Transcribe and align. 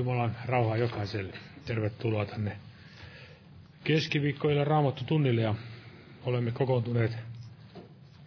Jumalan 0.00 0.36
rauhaa 0.46 0.76
jokaiselle. 0.76 1.32
Tervetuloa 1.66 2.24
tänne 2.24 2.56
keskiviikkoille 3.84 4.64
raamattu 4.64 5.04
tunnille 5.04 5.40
ja 5.40 5.54
olemme 6.24 6.50
kokoontuneet 6.50 7.16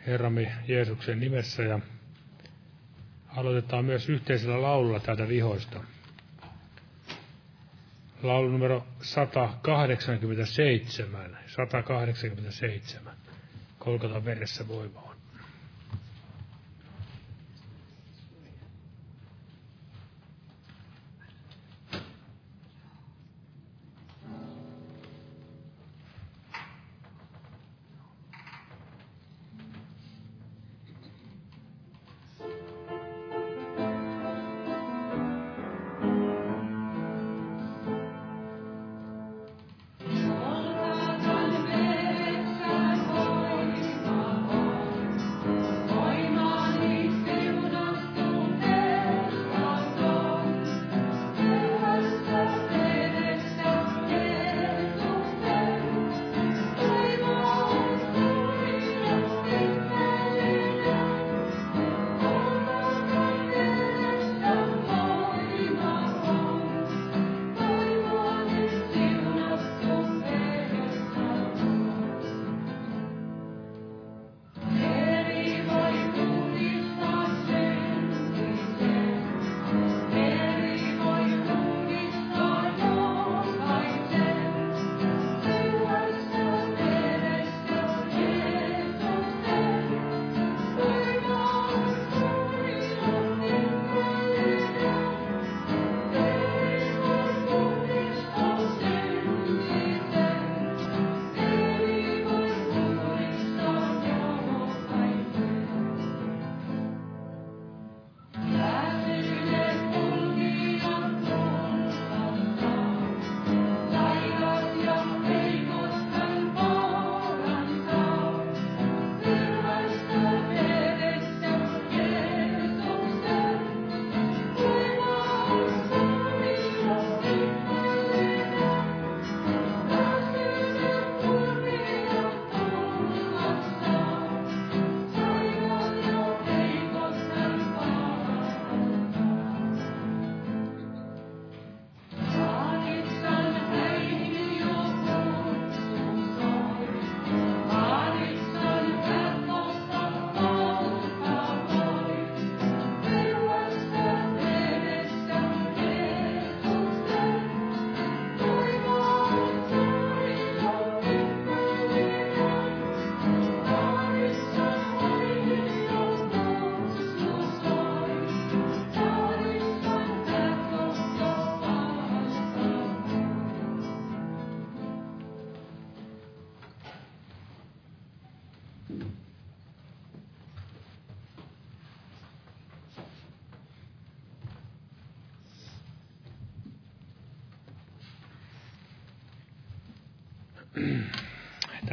Herramme 0.08 0.52
Jeesuksen 0.68 1.20
nimessä 1.20 1.64
ja 1.64 1.80
aloitetaan 3.28 3.86
myös 3.86 4.10
yhteisellä 4.10 4.62
laululla 4.62 5.00
täältä 5.00 5.28
vihoista. 5.28 5.84
Laulu 8.24 8.50
numero 8.50 8.86
187. 9.02 11.38
187. 11.48 13.14
Kolkata 13.80 14.26
veressä 14.26 14.68
voimaa. 14.68 15.13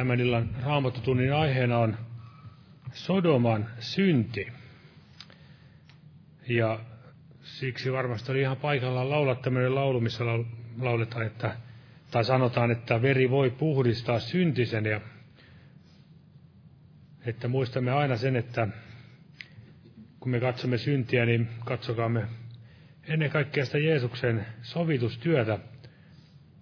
Tämän 0.01 0.19
illan 0.19 0.49
raamattotunnin 0.63 1.33
aiheena 1.33 1.77
on 1.77 1.97
Sodoman 2.93 3.67
synti. 3.79 4.47
Ja 6.47 6.79
siksi 7.41 7.91
varmasti 7.91 8.31
oli 8.31 8.41
ihan 8.41 8.57
paikallaan 8.57 9.09
laulaa 9.09 9.35
tämmöinen 9.35 9.75
laulu, 9.75 9.99
missä 9.99 10.23
lauletaan, 10.79 11.25
että, 11.25 11.55
tai 12.11 12.25
sanotaan, 12.25 12.71
että 12.71 13.01
veri 13.01 13.29
voi 13.29 13.49
puhdistaa 13.49 14.19
syntisen 14.19 14.85
ja 14.85 15.01
että 17.25 17.47
muistamme 17.47 17.91
aina 17.91 18.17
sen, 18.17 18.35
että 18.35 18.67
kun 20.19 20.31
me 20.31 20.39
katsomme 20.39 20.77
syntiä, 20.77 21.25
niin 21.25 21.49
katsokaamme 21.65 22.25
ennen 23.03 23.29
kaikkea 23.29 23.65
sitä 23.65 23.77
Jeesuksen 23.77 24.45
sovitustyötä 24.61 25.59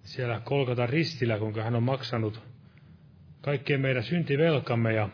siellä 0.02 0.40
kolkata 0.44 0.86
ristillä, 0.86 1.38
kuinka 1.38 1.62
hän 1.62 1.76
on 1.76 1.82
maksanut 1.82 2.49
kaikkien 3.40 3.80
meidän 3.80 4.02
syntivelkamme 4.02 4.92
ja 4.92 5.08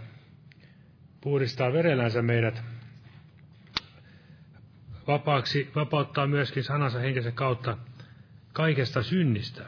puhdistaa 1.20 1.72
verellänsä 1.72 2.22
meidät 2.22 2.62
vapaaksi, 5.06 5.70
vapauttaa 5.74 6.26
myöskin 6.26 6.64
sanansa 6.64 6.98
henkensä 6.98 7.30
kautta 7.30 7.78
kaikesta 8.52 9.02
synnistä. 9.02 9.64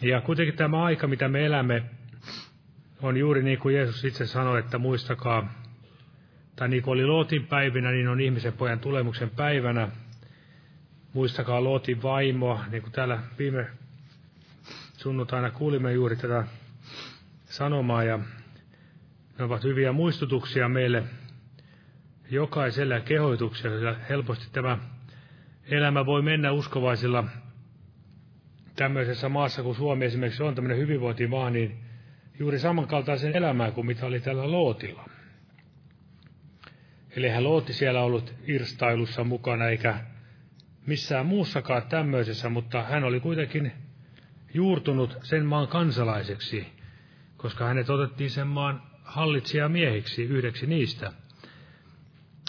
Ja 0.00 0.20
kuitenkin 0.20 0.56
tämä 0.56 0.84
aika, 0.84 1.06
mitä 1.06 1.28
me 1.28 1.46
elämme, 1.46 1.82
on 3.02 3.16
juuri 3.16 3.42
niin 3.42 3.58
kuin 3.58 3.74
Jeesus 3.74 4.04
itse 4.04 4.26
sanoi, 4.26 4.58
että 4.58 4.78
muistakaa, 4.78 5.62
tai 6.56 6.68
niin 6.68 6.82
kuin 6.82 6.92
oli 6.92 7.06
Lootin 7.06 7.46
päivinä, 7.46 7.90
niin 7.90 8.08
on 8.08 8.20
ihmisen 8.20 8.52
pojan 8.52 8.80
tulemuksen 8.80 9.30
päivänä. 9.30 9.88
Muistakaa 11.12 11.64
Lootin 11.64 12.02
vaimoa, 12.02 12.64
niin 12.70 12.82
kuin 12.82 12.92
täällä 12.92 13.18
viime 13.38 13.66
sunnuntaina 14.96 15.50
kuulimme 15.50 15.92
juuri 15.92 16.16
tätä 16.16 16.44
sanomaa 17.56 18.04
ja 18.04 18.18
ne 19.38 19.44
ovat 19.44 19.64
hyviä 19.64 19.92
muistutuksia 19.92 20.68
meille 20.68 21.02
jokaiselle 22.30 22.94
ja 22.94 23.00
kehoituksia, 23.00 23.70
helposti 24.08 24.48
tämä 24.52 24.78
elämä 25.70 26.06
voi 26.06 26.22
mennä 26.22 26.52
uskovaisilla 26.52 27.24
tämmöisessä 28.76 29.28
maassa 29.28 29.62
kuin 29.62 29.74
Suomi 29.74 30.04
esimerkiksi 30.04 30.42
on 30.42 30.54
tämmöinen 30.54 30.78
hyvinvointimaa, 30.78 31.50
niin 31.50 31.76
juuri 32.38 32.58
samankaltaisen 32.58 33.36
elämää 33.36 33.70
kuin 33.70 33.86
mitä 33.86 34.06
oli 34.06 34.20
tällä 34.20 34.50
Lootilla. 34.52 35.08
Eli 37.16 37.28
hän 37.28 37.44
Looti 37.44 37.72
siellä 37.72 38.02
ollut 38.02 38.34
irstailussa 38.46 39.24
mukana 39.24 39.68
eikä 39.68 39.98
missään 40.86 41.26
muussakaan 41.26 41.82
tämmöisessä, 41.88 42.48
mutta 42.48 42.82
hän 42.82 43.04
oli 43.04 43.20
kuitenkin 43.20 43.72
juurtunut 44.54 45.18
sen 45.22 45.46
maan 45.46 45.68
kansalaiseksi 45.68 46.75
koska 47.36 47.64
hänet 47.64 47.90
otettiin 47.90 48.30
sen 48.30 48.46
maan 48.46 48.82
hallitsijamiehiksi 49.04 50.22
yhdeksi 50.22 50.66
niistä. 50.66 51.12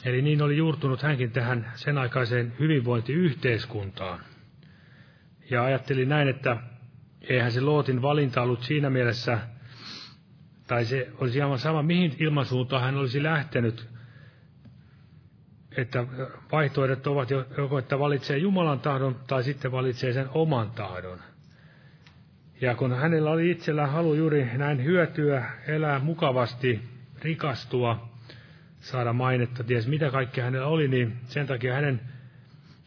Eli 0.05 0.21
niin 0.21 0.41
oli 0.41 0.57
juurtunut 0.57 1.01
hänkin 1.01 1.31
tähän 1.31 1.71
sen 1.75 1.97
aikaiseen 1.97 2.53
hyvinvointiyhteiskuntaan. 2.59 4.19
Ja 5.49 5.63
ajatteli 5.63 6.05
näin, 6.05 6.27
että 6.27 6.57
eihän 7.21 7.51
se 7.51 7.61
Lootin 7.61 8.01
valinta 8.01 8.41
ollut 8.41 8.63
siinä 8.63 8.89
mielessä, 8.89 9.39
tai 10.67 10.85
se 10.85 11.09
olisi 11.17 11.41
aivan 11.41 11.59
sama, 11.59 11.83
mihin 11.83 12.15
ilmansuuntaan 12.19 12.83
hän 12.83 12.97
olisi 12.97 13.23
lähtenyt, 13.23 13.89
että 15.77 16.05
vaihtoehdot 16.51 17.07
ovat 17.07 17.29
joko, 17.57 17.77
että 17.77 17.99
valitsee 17.99 18.37
Jumalan 18.37 18.79
tahdon 18.79 19.15
tai 19.27 19.43
sitten 19.43 19.71
valitsee 19.71 20.13
sen 20.13 20.29
oman 20.33 20.71
tahdon. 20.71 21.19
Ja 22.61 22.75
kun 22.75 22.95
hänellä 22.95 23.31
oli 23.31 23.51
itsellään 23.51 23.89
halu 23.89 24.13
juuri 24.13 24.49
näin 24.57 24.83
hyötyä, 24.83 25.45
elää 25.67 25.99
mukavasti, 25.99 26.81
rikastua, 27.21 28.09
saada 28.79 29.13
mainetta, 29.13 29.63
ties 29.63 29.87
mitä 29.87 30.11
kaikkea 30.11 30.43
hänellä 30.43 30.67
oli, 30.67 30.87
niin 30.87 31.17
sen 31.25 31.47
takia 31.47 31.73
hänen 31.73 32.01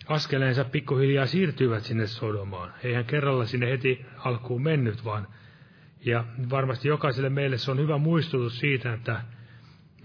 askeleensa 0.08 0.64
pikkuhiljaa 0.64 1.26
siirtyivät 1.26 1.82
sinne 1.82 2.06
Sodomaan. 2.06 2.72
Ei 2.84 2.94
hän 2.94 3.04
kerralla 3.04 3.44
sinne 3.44 3.70
heti 3.70 4.06
alkuun 4.18 4.62
mennyt, 4.62 5.04
vaan 5.04 5.28
ja 6.04 6.24
varmasti 6.50 6.88
jokaiselle 6.88 7.30
meille 7.30 7.58
se 7.58 7.70
on 7.70 7.78
hyvä 7.78 7.98
muistutus 7.98 8.58
siitä, 8.58 8.92
että 8.92 9.20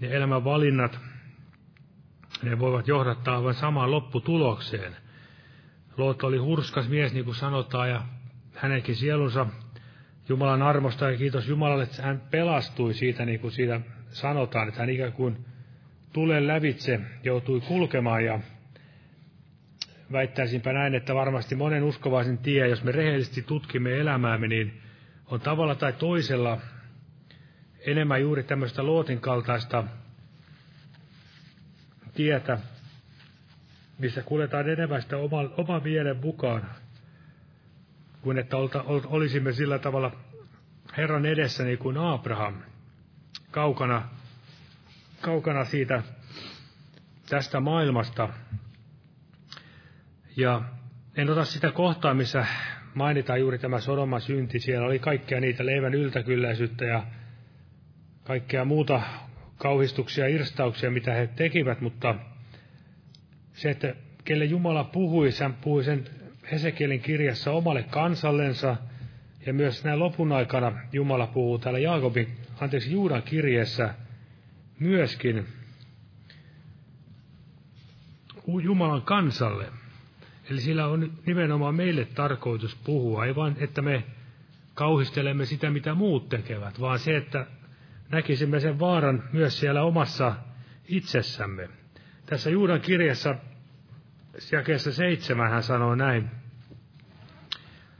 ne 0.00 0.16
elämän 0.16 0.44
valinnat, 0.44 1.00
ne 2.42 2.58
voivat 2.58 2.88
johdattaa 2.88 3.44
vain 3.44 3.54
samaan 3.54 3.90
lopputulokseen. 3.90 4.96
Loot 5.96 6.22
oli 6.22 6.36
hurskas 6.38 6.88
mies, 6.88 7.12
niin 7.12 7.24
kuin 7.24 7.34
sanotaan, 7.34 7.90
ja 7.90 8.02
hänenkin 8.56 8.96
sielunsa 8.96 9.46
Jumalan 10.28 10.62
armosta, 10.62 11.10
ja 11.10 11.18
kiitos 11.18 11.48
Jumalalle, 11.48 11.82
että 11.82 12.02
hän 12.02 12.22
pelastui 12.30 12.94
siitä, 12.94 13.24
niin 13.24 13.40
kuin 13.40 13.52
siitä 13.52 13.80
sanotaan, 14.08 14.68
että 14.68 14.80
hän 14.80 14.90
ikään 14.90 15.12
kuin 15.12 15.44
tulen 16.12 16.46
lävitse 16.46 17.00
joutui 17.22 17.60
kulkemaan, 17.60 18.24
ja 18.24 18.40
väittäisinpä 20.12 20.72
näin, 20.72 20.94
että 20.94 21.14
varmasti 21.14 21.54
monen 21.54 21.82
uskovaisen 21.82 22.38
tie, 22.38 22.68
jos 22.68 22.84
me 22.84 22.92
rehellisesti 22.92 23.42
tutkimme 23.42 23.98
elämäämme, 23.98 24.48
niin 24.48 24.80
on 25.26 25.40
tavalla 25.40 25.74
tai 25.74 25.92
toisella 25.92 26.58
enemmän 27.86 28.20
juuri 28.20 28.42
tämmöistä 28.42 28.82
luotin 28.82 29.20
kaltaista 29.20 29.84
tietä, 32.14 32.58
missä 33.98 34.22
kuljetaan 34.22 34.68
enemmän 34.68 35.02
sitä 35.02 35.16
oman, 35.16 35.50
oman 35.56 35.82
mielen 35.82 36.16
mukaan, 36.16 36.70
kuin 38.26 38.38
että 38.38 38.56
olisimme 39.06 39.52
sillä 39.52 39.78
tavalla 39.78 40.12
Herran 40.96 41.26
edessä 41.26 41.64
niin 41.64 41.78
kuin 41.78 41.96
Abraham, 41.96 42.54
kaukana, 43.50 44.08
kaukana 45.20 45.64
siitä 45.64 46.02
tästä 47.28 47.60
maailmasta, 47.60 48.28
ja 50.36 50.62
en 51.16 51.30
ota 51.30 51.44
sitä 51.44 51.70
kohtaa, 51.72 52.14
missä 52.14 52.46
mainitaan 52.94 53.40
juuri 53.40 53.58
tämä 53.58 53.80
Sodoman 53.80 54.20
synti. 54.20 54.60
Siellä 54.60 54.86
oli 54.86 54.98
kaikkea 54.98 55.40
niitä 55.40 55.66
leivän 55.66 55.94
yltäkylläisyyttä 55.94 56.84
ja 56.84 57.02
kaikkea 58.24 58.64
muuta 58.64 59.02
kauhistuksia 59.56 60.28
ja 60.28 60.34
irstauksia, 60.34 60.90
mitä 60.90 61.14
he 61.14 61.26
tekivät, 61.26 61.80
mutta 61.80 62.14
se, 63.52 63.70
että 63.70 63.94
kelle 64.24 64.44
Jumala 64.44 64.84
puhui, 64.84 65.30
hän 65.40 65.54
puhui 65.54 65.84
sen 65.84 66.04
Hesekielin 66.52 67.00
kirjassa 67.00 67.52
omalle 67.52 67.82
kansallensa, 67.82 68.76
ja 69.46 69.52
myös 69.52 69.84
näin 69.84 69.98
lopun 69.98 70.32
aikana 70.32 70.72
Jumala 70.92 71.26
puhuu 71.26 71.58
täällä 71.58 71.78
Jaakobin, 71.78 72.36
anteeksi, 72.60 72.92
Juudan 72.92 73.22
kirjeessä 73.22 73.94
myöskin 74.80 75.46
Jumalan 78.62 79.02
kansalle. 79.02 79.66
Eli 80.50 80.60
sillä 80.60 80.86
on 80.86 81.12
nimenomaan 81.26 81.74
meille 81.74 82.04
tarkoitus 82.04 82.76
puhua, 82.76 83.24
ei 83.26 83.34
vain, 83.34 83.56
että 83.60 83.82
me 83.82 84.04
kauhistelemme 84.74 85.44
sitä, 85.46 85.70
mitä 85.70 85.94
muut 85.94 86.28
tekevät, 86.28 86.80
vaan 86.80 86.98
se, 86.98 87.16
että 87.16 87.46
näkisimme 88.08 88.60
sen 88.60 88.78
vaaran 88.78 89.22
myös 89.32 89.60
siellä 89.60 89.82
omassa 89.82 90.36
itsessämme. 90.88 91.68
Tässä 92.26 92.50
Juudan 92.50 92.80
kirjassa 92.80 93.34
jakeessa 94.52 94.92
seitsemän 94.92 95.50
hän 95.50 95.62
sanoo 95.62 95.94
näin. 95.94 96.30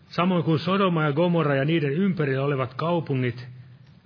Samoin 0.09 0.45
kuin 0.45 0.59
Sodoma 0.59 1.05
ja 1.05 1.13
Gomorra 1.13 1.55
ja 1.55 1.65
niiden 1.65 1.93
ympärillä 1.93 2.45
olevat 2.45 2.75
kaupungit, 2.75 3.49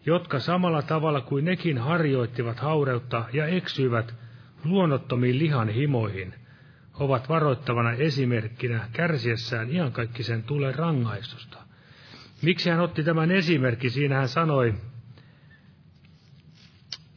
jotka 0.06 0.38
samalla 0.38 0.82
tavalla 0.82 1.20
kuin 1.20 1.44
nekin 1.44 1.78
harjoittivat 1.78 2.60
haureutta 2.60 3.24
ja 3.32 3.46
eksyivät 3.46 4.14
luonnottomiin 4.64 5.38
lihan 5.38 5.68
himoihin, 5.68 6.34
ovat 6.94 7.28
varoittavana 7.28 7.92
esimerkkinä 7.92 8.88
kärsiessään 8.92 9.70
iankaikkisen 9.70 10.42
tulee 10.42 10.72
rangaistusta. 10.72 11.58
Miksi 12.42 12.70
hän 12.70 12.80
otti 12.80 13.04
tämän 13.04 13.30
esimerkki? 13.30 13.90
Siinä 13.90 14.16
hän 14.16 14.28
sanoi, 14.28 14.74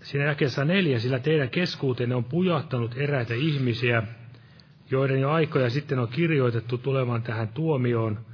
siinä 0.01 0.25
jakeessa 0.25 0.65
neljä, 0.65 0.99
sillä 0.99 1.19
teidän 1.19 1.49
keskuutenne 1.49 2.15
on 2.15 2.23
pujahtanut 2.23 2.95
eräitä 2.97 3.33
ihmisiä, 3.33 4.03
joiden 4.91 5.21
jo 5.21 5.31
aikoja 5.31 5.69
sitten 5.69 5.99
on 5.99 6.07
kirjoitettu 6.07 6.77
tulevan 6.77 7.23
tähän 7.23 7.47
tuomioon, 7.47 8.25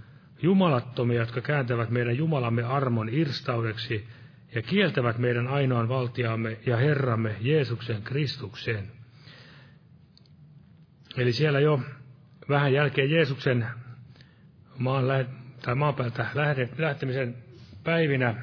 jumalattomia, 0.41 1.19
jotka 1.19 1.41
kääntävät 1.41 1.89
meidän 1.89 2.17
Jumalamme 2.17 2.63
armon 2.63 3.09
irstaudeksi 3.09 4.07
ja 4.55 4.61
kieltävät 4.61 5.17
meidän 5.17 5.47
ainoan 5.47 5.89
valtiaamme 5.89 6.57
ja 6.65 6.77
Herramme 6.77 7.35
Jeesuksen 7.41 8.01
Kristukseen. 8.01 8.83
Eli 11.17 11.33
siellä 11.33 11.59
jo 11.59 11.81
vähän 12.49 12.73
jälkeen 12.73 13.11
Jeesuksen 13.11 13.67
maan 14.77 15.05
tai 15.61 15.75
maanpäältä 15.75 16.25
lähtemisen 16.77 17.35
päivinä 17.83 18.35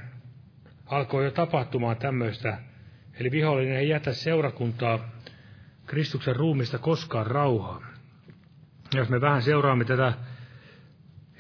alkoi 0.87 1.25
jo 1.25 1.31
tapahtumaan 1.31 1.97
tämmöistä. 1.97 2.59
Eli 3.21 3.31
vihollinen 3.31 3.77
ei 3.77 3.89
jätä 3.89 4.13
seurakuntaa 4.13 5.09
Kristuksen 5.87 6.37
ruumista 6.37 6.79
koskaan 6.79 7.27
rauhaa. 7.27 7.96
Jos 8.97 9.09
me 9.09 9.21
vähän 9.21 9.43
seuraamme 9.43 9.85
tätä 9.85 10.13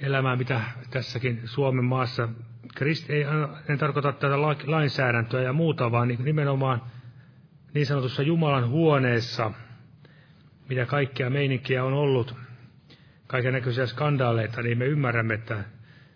elämää, 0.00 0.36
mitä 0.36 0.60
tässäkin 0.90 1.40
Suomen 1.44 1.84
maassa, 1.84 2.28
Krist, 2.74 3.10
ei, 3.10 3.26
en 3.68 3.78
tarkoita 3.78 4.12
tätä 4.12 4.40
lainsäädäntöä 4.66 5.42
ja 5.42 5.52
muuta, 5.52 5.90
vaan 5.90 6.08
nimenomaan 6.08 6.82
niin 7.74 7.86
sanotussa 7.86 8.22
Jumalan 8.22 8.68
huoneessa– 8.68 9.50
mitä 10.68 10.86
kaikkea 10.86 11.30
meininkiä 11.30 11.84
on 11.84 11.92
ollut, 11.92 12.34
kaiken 13.26 13.52
näköisiä 13.52 13.86
skandaaleita, 13.86 14.62
niin 14.62 14.78
me 14.78 14.84
ymmärrämme, 14.84 15.34
että 15.34 15.64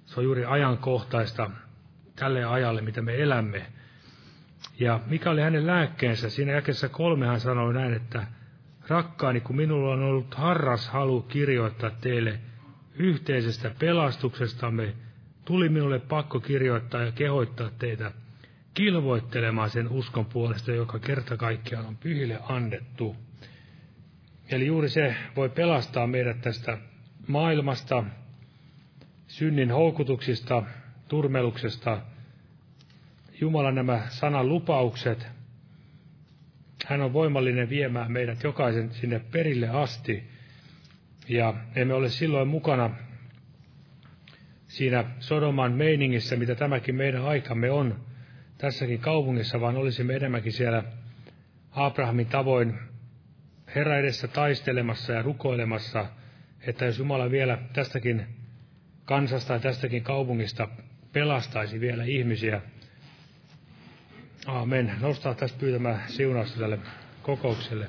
se 0.07 0.21
on 0.21 0.25
juuri 0.25 0.45
ajankohtaista 0.45 1.51
tälle 2.17 2.45
ajalle, 2.45 2.81
mitä 2.81 3.03
me 3.03 3.23
elämme. 3.23 3.67
Ja 4.79 5.01
mikä 5.07 5.31
oli 5.31 5.41
hänen 5.41 5.67
lääkkeensä? 5.67 6.31
Siinä 6.31 6.53
jakessa 6.53 6.89
kolme 6.89 7.27
hän 7.27 7.41
sanoi 7.41 7.75
näin, 7.75 7.95
että 7.95 8.27
rakkaani, 8.91 9.41
kun 9.41 9.57
minulla 9.57 9.93
on 9.93 10.03
ollut 10.03 10.35
harras 10.35 10.89
halu 10.89 11.23
kirjoittaa 11.23 11.91
teille 11.91 12.39
yhteisestä 12.95 13.71
pelastuksestamme, 13.79 14.95
tuli 15.45 15.69
minulle 15.69 15.99
pakko 15.99 16.41
kirjoittaa 16.41 17.03
ja 17.03 17.13
kehoittaa 17.13 17.71
teitä 17.79 18.13
kilvoittelemaan 18.75 19.71
sen 19.71 19.89
uskon 19.89 20.27
puolesta, 20.27 20.73
joka 20.73 20.99
kerta 20.99 21.37
kaikkiaan 21.37 21.87
on 21.87 21.97
pyhille 21.97 22.39
annettu. 22.49 23.17
Eli 24.51 24.67
juuri 24.67 24.89
se 24.89 25.17
voi 25.37 25.49
pelastaa 25.49 26.07
meidät 26.07 26.41
tästä 26.41 26.79
maailmasta, 27.27 28.05
synnin 29.27 29.71
houkutuksista, 29.71 30.63
turmeluksesta. 31.09 32.03
Jumalan 33.41 33.75
nämä 33.75 34.03
sanan 34.09 34.49
lupaukset, 34.49 35.27
hän 36.91 37.01
on 37.01 37.13
voimallinen 37.13 37.69
viemään 37.69 38.13
meidät 38.13 38.43
jokaisen 38.43 38.91
sinne 38.93 39.21
perille 39.31 39.69
asti. 39.69 40.25
Ja 41.29 41.55
emme 41.77 41.95
ole 41.95 42.09
silloin 42.09 42.49
mukana 42.49 42.91
siinä 44.67 45.05
Sodoman 45.19 45.73
meiningissä, 45.73 46.37
mitä 46.37 46.55
tämäkin 46.55 46.95
meidän 46.95 47.25
aikamme 47.25 47.71
on 47.71 48.01
tässäkin 48.59 48.99
kaupungissa, 48.99 49.61
vaan 49.61 49.77
olisimme 49.77 50.15
enemmänkin 50.15 50.53
siellä 50.53 50.83
Abrahamin 51.71 52.27
tavoin 52.27 52.79
Herra 53.75 53.99
edessä 53.99 54.29
taistelemassa 54.29 55.13
ja 55.13 55.23
rukoilemassa, 55.23 56.07
että 56.61 56.85
jos 56.85 56.99
Jumala 56.99 57.31
vielä 57.31 57.59
tästäkin 57.73 58.27
kansasta 59.05 59.53
ja 59.53 59.61
tästäkin 59.61 60.03
kaupungista 60.03 60.69
pelastaisi 61.13 61.81
vielä 61.81 62.05
ihmisiä. 62.05 62.63
Aamen. 64.47 64.93
Nostaa 65.01 65.35
tästä 65.35 65.59
pyytämään 65.59 66.03
siunausta 66.09 66.61
tälle 66.61 66.79
kokoukselle. 67.23 67.87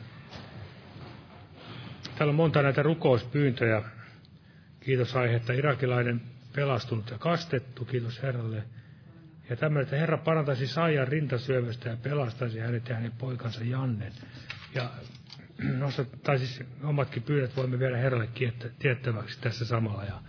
Täällä 2.17 2.31
on 2.31 2.35
monta 2.35 2.61
näitä 2.61 2.83
rukouspyyntöjä. 2.83 3.81
Kiitos 4.79 5.15
aihe, 5.15 5.35
että 5.35 5.53
irakilainen 5.53 6.21
pelastunut 6.55 7.09
ja 7.09 7.17
kastettu. 7.17 7.85
Kiitos 7.85 8.23
Herralle. 8.23 8.63
Ja 9.49 9.55
tämmöinen, 9.55 9.83
että 9.83 9.95
Herra 9.95 10.17
parantaisi 10.17 10.67
Saijan 10.67 11.07
rintasyövystä 11.07 11.89
ja 11.89 11.97
pelastaisi 12.03 12.59
hänet 12.59 12.89
ja 12.89 12.95
hänen 12.95 13.11
poikansa 13.11 13.63
Jannen. 13.63 14.13
Ja 14.75 14.89
nostat, 15.79 16.07
tai 16.23 16.37
siis 16.37 16.63
omatkin 16.83 17.23
pyydät 17.23 17.55
voimme 17.55 17.79
viedä 17.79 17.97
Herralle 17.97 18.29
tiettäväksi 18.79 19.41
tässä 19.41 19.65
samalla. 19.65 20.03
Ja 20.03 20.21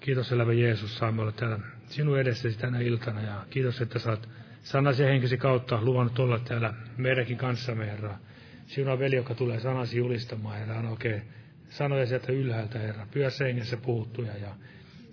kiitos 0.00 0.32
elävä 0.32 0.52
Jeesus, 0.52 0.98
saamme 0.98 1.22
olla 1.22 1.32
täällä 1.32 1.58
sinun 1.86 2.18
edessäsi 2.18 2.58
tänä 2.58 2.80
iltana. 2.80 3.20
Ja 3.20 3.46
kiitos, 3.50 3.80
että 3.80 3.98
saat 3.98 4.28
sanasi 4.62 5.02
ja 5.02 5.08
henkisi 5.08 5.36
kautta 5.36 5.82
luvannut 5.82 6.18
olla 6.18 6.38
täällä 6.38 6.74
meidänkin 6.96 7.36
kanssamme, 7.36 7.86
Herra. 7.86 8.18
Sinun 8.66 8.98
veli, 8.98 9.16
joka 9.16 9.34
tulee 9.34 9.60
sanasi 9.60 9.98
julistamaan, 9.98 10.58
Herra, 10.58 10.78
on 10.78 10.86
oikein 10.86 11.22
sanoja 11.68 12.06
sieltä 12.06 12.32
ylhäältä, 12.32 12.78
Herra. 12.78 13.06
Pyhässä 13.10 13.44
hengessä 13.44 13.76
puhuttuja 13.76 14.36
ja 14.36 14.54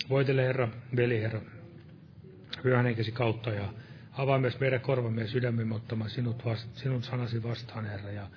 voitele, 0.09 0.43
Herra, 0.43 0.69
veli, 0.95 1.21
Herra, 1.21 1.41
pyhän 2.63 2.85
henkesi 2.85 3.11
kautta 3.11 3.49
ja 3.49 3.73
avaa 4.11 4.39
myös 4.39 4.59
meidän 4.59 4.81
korvamme 4.81 5.21
ja 5.21 5.27
sydämemme 5.27 5.75
ottamaan 5.75 6.09
sinut, 6.09 6.45
vast, 6.45 6.75
sinun 6.75 7.03
sanasi 7.03 7.43
vastaan, 7.43 7.85
Herra, 7.85 8.11
ja 8.11 8.27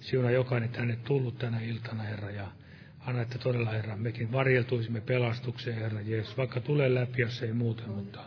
siunaa 0.00 0.30
jokainen 0.30 0.68
tänne 0.68 0.96
tullut 0.96 1.38
tänä 1.38 1.60
iltana, 1.60 2.02
Herra, 2.02 2.30
ja 2.30 2.48
anna, 3.06 3.22
että 3.22 3.38
todella, 3.38 3.70
Herra, 3.70 3.96
mekin 3.96 4.32
varjeltuisimme 4.32 5.00
pelastukseen, 5.00 5.76
Herra 5.76 6.00
Jeesus, 6.00 6.36
vaikka 6.36 6.60
tulee 6.60 6.94
läpi, 6.94 7.22
jos 7.22 7.42
ei 7.42 7.52
muuten, 7.52 7.88
mutta 7.88 8.20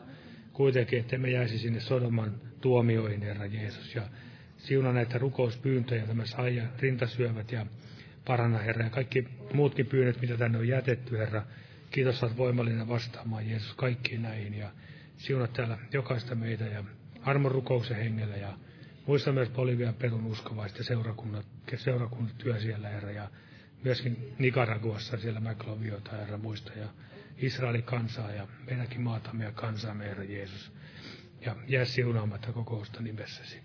kuitenkin, 0.56 1.00
että 1.00 1.18
me 1.18 1.30
jäisi 1.30 1.60
sinne 1.60 1.80
Sodoman 1.80 2.36
tuomioihin, 2.62 3.22
Herra 3.22 3.46
Jeesus, 3.46 3.96
ja 3.96 4.02
siunaa 4.58 4.94
näitä 4.94 5.18
rukouspyyntöjä, 5.18 6.08
tämä 6.08 6.26
saaja, 6.26 6.64
rintasyövät 6.80 7.52
ja 7.52 7.66
paranna, 8.26 8.60
Herra, 8.60 8.84
ja 8.84 8.90
kaikki 8.90 9.28
muutkin 9.54 9.86
pyynnöt, 9.86 10.22
mitä 10.22 10.38
tänne 10.38 10.58
on 10.58 10.68
jätetty, 10.68 11.18
Herra, 11.18 11.44
kiitos, 11.92 12.24
olet 12.24 12.38
voimallinen 12.38 12.88
vastaamaan, 12.88 13.50
Jeesus, 13.50 13.74
kaikkiin 13.74 14.22
näihin, 14.22 14.54
ja 14.54 14.72
siunat 15.18 15.54
täällä 15.54 15.78
jokaista 15.94 16.36
meitä, 16.36 16.64
ja 16.64 16.84
armon 17.22 17.52
rukouksen 17.52 17.98
hengellä, 17.98 18.36
ja 18.36 18.58
Muista 19.06 19.32
myös 19.32 19.50
Bolivian 19.50 19.94
Perun 19.94 20.26
uskovaista 20.26 20.84
seurakunnat, 20.84 21.46
seurakunnat 21.76 22.38
työ 22.38 22.60
siellä, 22.60 22.90
Herra, 22.90 23.12
ja 23.12 23.30
myöskin 23.84 24.34
Nicaraguassa 24.40 25.18
siellä 25.18 25.40
Mäkloviota, 25.40 26.12
Herra, 26.12 26.38
muista, 26.38 26.72
ja 26.80 26.88
Israelin 27.38 27.84
kansaa 27.84 28.32
ja 28.32 28.48
meidänkin 28.66 29.02
maatamme 29.02 29.44
ja 29.44 29.52
kansaa, 29.52 29.94
Herra 29.94 30.24
Jeesus. 30.24 30.72
Ja 31.42 31.56
jää 31.68 31.86
siunaamatta 31.86 32.52
kokousta 32.52 33.02
nimessäsi. 33.02 33.62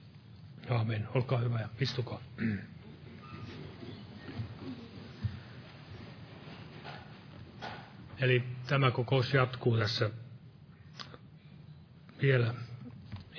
Aamen. 0.70 1.08
Olkaa 1.14 1.38
hyvä 1.38 1.60
ja 1.60 1.68
istukaa. 1.80 2.20
Eli 8.20 8.42
tämä 8.66 8.90
kokous 8.90 9.34
jatkuu 9.34 9.78
tässä 9.78 10.10
vielä 12.22 12.54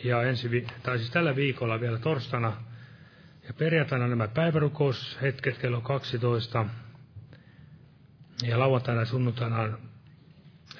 ja 0.03 0.23
ensi, 0.23 0.67
tai 0.83 0.97
siis 0.97 1.11
tällä 1.11 1.35
viikolla 1.35 1.79
vielä 1.79 1.99
torstaina 1.99 2.63
ja 3.47 3.53
perjantaina 3.53 4.07
nämä 4.07 4.27
päivärukoushetket 4.27 5.57
kello 5.57 5.81
12 5.81 6.65
ja 8.43 8.59
lauantaina 8.59 9.01
ja 9.01 9.05
sunnuntaina 9.05 9.77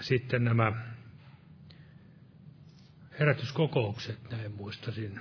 sitten 0.02 0.44
nämä 0.44 0.72
herätyskokoukset, 3.20 4.32
näin 4.32 4.52
muistasin. 4.52 5.20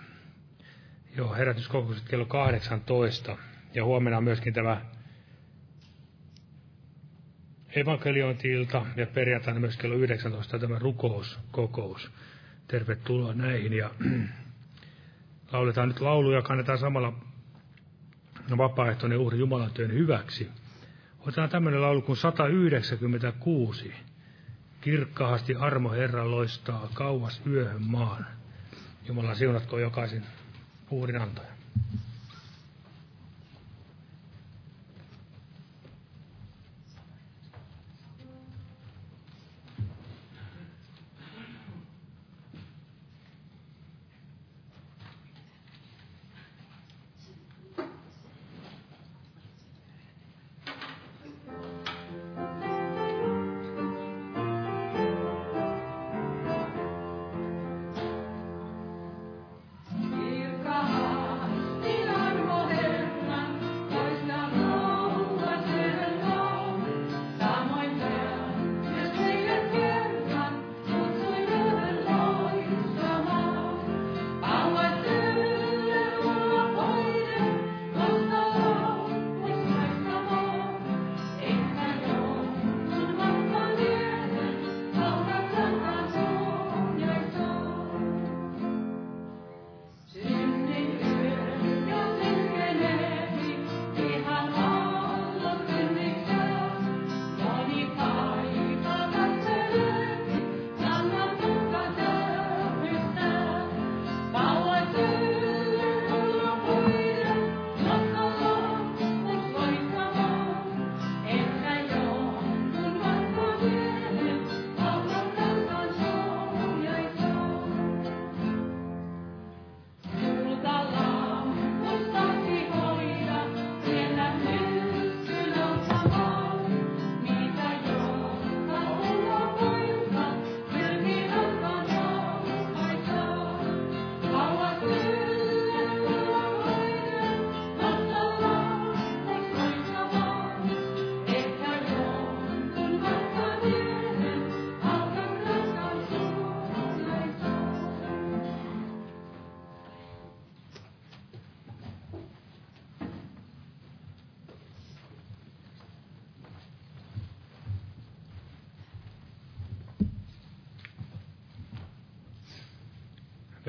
Joo, 1.16 1.34
herätyskokoukset 1.34 2.08
kello 2.08 2.24
18 2.24 3.36
ja 3.74 3.84
huomenna 3.84 4.20
myöskin 4.20 4.54
tämä 4.54 4.80
evankeliointi-ilta 7.76 8.86
ja 8.96 9.06
perjantaina 9.06 9.60
myös 9.60 9.76
kello 9.76 9.94
19 9.94 10.58
tämä 10.58 10.78
rukouskokous 10.78 12.10
tervetuloa 12.68 13.34
näihin 13.34 13.72
ja 13.72 13.90
lauletaan 15.52 15.88
nyt 15.88 16.00
lauluja, 16.00 16.42
kannetaan 16.42 16.78
samalla 16.78 17.12
vapaaehtoinen 18.56 19.18
uhri 19.18 19.38
Jumalan 19.38 19.70
työn 19.70 19.92
hyväksi. 19.92 20.50
Otetaan 21.20 21.50
tämmöinen 21.50 21.82
laulu 21.82 22.02
kuin 22.02 22.16
196. 22.16 23.92
Kirkkaasti 24.80 25.54
armo 25.54 25.90
Herra 25.90 26.30
loistaa 26.30 26.88
kauas 26.94 27.40
yöhön 27.46 27.82
maan. 27.82 28.26
Jumala 29.08 29.34
siunatko 29.34 29.78
jokaisen 29.78 30.26
uhrin 30.90 31.20
antaja. 31.20 31.59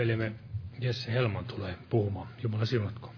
Veljemme 0.02 0.32
Jesse 0.80 1.12
Helman 1.12 1.46
tulee 1.46 1.78
puhumaan. 1.90 2.28
Jumala 2.44 2.66
siunatko. 2.66 3.14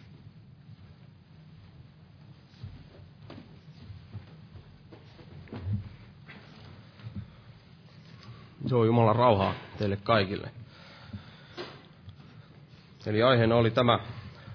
Joo, 8.70 8.86
Jumalan 8.86 9.16
rauhaa 9.16 9.54
teille 9.78 9.98
kaikille. 9.98 10.52
Eli 13.06 13.24
aiheena 13.24 13.56
oli 13.56 13.72
tämä 13.72 14.00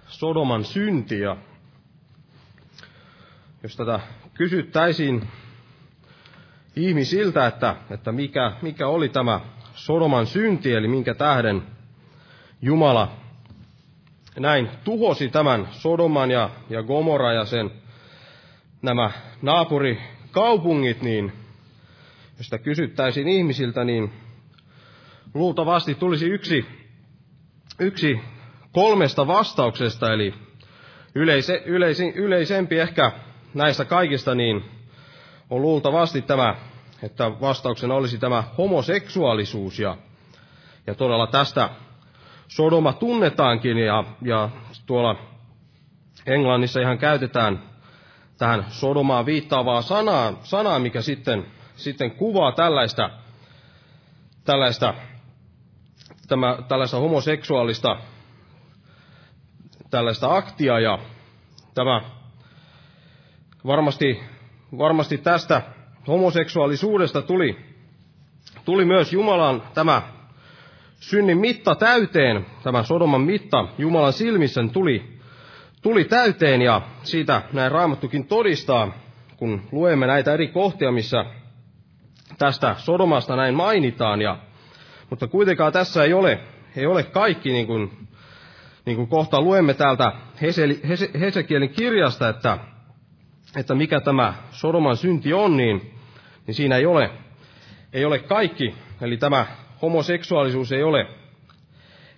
Sodoman 0.08 0.64
synti 0.64 1.20
ja 1.20 1.36
jos 3.62 3.76
tätä 3.76 4.00
kysyttäisiin 4.34 5.28
ihmisiltä, 6.76 7.46
että, 7.46 7.76
että 7.90 8.12
mikä, 8.12 8.52
mikä 8.62 8.88
oli 8.88 9.08
tämä 9.08 9.40
Sodoman 9.74 10.26
synti, 10.26 10.72
eli 10.72 10.88
minkä 10.88 11.14
tähden 11.14 11.77
Jumala 12.62 13.12
näin 14.38 14.70
tuhosi 14.84 15.28
tämän 15.28 15.68
Sodoman 15.70 16.30
ja, 16.30 16.50
ja 16.70 16.82
Gomorra 16.82 17.32
ja 17.32 17.44
sen 17.44 17.70
nämä 18.82 19.10
naapurikaupungit, 19.42 21.02
niin 21.02 21.32
jos 22.36 22.46
sitä 22.46 22.58
kysyttäisiin 22.58 23.28
ihmisiltä, 23.28 23.84
niin 23.84 24.12
luultavasti 25.34 25.94
tulisi 25.94 26.26
yksi, 26.26 26.66
yksi 27.78 28.20
kolmesta 28.72 29.26
vastauksesta, 29.26 30.12
eli 30.12 30.34
yleise, 31.14 31.62
yleisi, 31.66 32.12
yleisempi 32.14 32.78
ehkä 32.78 33.12
näistä 33.54 33.84
kaikista, 33.84 34.34
niin 34.34 34.64
on 35.50 35.62
luultavasti 35.62 36.22
tämä, 36.22 36.54
että 37.02 37.40
vastauksena 37.40 37.94
olisi 37.94 38.18
tämä 38.18 38.44
homoseksuaalisuus, 38.58 39.78
ja, 39.78 39.96
ja 40.86 40.94
todella 40.94 41.26
tästä 41.26 41.70
Sodoma 42.48 42.92
tunnetaankin, 42.92 43.78
ja, 43.78 44.04
ja 44.22 44.48
tuolla 44.86 45.16
Englannissa 46.26 46.80
ihan 46.80 46.98
käytetään 46.98 47.62
tähän 48.38 48.66
Sodomaan 48.68 49.26
viittaavaa 49.26 49.82
sanaa, 49.82 50.32
sanaa 50.42 50.78
mikä 50.78 51.02
sitten, 51.02 51.46
sitten 51.76 52.10
kuvaa 52.10 52.52
tällaista, 52.52 53.10
tällaista, 54.44 54.94
tämä, 56.28 56.58
tällaista 56.68 56.96
homoseksuaalista 56.96 57.96
tällaista 59.90 60.36
aktia. 60.36 60.80
Ja 60.80 60.98
tämä 61.74 62.00
varmasti, 63.66 64.20
varmasti 64.78 65.18
tästä 65.18 65.62
homoseksuaalisuudesta 66.08 67.22
tuli, 67.22 67.58
tuli 68.64 68.84
myös 68.84 69.12
Jumalan 69.12 69.62
tämä 69.74 70.02
synnin 71.00 71.38
mitta 71.38 71.74
täyteen, 71.74 72.46
tämä 72.62 72.82
Sodoman 72.82 73.20
mitta 73.20 73.68
Jumalan 73.78 74.12
silmissä 74.12 74.60
tuli, 74.72 75.18
tuli 75.82 76.04
täyteen 76.04 76.62
ja 76.62 76.82
siitä 77.02 77.42
näin 77.52 77.72
Raamattukin 77.72 78.26
todistaa, 78.26 78.92
kun 79.36 79.62
luemme 79.72 80.06
näitä 80.06 80.34
eri 80.34 80.48
kohtia, 80.48 80.92
missä 80.92 81.24
tästä 82.38 82.74
Sodomasta 82.78 83.36
näin 83.36 83.54
mainitaan. 83.54 84.22
Ja, 84.22 84.38
mutta 85.10 85.26
kuitenkaan 85.26 85.72
tässä 85.72 86.04
ei 86.04 86.12
ole, 86.12 86.40
ei 86.76 86.86
ole 86.86 87.02
kaikki 87.02 87.52
niin 87.52 87.66
kuin, 87.66 88.08
niin 88.84 88.96
kuin 88.96 89.08
kohta 89.08 89.40
luemme 89.40 89.74
täältä 89.74 90.12
Hesekielin 91.20 91.70
kirjasta, 91.70 92.28
että, 92.28 92.58
että 93.56 93.74
mikä 93.74 94.00
tämä 94.00 94.34
Sodoman 94.50 94.96
synti 94.96 95.32
on, 95.32 95.56
niin, 95.56 95.94
niin 96.46 96.54
siinä 96.54 96.76
ei 96.76 96.86
ole, 96.86 97.10
ei 97.92 98.04
ole 98.04 98.18
kaikki. 98.18 98.74
Eli 99.00 99.16
tämä 99.16 99.46
homoseksuaalisuus 99.82 100.72
ei 100.72 100.82
ole, 100.82 101.06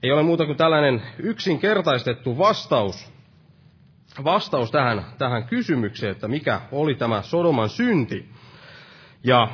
ei 0.02 0.12
ole 0.12 0.22
muuta 0.22 0.46
kuin 0.46 0.58
tällainen 0.58 1.02
yksinkertaistettu 1.18 2.38
vastaus, 2.38 3.12
vastaus 4.24 4.70
tähän, 4.70 5.04
tähän 5.18 5.44
kysymykseen, 5.44 6.12
että 6.12 6.28
mikä 6.28 6.60
oli 6.72 6.94
tämä 6.94 7.22
Sodoman 7.22 7.68
synti. 7.68 8.28
Ja, 9.24 9.48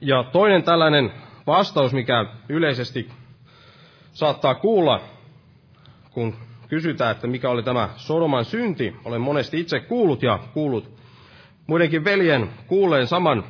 ja 0.00 0.24
toinen 0.32 0.62
tällainen 0.62 1.12
vastaus, 1.46 1.92
mikä 1.92 2.26
yleisesti 2.48 3.10
saattaa 4.12 4.54
kuulla, 4.54 5.00
kun 6.10 6.34
kysytään, 6.68 7.10
että 7.10 7.26
mikä 7.26 7.50
oli 7.50 7.62
tämä 7.62 7.88
Sodoman 7.96 8.44
synti, 8.44 8.96
olen 9.04 9.20
monesti 9.20 9.60
itse 9.60 9.80
kuullut 9.80 10.22
ja 10.22 10.38
kuullut 10.54 10.94
muidenkin 11.66 12.04
veljen 12.04 12.50
kuuleen 12.66 13.06
saman 13.06 13.44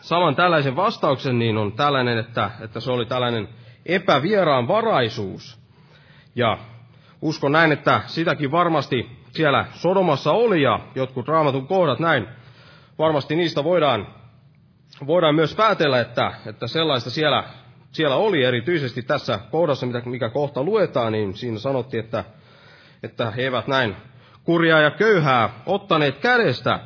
saman 0.00 0.36
tällaisen 0.36 0.76
vastauksen, 0.76 1.38
niin 1.38 1.58
on 1.58 1.72
tällainen, 1.72 2.18
että, 2.18 2.50
että 2.60 2.80
se 2.80 2.90
oli 2.90 3.06
tällainen 3.06 3.48
epävieraan 3.86 4.68
varaisuus. 4.68 5.60
Ja 6.34 6.58
uskon 7.22 7.52
näin, 7.52 7.72
että 7.72 8.00
sitäkin 8.06 8.52
varmasti 8.52 9.20
siellä 9.30 9.64
Sodomassa 9.72 10.32
oli 10.32 10.62
ja 10.62 10.80
jotkut 10.94 11.28
raamatun 11.28 11.66
kohdat 11.66 11.98
näin, 11.98 12.28
varmasti 12.98 13.36
niistä 13.36 13.64
voidaan, 13.64 14.06
voidaan 15.06 15.34
myös 15.34 15.54
päätellä, 15.54 16.00
että, 16.00 16.32
että 16.46 16.66
sellaista 16.66 17.10
siellä, 17.10 17.44
siellä 17.92 18.16
oli 18.16 18.44
erityisesti 18.44 19.02
tässä 19.02 19.38
kohdassa, 19.50 19.86
mikä 20.04 20.28
kohta 20.30 20.62
luetaan, 20.62 21.12
niin 21.12 21.36
siinä 21.36 21.58
sanottiin, 21.58 22.04
että, 22.04 22.24
että 23.02 23.30
he 23.30 23.42
eivät 23.42 23.66
näin 23.66 23.96
kurjaa 24.44 24.80
ja 24.80 24.90
köyhää 24.90 25.50
ottaneet 25.66 26.18
kädestä, 26.18 26.80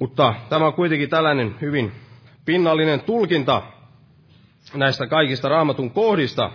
mutta 0.00 0.34
tämä 0.48 0.66
on 0.66 0.72
kuitenkin 0.72 1.10
tällainen 1.10 1.54
hyvin 1.60 1.92
pinnallinen 2.44 3.00
tulkinta 3.00 3.62
näistä 4.74 5.06
kaikista 5.06 5.48
raamatun 5.48 5.90
kohdista, 5.90 6.50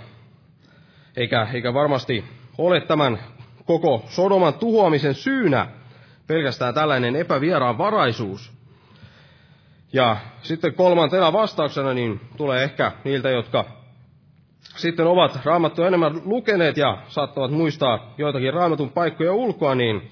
eikä, 1.18 1.48
eikä 1.54 1.74
varmasti 1.74 2.24
ole 2.58 2.82
tämän 2.82 3.20
koko 3.66 4.06
Sodoman 4.08 4.54
tuhoamisen 4.54 5.14
syynä 5.14 5.68
pelkästään 6.28 6.74
tällainen 6.74 7.16
epävieraan 7.16 7.78
varaisuus. 7.78 8.54
Ja 9.94 10.18
sitten 10.42 10.74
kolmantena 10.74 11.34
vastauksena 11.34 11.94
niin 11.94 12.22
tulee 12.38 12.64
ehkä 12.64 12.92
niiltä, 13.04 13.30
jotka 13.30 13.66
sitten 14.76 15.08
ovat 15.08 15.40
raamattua 15.46 15.88
enemmän 15.88 16.22
lukeneet 16.26 16.78
ja 16.78 16.98
saattavat 17.08 17.52
muistaa 17.52 18.14
joitakin 18.18 18.54
raamatun 18.54 18.90
paikkoja 18.90 19.34
ulkoa, 19.34 19.76
niin 19.76 20.12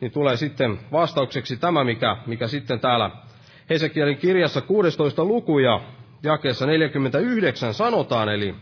niin 0.00 0.12
tulee 0.12 0.36
sitten 0.36 0.78
vastaukseksi 0.92 1.56
tämä, 1.56 1.84
mikä, 1.84 2.16
mikä 2.26 2.48
sitten 2.48 2.80
täällä 2.80 3.10
Hesekielin 3.70 4.16
kirjassa 4.16 4.60
16 4.60 5.24
luku 5.24 5.58
ja 5.58 5.80
jakeessa 6.22 6.66
49 6.66 7.74
sanotaan, 7.74 8.28
eli, 8.28 8.54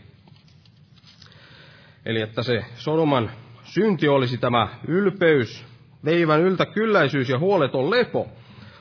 eli 2.05 2.21
että 2.21 2.43
se 2.43 2.65
Sodoman 2.75 3.31
synti 3.63 4.07
olisi 4.07 4.37
tämä 4.37 4.67
ylpeys, 4.87 5.65
leivän 6.03 6.41
yltäkylläisyys 6.41 7.29
ja 7.29 7.39
huoleton 7.39 7.89
lepo. 7.89 8.27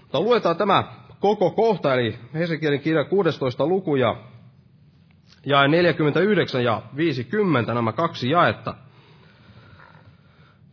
Mutta 0.00 0.20
luetaan 0.20 0.56
tämä 0.56 0.84
koko 1.20 1.50
kohta, 1.50 1.94
eli 1.94 2.18
Hesekielin 2.34 2.80
kirja 2.80 3.04
16 3.04 3.66
luku 3.66 3.96
ja 3.96 4.16
jae 5.46 5.68
49 5.68 6.64
ja 6.64 6.82
50, 6.96 7.74
nämä 7.74 7.92
kaksi 7.92 8.30
jaetta. 8.30 8.74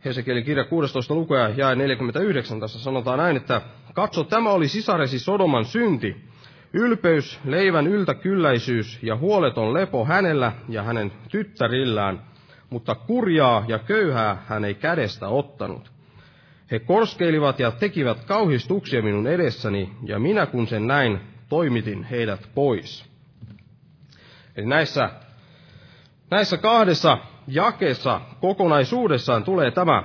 Hesekielin 0.06 0.44
kirja 0.44 0.64
16 0.64 1.14
lukea 1.14 1.48
ja 1.48 1.74
49 1.74 2.60
tässä 2.60 2.78
sanotaan 2.78 3.18
näin, 3.18 3.36
että 3.36 3.60
katso 3.94 4.24
tämä 4.24 4.50
oli 4.50 4.68
sisaresi 4.68 5.18
Sodoman 5.18 5.64
synti, 5.64 6.16
ylpeys, 6.72 7.40
leivän 7.44 7.86
yltäkylläisyys 7.86 8.98
ja 9.02 9.16
huoleton 9.16 9.74
lepo 9.74 10.04
hänellä 10.04 10.52
ja 10.68 10.82
hänen 10.82 11.12
tyttärillään, 11.30 12.22
mutta 12.70 12.94
kurjaa 12.94 13.64
ja 13.68 13.78
köyhää 13.78 14.42
hän 14.48 14.64
ei 14.64 14.74
kädestä 14.74 15.28
ottanut. 15.28 15.92
He 16.70 16.78
korskeilivat 16.78 17.58
ja 17.58 17.70
tekivät 17.70 18.24
kauhistuksia 18.24 19.02
minun 19.02 19.26
edessäni, 19.26 19.92
ja 20.02 20.18
minä 20.18 20.46
kun 20.46 20.66
sen 20.66 20.86
näin, 20.86 21.20
toimitin 21.48 22.04
heidät 22.04 22.48
pois. 22.54 23.04
Eli 24.56 24.66
näissä, 24.66 25.10
näissä 26.30 26.56
kahdessa 26.56 27.18
jakeessa 27.46 28.20
kokonaisuudessaan 28.40 29.44
tulee 29.44 29.70
tämä 29.70 30.02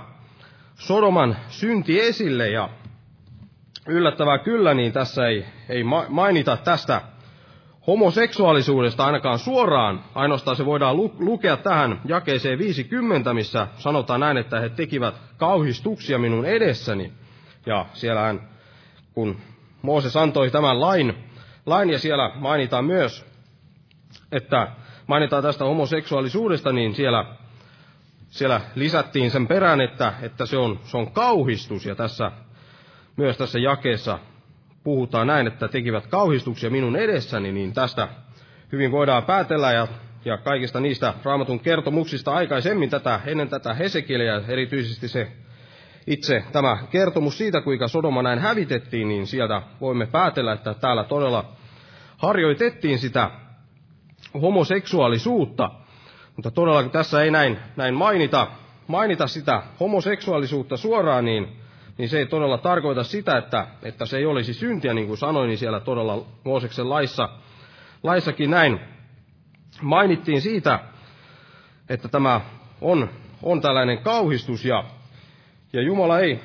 Sodoman 0.76 1.38
synti 1.50 2.00
esille 2.02 2.50
ja 2.50 2.70
yllättävää 3.88 4.38
kyllä, 4.38 4.74
niin 4.74 4.92
tässä 4.92 5.28
ei, 5.28 5.46
ei 5.70 5.84
mainita 6.10 6.58
tästä 6.58 7.02
homoseksuaalisuudesta 7.88 9.06
ainakaan 9.06 9.40
suoraan. 9.40 10.04
Ainoastaan 10.16 10.58
se 10.58 10.66
voidaan 10.66 10.98
lu- 10.98 11.16
lukea 11.20 11.58
tähän 11.58 12.02
jakeeseen 12.06 12.60
50, 12.60 13.34
missä 13.34 13.68
sanotaan 13.78 14.20
näin, 14.20 14.38
että 14.38 14.60
he 14.60 14.70
tekivät 14.70 15.16
kauhistuksia 15.38 16.20
minun 16.20 16.46
edessäni. 16.46 17.14
Ja 17.66 17.86
siellähän, 17.94 18.50
kun 19.14 19.38
Mooses 19.82 20.18
antoi 20.18 20.52
tämän 20.52 20.82
lain, 20.82 21.14
lain 21.66 21.90
ja 21.90 22.00
siellä 22.00 22.32
mainitaan 22.36 22.86
myös, 22.86 23.26
että 24.32 24.68
mainitaan 25.12 25.44
tästä 25.44 25.66
homoseksuaalisuudesta, 25.66 26.72
niin 26.72 26.96
siellä, 26.96 27.26
siellä 28.30 28.62
lisättiin 28.76 29.32
sen 29.32 29.48
perään, 29.48 29.82
että, 29.82 30.14
että 30.22 30.46
se, 30.46 30.58
on, 30.58 30.80
se 30.84 30.98
on 30.98 31.12
kauhistus. 31.12 31.86
Ja 31.86 31.96
tässä 31.96 32.32
myös 33.18 33.38
tässä 33.38 33.60
jakeessa 33.60 34.20
puhutaan 34.84 35.28
näin, 35.28 35.48
että 35.48 35.68
tekivät 35.68 36.08
kauhistuksia 36.08 36.70
minun 36.70 36.96
edessäni, 36.96 37.52
niin 37.52 37.74
tästä 37.74 38.08
hyvin 38.72 38.92
voidaan 38.92 39.24
päätellä 39.24 39.72
ja, 39.72 39.88
ja 40.26 40.38
kaikista 40.38 40.80
niistä 40.80 41.14
raamatun 41.24 41.60
kertomuksista 41.60 42.34
aikaisemmin 42.34 42.90
tätä, 42.90 43.20
ennen 43.26 43.50
tätä 43.50 43.74
Hesekieliä, 43.74 44.42
erityisesti 44.48 45.08
se 45.08 45.32
itse 46.08 46.44
tämä 46.52 46.78
kertomus 46.92 47.38
siitä, 47.38 47.62
kuinka 47.62 47.88
Sodoma 47.88 48.24
näin 48.24 48.40
hävitettiin, 48.40 49.08
niin 49.08 49.28
sieltä 49.28 49.62
voimme 49.82 50.06
päätellä, 50.06 50.54
että 50.54 50.74
täällä 50.74 51.04
todella 51.04 51.46
harjoitettiin 52.18 53.00
sitä 53.00 53.32
homoseksuaalisuutta. 54.42 55.70
Mutta 56.36 56.52
todella 56.52 56.82
kun 56.84 56.92
tässä 56.92 57.24
ei 57.24 57.32
näin, 57.32 57.58
näin 57.76 57.94
mainita, 57.94 58.48
mainita 58.88 59.28
sitä 59.28 59.64
homoseksuaalisuutta 59.80 60.78
suoraan, 60.78 61.26
niin, 61.26 61.48
niin 61.98 62.10
se 62.10 62.18
ei 62.20 62.26
todella 62.26 62.58
tarkoita 62.58 63.04
sitä, 63.04 63.38
että, 63.38 63.68
että 63.84 64.06
se 64.06 64.18
ei 64.18 64.26
olisi 64.26 64.54
syntiä, 64.54 64.94
niin 64.94 65.08
kuin 65.08 65.18
sanoin, 65.18 65.48
niin 65.48 65.58
siellä 65.58 65.80
todella 65.80 66.26
Mooseksen 66.44 66.90
laissa, 66.90 67.30
laissakin 68.04 68.50
näin 68.50 68.80
mainittiin 69.82 70.42
siitä, 70.42 70.80
että 71.90 72.08
tämä 72.08 72.42
on, 72.82 73.10
on 73.44 73.62
tällainen 73.62 73.98
kauhistus 73.98 74.66
ja, 74.66 74.84
ja 75.74 75.82
Jumala 75.82 76.20
ei, 76.20 76.40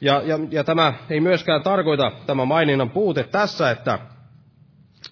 ja, 0.00 0.22
ja, 0.24 0.38
ja 0.50 0.64
tämä 0.64 0.94
ei 1.10 1.20
myöskään 1.20 1.62
tarkoita 1.62 2.12
tämä 2.26 2.44
maininnan 2.44 2.90
puute 2.90 3.24
tässä, 3.24 3.70
että, 3.70 3.98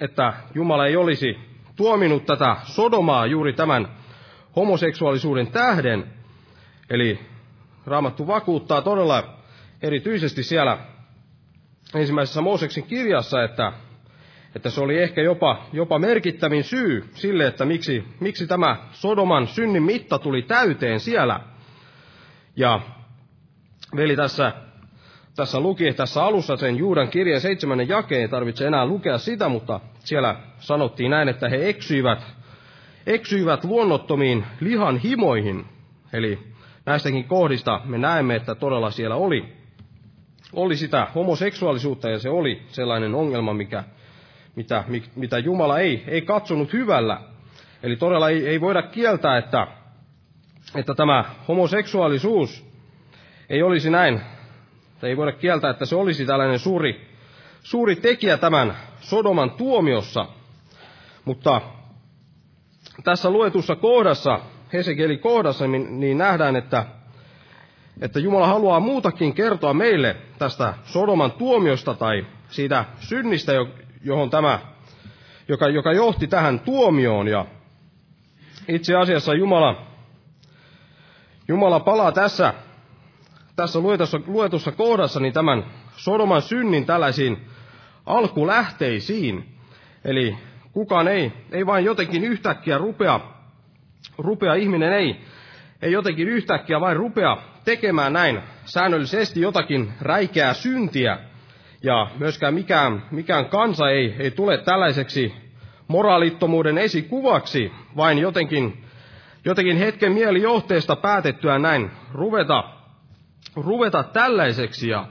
että 0.00 0.32
Jumala 0.54 0.86
ei 0.86 0.96
olisi 0.96 1.38
tuominut 1.76 2.26
tätä 2.26 2.56
Sodomaa 2.64 3.26
juuri 3.26 3.52
tämän 3.52 3.88
homoseksuaalisuuden 4.56 5.46
tähden. 5.46 6.04
Eli 6.90 7.18
Raamattu 7.86 8.26
vakuuttaa 8.26 8.82
todella 8.82 9.36
erityisesti 9.82 10.42
siellä 10.42 10.78
ensimmäisessä 11.94 12.40
Mooseksen 12.40 12.82
kirjassa, 12.84 13.42
että, 13.44 13.72
että 14.56 14.70
se 14.70 14.80
oli 14.80 14.98
ehkä 15.02 15.22
jopa, 15.22 15.66
jopa 15.72 15.98
merkittävin 15.98 16.64
syy 16.64 17.10
sille, 17.14 17.46
että 17.46 17.64
miksi, 17.64 18.04
miksi 18.20 18.46
tämä 18.46 18.76
Sodoman 18.92 19.46
synnin 19.46 19.82
mitta 19.82 20.18
tuli 20.18 20.42
täyteen 20.42 21.00
siellä. 21.00 21.40
Ja 22.56 22.80
veli 23.96 24.16
tässä, 24.16 24.52
tässä 25.36 25.60
luki 25.60 25.92
tässä 25.92 26.24
alussa 26.24 26.56
sen 26.56 26.76
Juudan 26.76 27.08
kirjeen 27.08 27.40
seitsemännen 27.40 27.88
jakeen, 27.88 28.20
ei 28.20 28.28
tarvitse 28.28 28.66
enää 28.66 28.86
lukea 28.86 29.18
sitä, 29.18 29.48
mutta 29.48 29.80
siellä 29.98 30.36
sanottiin 30.58 31.10
näin, 31.10 31.28
että 31.28 31.48
he 31.48 31.68
eksyivät, 31.68 32.26
eksyivät 33.06 33.64
luonnottomiin 33.64 34.44
lihan 34.60 34.96
himoihin. 34.98 35.64
Eli 36.12 36.38
näistäkin 36.86 37.24
kohdista 37.24 37.80
me 37.84 37.98
näemme, 37.98 38.36
että 38.36 38.54
todella 38.54 38.90
siellä 38.90 39.16
oli 39.16 39.64
oli 40.54 40.76
sitä 40.76 41.06
homoseksuaalisuutta 41.14 42.10
ja 42.10 42.18
se 42.18 42.28
oli 42.30 42.62
sellainen 42.68 43.14
ongelma, 43.14 43.54
mikä, 43.54 43.84
mitä, 44.56 44.84
mitä 45.16 45.38
Jumala 45.38 45.78
ei, 45.78 46.04
ei 46.06 46.22
katsonut 46.22 46.72
hyvällä. 46.72 47.20
Eli 47.82 47.96
todella 47.96 48.28
ei, 48.28 48.46
ei 48.48 48.60
voida 48.60 48.82
kieltää, 48.82 49.38
että, 49.38 49.66
että 50.74 50.94
tämä 50.94 51.24
homoseksuaalisuus 51.48 52.66
ei 53.48 53.62
olisi 53.62 53.90
näin, 53.90 54.20
tai 55.04 55.10
ei 55.10 55.16
voida 55.16 55.32
kieltää, 55.32 55.70
että 55.70 55.86
se 55.86 55.96
olisi 55.96 56.26
tällainen 56.26 56.58
suuri, 56.58 57.08
suuri 57.62 57.96
tekijä 57.96 58.36
tämän 58.36 58.76
Sodoman 59.00 59.50
tuomiossa. 59.50 60.26
Mutta 61.24 61.60
tässä 63.04 63.30
luetussa 63.30 63.76
kohdassa, 63.76 64.40
Hesekeli 64.72 65.18
kohdassa, 65.18 65.66
niin, 65.66 66.00
niin 66.00 66.18
nähdään, 66.18 66.56
että 66.56 66.84
että 68.00 68.18
Jumala 68.18 68.46
haluaa 68.46 68.80
muutakin 68.80 69.34
kertoa 69.34 69.74
meille 69.74 70.16
tästä 70.38 70.74
Sodoman 70.84 71.32
tuomiosta 71.32 71.94
tai 71.94 72.26
siitä 72.48 72.84
synnistä, 72.98 73.52
johon 74.04 74.30
tämä, 74.30 74.58
joka, 75.48 75.68
joka 75.68 75.92
johti 75.92 76.26
tähän 76.26 76.60
tuomioon. 76.60 77.28
Ja 77.28 77.46
itse 78.68 78.96
asiassa 78.96 79.34
Jumala, 79.34 79.86
Jumala 81.48 81.80
palaa 81.80 82.12
tässä, 82.12 82.54
tässä 83.56 83.78
luetussa, 83.80 84.20
luetussa 84.26 84.72
kohdassa 84.72 85.20
niin 85.20 85.32
tämän 85.32 85.64
Sodoman 85.96 86.42
synnin 86.42 86.86
tällaisiin 86.86 87.46
alkulähteisiin. 88.06 89.48
Eli 90.04 90.36
kukaan 90.72 91.08
ei, 91.08 91.32
ei 91.52 91.66
vain 91.66 91.84
jotenkin 91.84 92.24
yhtäkkiä 92.24 92.78
rupea, 92.78 93.20
rupea 94.18 94.54
ihminen 94.54 94.92
ei, 94.92 95.20
ei 95.82 95.92
jotenkin 95.92 96.28
yhtäkkiä 96.28 96.80
vain 96.80 96.96
rupea 96.96 97.36
tekemään 97.64 98.12
näin 98.12 98.40
säännöllisesti 98.64 99.40
jotakin 99.40 99.92
räikeää 100.00 100.54
syntiä, 100.54 101.18
ja 101.82 102.06
myöskään 102.18 102.54
mikään, 102.54 103.02
mikään 103.10 103.46
kansa 103.46 103.90
ei, 103.90 104.14
ei 104.18 104.30
tule 104.30 104.58
tällaiseksi 104.58 105.34
moraalittomuuden 105.88 106.78
esikuvaksi, 106.78 107.72
vain 107.96 108.18
jotenkin, 108.18 108.84
jotenkin 109.44 109.76
hetken 109.76 110.12
mielijohteesta 110.12 110.96
päätettyä 110.96 111.58
näin 111.58 111.90
ruveta, 112.12 112.64
ruveta 113.56 114.02
tällaiseksi, 114.02 114.88
ja 114.88 115.06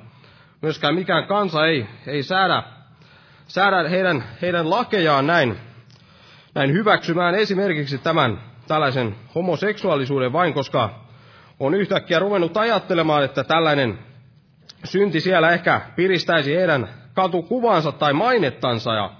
myöskään 0.61 0.95
mikään 0.95 1.27
kansa 1.27 1.67
ei, 1.67 1.87
ei 2.07 2.23
säädä, 2.23 2.63
säädä 3.47 3.89
heidän, 3.89 4.23
heidän 4.41 4.69
lakejaan 4.69 5.27
näin, 5.27 5.57
näin 6.55 6.71
hyväksymään 6.73 7.35
esimerkiksi 7.35 7.97
tämän 7.97 8.41
tällaisen 8.67 9.15
homoseksuaalisuuden 9.35 10.33
vain, 10.33 10.53
koska 10.53 10.89
on 11.59 11.73
yhtäkkiä 11.73 12.19
ruvennut 12.19 12.57
ajattelemaan, 12.57 13.23
että 13.23 13.43
tällainen 13.43 13.99
synti 14.83 15.19
siellä 15.21 15.51
ehkä 15.51 15.81
piristäisi 15.95 16.55
heidän 16.55 16.89
katukuvansa 17.13 17.91
tai 17.91 18.13
mainettansa 18.13 18.93
ja 18.93 19.11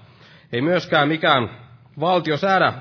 ei 0.52 0.60
myöskään 0.62 1.08
mikään 1.08 1.50
valtio 2.00 2.36
säädä, 2.36 2.72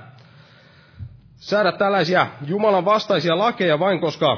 säädä 1.36 1.72
tällaisia 1.72 2.28
Jumalan 2.48 2.86
vastaisia 2.86 3.38
lakeja 3.38 3.80
vain 3.80 4.00
koska, 4.00 4.38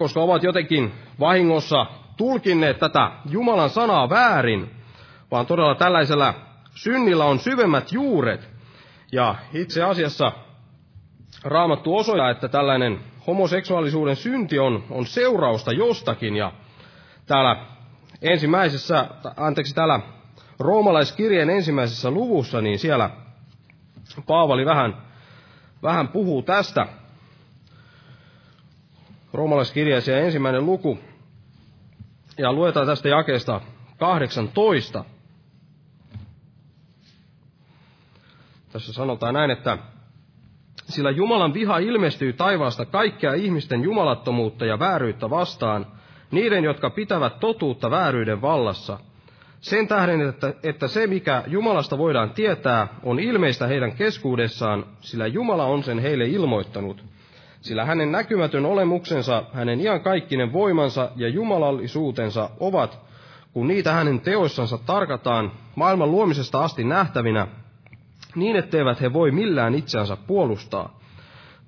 koska 0.00 0.20
ovat 0.20 0.42
jotenkin 0.42 0.92
vahingossa 1.20 1.86
tulkinneet 2.16 2.78
tätä 2.78 3.10
Jumalan 3.30 3.70
sanaa 3.70 4.10
väärin, 4.10 4.70
vaan 5.30 5.46
todella 5.46 5.74
tällaisella 5.74 6.34
synnillä 6.74 7.24
on 7.24 7.38
syvemmät 7.38 7.92
juuret. 7.92 8.48
Ja 9.12 9.34
itse 9.54 9.82
asiassa 9.82 10.32
Raamattu 11.44 11.96
osoittaa, 11.96 12.30
että 12.30 12.48
tällainen 12.48 13.00
homoseksuaalisuuden 13.26 14.16
synti 14.16 14.58
on, 14.58 14.84
on 14.90 15.06
seurausta 15.06 15.72
jostakin. 15.72 16.36
Ja 16.36 16.52
täällä 17.26 17.56
ensimmäisessä, 18.22 19.06
anteeksi, 19.36 19.74
täällä 19.74 20.00
roomalaiskirjeen 20.58 21.50
ensimmäisessä 21.50 22.10
luvussa, 22.10 22.60
niin 22.60 22.78
siellä 22.78 23.10
Paavali 24.26 24.66
vähän, 24.66 24.96
vähän 25.82 26.08
puhuu 26.08 26.42
tästä. 26.42 26.86
Roomalaiskirjeessä 29.32 30.18
ensimmäinen 30.18 30.66
luku, 30.66 30.98
ja 32.38 32.52
luetaan 32.52 32.86
tästä 32.86 33.08
jakeesta 33.08 33.60
18. 33.98 35.04
Tässä 38.72 38.92
sanotaan 38.92 39.34
näin, 39.34 39.50
että 39.50 39.78
sillä 40.76 41.10
Jumalan 41.10 41.54
viha 41.54 41.78
ilmestyy 41.78 42.32
taivaasta 42.32 42.84
kaikkea 42.84 43.34
ihmisten 43.34 43.82
jumalattomuutta 43.82 44.64
ja 44.64 44.78
vääryyttä 44.78 45.30
vastaan, 45.30 45.86
niiden, 46.30 46.64
jotka 46.64 46.90
pitävät 46.90 47.40
totuutta 47.40 47.90
vääryyden 47.90 48.42
vallassa. 48.42 48.98
Sen 49.60 49.88
tähden, 49.88 50.28
että, 50.28 50.54
että 50.62 50.88
se, 50.88 51.06
mikä 51.06 51.44
Jumalasta 51.46 51.98
voidaan 51.98 52.30
tietää, 52.30 52.88
on 53.02 53.20
ilmeistä 53.20 53.66
heidän 53.66 53.92
keskuudessaan, 53.92 54.86
sillä 55.00 55.26
Jumala 55.26 55.64
on 55.64 55.84
sen 55.84 55.98
heille 55.98 56.24
ilmoittanut. 56.24 57.04
Sillä 57.60 57.84
hänen 57.84 58.12
näkymätön 58.12 58.66
olemuksensa, 58.66 59.44
hänen 59.52 59.80
iankaikkinen 59.80 60.52
voimansa 60.52 61.10
ja 61.16 61.28
jumalallisuutensa 61.28 62.50
ovat, 62.60 62.98
kun 63.52 63.68
niitä 63.68 63.92
hänen 63.92 64.20
teoissansa 64.20 64.78
tarkataan, 64.78 65.52
maailman 65.76 66.10
luomisesta 66.10 66.64
asti 66.64 66.84
nähtävinä, 66.84 67.46
niin 68.34 68.56
etteivät 68.56 69.00
he 69.00 69.12
voi 69.12 69.30
millään 69.30 69.74
itseänsä 69.74 70.16
puolustaa. 70.26 71.00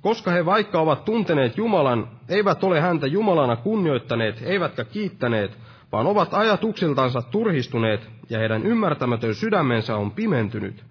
Koska 0.00 0.30
he 0.30 0.46
vaikka 0.46 0.80
ovat 0.80 1.04
tunteneet 1.04 1.56
Jumalan, 1.56 2.08
eivät 2.28 2.64
ole 2.64 2.80
häntä 2.80 3.06
Jumalana 3.06 3.56
kunnioittaneet, 3.56 4.42
eivätkä 4.42 4.84
kiittäneet, 4.84 5.58
vaan 5.92 6.06
ovat 6.06 6.34
ajatuksiltansa 6.34 7.22
turhistuneet, 7.22 8.08
ja 8.30 8.38
heidän 8.38 8.62
ymmärtämätön 8.66 9.34
sydämensä 9.34 9.96
on 9.96 10.10
pimentynyt. 10.10 10.84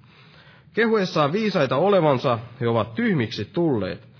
Kehuessaan 0.73 1.31
viisaita 1.31 1.75
olevansa 1.75 2.39
he 2.61 2.67
ovat 2.67 2.95
tyhmiksi 2.95 3.45
tulleet, 3.45 4.10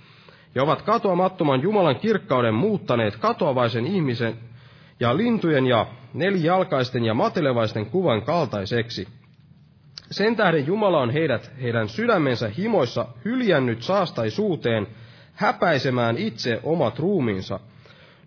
ja 0.54 0.62
ovat 0.62 0.82
katoamattoman 0.82 1.62
Jumalan 1.62 1.96
kirkkauden 1.96 2.54
muuttaneet 2.54 3.16
katoavaisen 3.16 3.86
ihmisen 3.86 4.34
ja 5.00 5.16
lintujen 5.16 5.66
ja 5.66 5.86
nelijalkaisten 6.14 7.04
ja 7.04 7.14
matelevaisten 7.14 7.86
kuvan 7.86 8.22
kaltaiseksi– 8.22 9.08
sen 10.12 10.36
tähden 10.36 10.66
Jumala 10.66 10.98
on 11.00 11.10
heidät 11.10 11.50
heidän 11.62 11.88
sydämensä 11.88 12.48
himoissa 12.58 13.06
hyljännyt 13.24 13.82
saastaisuuteen, 13.82 14.86
häpäisemään 15.34 16.18
itse 16.18 16.60
omat 16.62 16.98
ruumiinsa. 16.98 17.60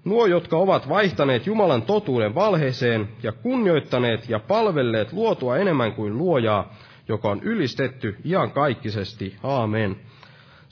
Nuo, 0.05 0.25
jotka 0.25 0.57
ovat 0.57 0.89
vaihtaneet 0.89 1.47
Jumalan 1.47 1.81
totuuden 1.81 2.35
valheeseen 2.35 3.09
ja 3.23 3.31
kunnioittaneet 3.31 4.29
ja 4.29 4.39
palvelleet 4.39 5.13
luotua 5.13 5.57
enemmän 5.57 5.93
kuin 5.93 6.17
luojaa, 6.17 6.73
joka 7.07 7.29
on 7.29 7.43
ylistetty 7.43 8.17
iankaikkisesti. 8.25 9.35
Aamen. 9.43 9.95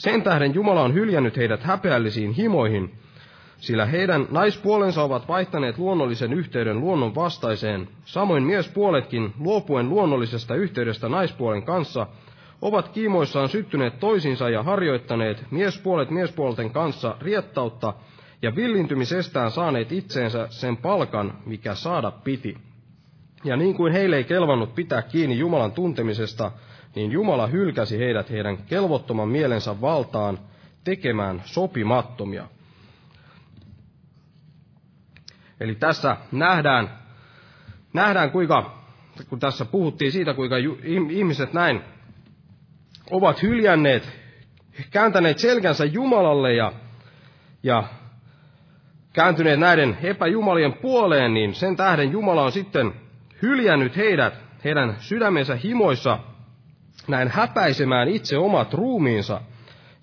Sen 0.03 0.23
tähden 0.23 0.53
Jumala 0.53 0.81
on 0.81 0.93
hyljännyt 0.93 1.37
heidät 1.37 1.63
häpeällisiin 1.63 2.31
himoihin, 2.31 2.91
sillä 3.57 3.85
heidän 3.85 4.27
naispuolensa 4.31 5.03
ovat 5.03 5.27
vaihtaneet 5.27 5.77
luonnollisen 5.77 6.33
yhteyden 6.33 6.79
luonnon 6.79 7.15
vastaiseen. 7.15 7.87
Samoin 8.05 8.43
miespuoletkin, 8.43 9.33
luopuen 9.39 9.89
luonnollisesta 9.89 10.55
yhteydestä 10.55 11.09
naispuolen 11.09 11.63
kanssa, 11.63 12.07
ovat 12.61 12.89
kiimoissaan 12.89 13.49
syttyneet 13.49 13.99
toisinsa 13.99 14.49
ja 14.49 14.63
harjoittaneet 14.63 15.45
miespuolet 15.51 16.09
miespuolten 16.09 16.69
kanssa 16.69 17.15
riettautta 17.21 17.93
ja 18.41 18.55
villintymisestään 18.55 19.51
saaneet 19.51 19.91
itseensä 19.91 20.47
sen 20.49 20.77
palkan, 20.77 21.33
mikä 21.45 21.75
saada 21.75 22.11
piti. 22.11 22.57
Ja 23.43 23.57
niin 23.57 23.75
kuin 23.75 23.93
heille 23.93 24.15
ei 24.15 24.23
kelvannut 24.23 24.75
pitää 24.75 25.01
kiinni 25.01 25.37
Jumalan 25.37 25.71
tuntemisesta, 25.71 26.51
niin 26.95 27.11
Jumala 27.11 27.47
hylkäsi 27.47 27.99
heidät 27.99 28.29
heidän 28.29 28.57
kelvottoman 28.57 29.27
mielensä 29.27 29.81
valtaan 29.81 30.39
tekemään 30.83 31.41
sopimattomia. 31.45 32.47
Eli 35.59 35.75
tässä 35.75 36.17
nähdään, 36.31 36.89
nähdään 37.93 38.31
kuinka, 38.31 38.83
kun 39.29 39.39
tässä 39.39 39.65
puhuttiin 39.65 40.11
siitä, 40.11 40.33
kuinka 40.33 40.55
ihmiset 41.09 41.53
näin 41.53 41.81
ovat 43.11 43.41
hyljänneet, 43.41 44.09
kääntäneet 44.91 45.39
selkänsä 45.39 45.85
Jumalalle 45.85 46.53
ja, 46.53 46.73
ja 47.63 47.83
kääntyneet 49.13 49.59
näiden 49.59 49.97
epäjumalien 50.03 50.73
puoleen, 50.73 51.33
niin 51.33 51.55
sen 51.55 51.75
tähden 51.75 52.11
Jumala 52.11 52.43
on 52.43 52.51
sitten 52.51 53.02
hyljännyt 53.43 53.97
heidät 53.97 54.33
heidän 54.63 54.95
sydämensä 54.99 55.55
himoissa 55.55 56.19
näin 57.07 57.27
häpäisemään 57.27 58.07
itse 58.07 58.37
omat 58.37 58.73
ruumiinsa. 58.73 59.41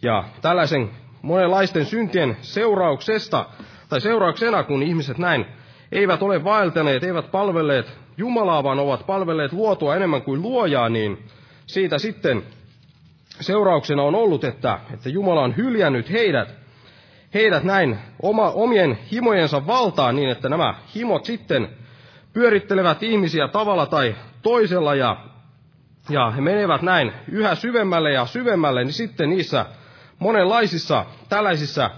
Ja 0.03 0.25
tällaisen 0.43 0.91
monenlaisten 1.23 1.87
syntien 1.87 2.37
seurauksesta, 2.43 3.47
tai 3.89 4.01
seurauksena, 4.01 4.63
kun 4.63 4.83
ihmiset 4.83 5.19
näin 5.19 5.47
eivät 5.93 6.23
ole 6.23 6.45
vaeltaneet, 6.45 7.05
eivät 7.05 7.31
palvelleet 7.31 7.99
Jumalaa, 8.17 8.65
vaan 8.65 8.79
ovat 8.79 9.07
palvelleet 9.07 9.53
luotua 9.53 9.97
enemmän 9.97 10.23
kuin 10.23 10.43
luojaa, 10.43 10.89
niin 10.89 11.19
siitä 11.67 11.99
sitten 11.99 12.43
seurauksena 13.41 14.03
on 14.03 14.15
ollut, 14.15 14.45
että, 14.45 14.79
että 14.95 15.09
Jumala 15.09 15.43
on 15.43 15.57
hyljännyt 15.57 16.11
heidät, 16.11 16.55
heidät 17.35 17.65
näin 17.65 17.99
oma, 18.23 18.51
omien 18.51 18.99
himojensa 19.13 19.67
valtaan 19.67 20.17
niin, 20.17 20.31
että 20.31 20.49
nämä 20.49 20.75
himot 20.95 21.25
sitten 21.25 21.69
pyörittelevät 22.33 23.03
ihmisiä 23.03 23.49
tavalla 23.49 23.87
tai 23.87 24.17
toisella 24.43 24.95
ja, 24.95 25.17
ja 26.09 26.31
he 26.31 26.41
menevät 26.41 26.83
näin 26.83 27.13
yhä 27.29 27.55
syvemmälle 27.55 28.13
ja 28.13 28.27
syvemmälle, 28.27 28.85
niin 28.85 28.93
sitten 28.93 29.31
niissä 29.31 29.67
monenlaisissa 30.19 31.05
tällaisissa 31.29 31.91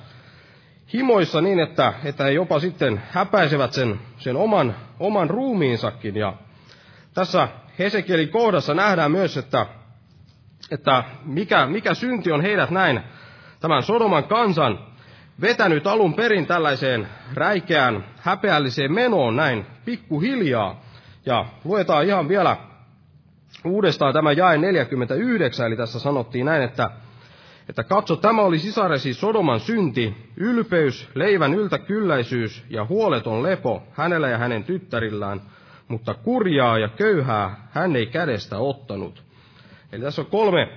himoissa 0.92 1.40
niin, 1.40 1.58
että, 1.60 1.92
että 2.04 2.24
he 2.24 2.30
jopa 2.30 2.60
sitten 2.60 3.02
häpäisevät 3.10 3.72
sen, 3.72 4.00
sen 4.18 4.36
oman, 4.36 4.76
oman 5.00 5.30
ruumiinsakin. 5.30 6.16
Ja 6.16 6.34
tässä 7.14 7.48
Hesekielin 7.78 8.28
kohdassa 8.28 8.74
nähdään 8.74 9.10
myös, 9.10 9.36
että, 9.36 9.66
että 10.70 11.04
mikä, 11.24 11.66
mikä 11.66 11.94
synti 11.94 12.32
on 12.32 12.40
heidät 12.40 12.70
näin, 12.70 13.00
tämän 13.60 13.82
Sodoman 13.82 14.24
kansan, 14.24 14.78
vetänyt 15.40 15.86
alun 15.86 16.14
perin 16.14 16.46
tällaiseen 16.46 17.08
räikeään, 17.34 18.04
häpeälliseen 18.18 18.92
menoon 18.92 19.36
näin 19.36 19.66
pikkuhiljaa. 19.84 20.82
Ja 21.26 21.44
luetaan 21.64 22.06
ihan 22.06 22.28
vielä 22.28 22.56
uudestaan 23.64 24.12
tämä 24.12 24.32
jae 24.32 24.58
49, 24.58 25.66
eli 25.66 25.76
tässä 25.76 25.98
sanottiin 25.98 26.46
näin, 26.46 26.62
että, 26.62 26.90
että 27.68 27.84
katso, 27.84 28.16
tämä 28.16 28.42
oli 28.42 28.58
sisaresi 28.58 29.14
Sodoman 29.14 29.60
synti, 29.60 30.16
ylpeys, 30.36 31.08
leivän 31.14 31.54
yltäkylläisyys 31.54 32.64
ja 32.70 32.84
huoleton 32.84 33.42
lepo 33.42 33.82
hänellä 33.92 34.28
ja 34.28 34.38
hänen 34.38 34.64
tyttärillään, 34.64 35.40
mutta 35.88 36.14
kurjaa 36.14 36.78
ja 36.78 36.88
köyhää 36.88 37.68
hän 37.70 37.96
ei 37.96 38.06
kädestä 38.06 38.58
ottanut. 38.58 39.22
Eli 39.92 40.02
tässä 40.02 40.22
on 40.22 40.26
kolme, 40.26 40.68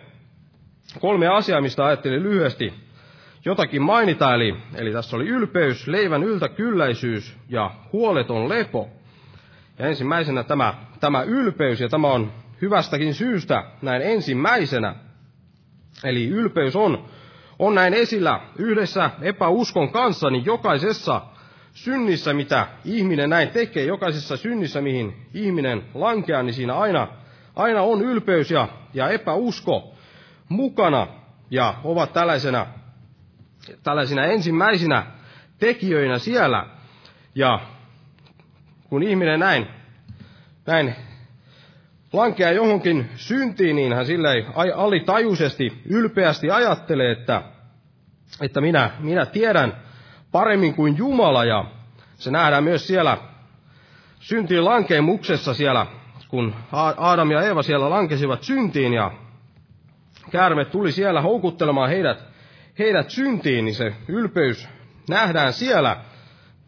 kolme 1.00 1.28
asiaa, 1.28 1.62
mistä 1.62 1.86
ajattelin 1.86 2.24
lyhyesti 2.24 2.85
jotakin 3.46 3.82
mainita, 3.82 4.36
eli, 4.36 4.56
eli 4.76 4.92
tässä 4.92 5.16
oli 5.16 5.28
ylpeys, 5.28 5.88
leivän 5.88 6.24
yltäkylläisyys 6.24 7.38
ja 7.50 7.72
huoleton 7.94 8.50
lepo. 8.50 8.90
Ja 9.80 9.88
ensimmäisenä 9.88 10.44
tämä, 10.44 10.74
tämä 11.00 11.24
ylpeys, 11.24 11.80
ja 11.80 11.90
tämä 11.90 12.08
on 12.08 12.32
hyvästäkin 12.62 13.14
syystä 13.14 13.64
näin 13.82 14.02
ensimmäisenä. 14.02 14.96
Eli 16.04 16.28
ylpeys 16.28 16.76
on, 16.76 17.06
on 17.60 17.76
näin 17.76 17.94
esillä 17.94 18.40
yhdessä 18.58 19.10
epäuskon 19.22 19.90
kanssa, 19.90 20.30
niin 20.30 20.46
jokaisessa 20.46 21.22
synnissä, 21.74 22.34
mitä 22.34 22.68
ihminen 22.86 23.30
näin 23.30 23.50
tekee, 23.50 23.86
jokaisessa 23.86 24.38
synnissä, 24.38 24.82
mihin 24.82 25.28
ihminen 25.34 25.84
lankeaa, 25.94 26.44
niin 26.44 26.54
siinä 26.54 26.76
aina, 26.76 27.08
aina 27.56 27.82
on 27.82 28.02
ylpeys 28.02 28.52
ja, 28.52 28.68
ja 28.94 29.10
epäusko 29.10 29.94
mukana 30.50 31.08
ja 31.52 31.74
ovat 31.84 32.14
tällaisena 32.14 32.68
tällaisina 33.84 34.26
ensimmäisinä 34.26 35.06
tekijöinä 35.60 36.20
siellä. 36.20 36.66
Ja 37.36 37.60
kun 38.90 39.04
ihminen 39.04 39.40
näin, 39.40 39.68
näin 40.66 40.96
lankeaa 42.14 42.52
johonkin 42.52 43.10
syntiin, 43.16 43.76
niin 43.76 43.94
hän 43.94 44.06
sillä 44.06 44.30
alitajuisesti, 44.76 45.82
ylpeästi 45.86 46.52
ajattelee, 46.52 47.12
että, 47.12 47.42
että 48.42 48.62
minä, 48.62 48.92
minä 49.00 49.26
tiedän 49.26 49.74
paremmin 50.32 50.74
kuin 50.74 50.98
Jumala. 50.98 51.46
Ja 51.46 51.66
se 52.16 52.32
nähdään 52.32 52.64
myös 52.64 52.88
siellä 52.88 53.18
syntiin 54.20 54.66
lankeemuksessa 54.66 55.54
siellä, 55.54 55.86
kun 56.28 56.56
Adam 56.98 57.32
ja 57.32 57.42
Eeva 57.42 57.64
siellä 57.64 57.90
lankesivat 57.90 58.44
syntiin 58.44 58.94
ja 58.94 59.12
käärme 60.32 60.66
tuli 60.66 60.92
siellä 60.92 61.22
houkuttelemaan 61.22 61.90
heidät 61.90 62.35
heidät 62.80 63.10
syntiin, 63.10 63.66
niin 63.66 63.76
se 63.76 63.94
ylpeys 64.08 64.70
nähdään 65.10 65.54
siellä. 65.54 65.98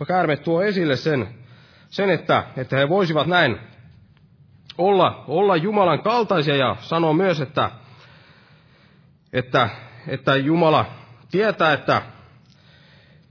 Käärme 0.08 0.38
tuo 0.38 0.62
esille 0.62 0.96
sen, 0.96 1.28
sen 1.90 2.10
että, 2.10 2.44
että 2.58 2.78
he 2.78 2.90
voisivat 2.90 3.28
näin 3.28 3.60
olla, 4.78 5.24
olla 5.28 5.56
Jumalan 5.56 6.02
kaltaisia 6.02 6.56
ja 6.56 6.76
sanoo 6.80 7.14
myös, 7.14 7.42
että, 7.42 7.72
että, 9.34 9.70
että 10.08 10.36
Jumala 10.36 10.86
tietää, 11.32 11.74
että, 11.74 12.02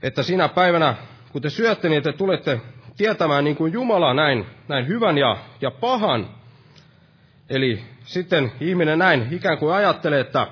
että 0.01 0.23
sinä 0.23 0.47
päivänä, 0.49 0.95
kun 1.31 1.41
te 1.41 1.49
syötte, 1.49 1.89
niin 1.89 2.03
te 2.03 2.13
tulette 2.13 2.61
tietämään 2.97 3.43
niin 3.43 3.55
kuin 3.55 3.73
Jumala 3.73 4.13
näin, 4.13 4.45
näin 4.67 4.87
hyvän 4.87 5.17
ja, 5.17 5.37
ja 5.61 5.71
pahan. 5.71 6.29
Eli 7.49 7.83
sitten 8.03 8.51
ihminen 8.61 8.99
näin 8.99 9.27
ikään 9.31 9.57
kuin 9.57 9.75
ajattelee, 9.75 10.19
että 10.19 10.47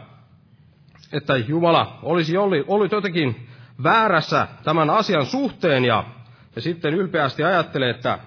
että 1.13 1.37
Jumala 1.37 1.99
olisi 2.03 2.37
ollut 2.67 2.91
jotenkin 2.91 3.47
väärässä 3.83 4.47
tämän 4.63 4.89
asian 4.89 5.25
suhteen 5.25 5.85
ja, 5.85 6.03
ja 6.55 6.61
sitten 6.61 6.93
ylpeästi 6.93 7.43
ajattelee, 7.43 7.89
että 7.89 8.19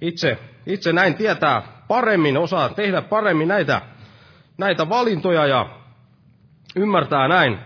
itse, 0.00 0.38
itse 0.66 0.92
näin 0.92 1.14
tietää 1.14 1.62
paremmin, 1.88 2.38
osaa 2.38 2.68
tehdä 2.68 3.02
paremmin 3.02 3.48
näitä, 3.48 3.80
näitä 4.58 4.88
valintoja 4.88 5.46
ja 5.46 5.66
ymmärtää 6.76 7.28
näin, 7.28 7.58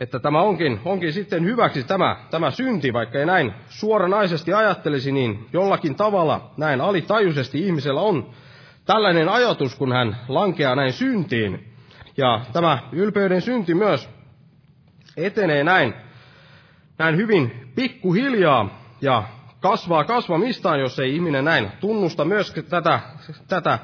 että 0.00 0.18
tämä 0.18 0.42
onkin, 0.42 0.80
onkin 0.84 1.12
sitten 1.12 1.44
hyväksi 1.44 1.84
tämä, 1.84 2.16
tämä 2.30 2.50
synti, 2.50 2.92
vaikka 2.92 3.18
ei 3.18 3.26
näin 3.26 3.54
suoranaisesti 3.68 4.54
ajattelisi, 4.54 5.12
niin 5.12 5.48
jollakin 5.52 5.94
tavalla 5.94 6.50
näin 6.56 6.80
alitajuisesti 6.80 7.66
ihmisellä 7.66 8.00
on 8.00 8.30
tällainen 8.84 9.28
ajatus, 9.28 9.74
kun 9.74 9.92
hän 9.92 10.16
lankeaa 10.28 10.76
näin 10.76 10.92
syntiin. 10.92 11.69
Ja 12.20 12.40
tämä 12.52 12.78
ylpeyden 12.92 13.40
synti 13.40 13.74
myös 13.74 14.08
etenee 15.16 15.64
näin, 15.64 15.94
näin 16.98 17.16
hyvin 17.16 17.72
pikkuhiljaa 17.74 18.68
ja 19.00 19.22
kasvaa 19.60 20.04
kasvamistaan, 20.04 20.80
jos 20.80 20.98
ei 20.98 21.14
ihminen 21.14 21.44
näin 21.44 21.72
tunnusta 21.80 22.24
myös 22.24 22.54
tätä, 22.68 23.00
tätä 23.48 23.78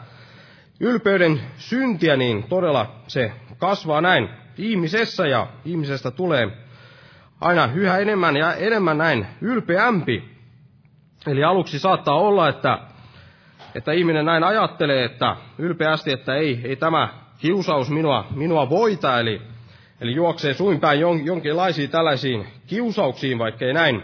ylpeyden 0.80 1.40
syntiä, 1.56 2.16
niin 2.16 2.42
todella 2.42 2.92
se 3.08 3.32
kasvaa 3.58 4.00
näin 4.00 4.28
ihmisessä 4.58 5.26
ja 5.26 5.46
ihmisestä 5.64 6.10
tulee 6.10 6.48
aina 7.40 7.68
yhä 7.74 7.98
enemmän 7.98 8.36
ja 8.36 8.54
enemmän 8.54 8.98
näin 8.98 9.26
ylpeämpi. 9.40 10.36
Eli 11.26 11.44
aluksi 11.44 11.78
saattaa 11.78 12.18
olla, 12.18 12.48
että, 12.48 12.78
että 13.74 13.92
ihminen 13.92 14.24
näin 14.24 14.44
ajattelee, 14.44 15.04
että 15.04 15.36
ylpeästi, 15.58 16.12
että 16.12 16.34
ei, 16.34 16.60
ei 16.64 16.76
tämä 16.76 17.25
kiusaus 17.38 17.90
minua, 17.90 18.26
minua 18.34 18.70
voita, 18.70 19.20
eli, 19.20 19.42
eli 20.00 20.14
juoksee 20.14 20.54
suinpäin 20.54 21.00
jon, 21.00 21.26
jonkinlaisiin 21.26 21.90
tällaisiin 21.90 22.46
kiusauksiin, 22.66 23.38
vaikkei 23.38 23.72
näin, 23.72 24.02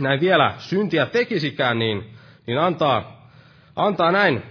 näin 0.00 0.20
vielä 0.20 0.54
syntiä 0.58 1.06
tekisikään, 1.06 1.78
niin, 1.78 2.10
niin 2.46 2.58
antaa, 2.58 3.28
antaa 3.76 4.12
näin 4.12 4.42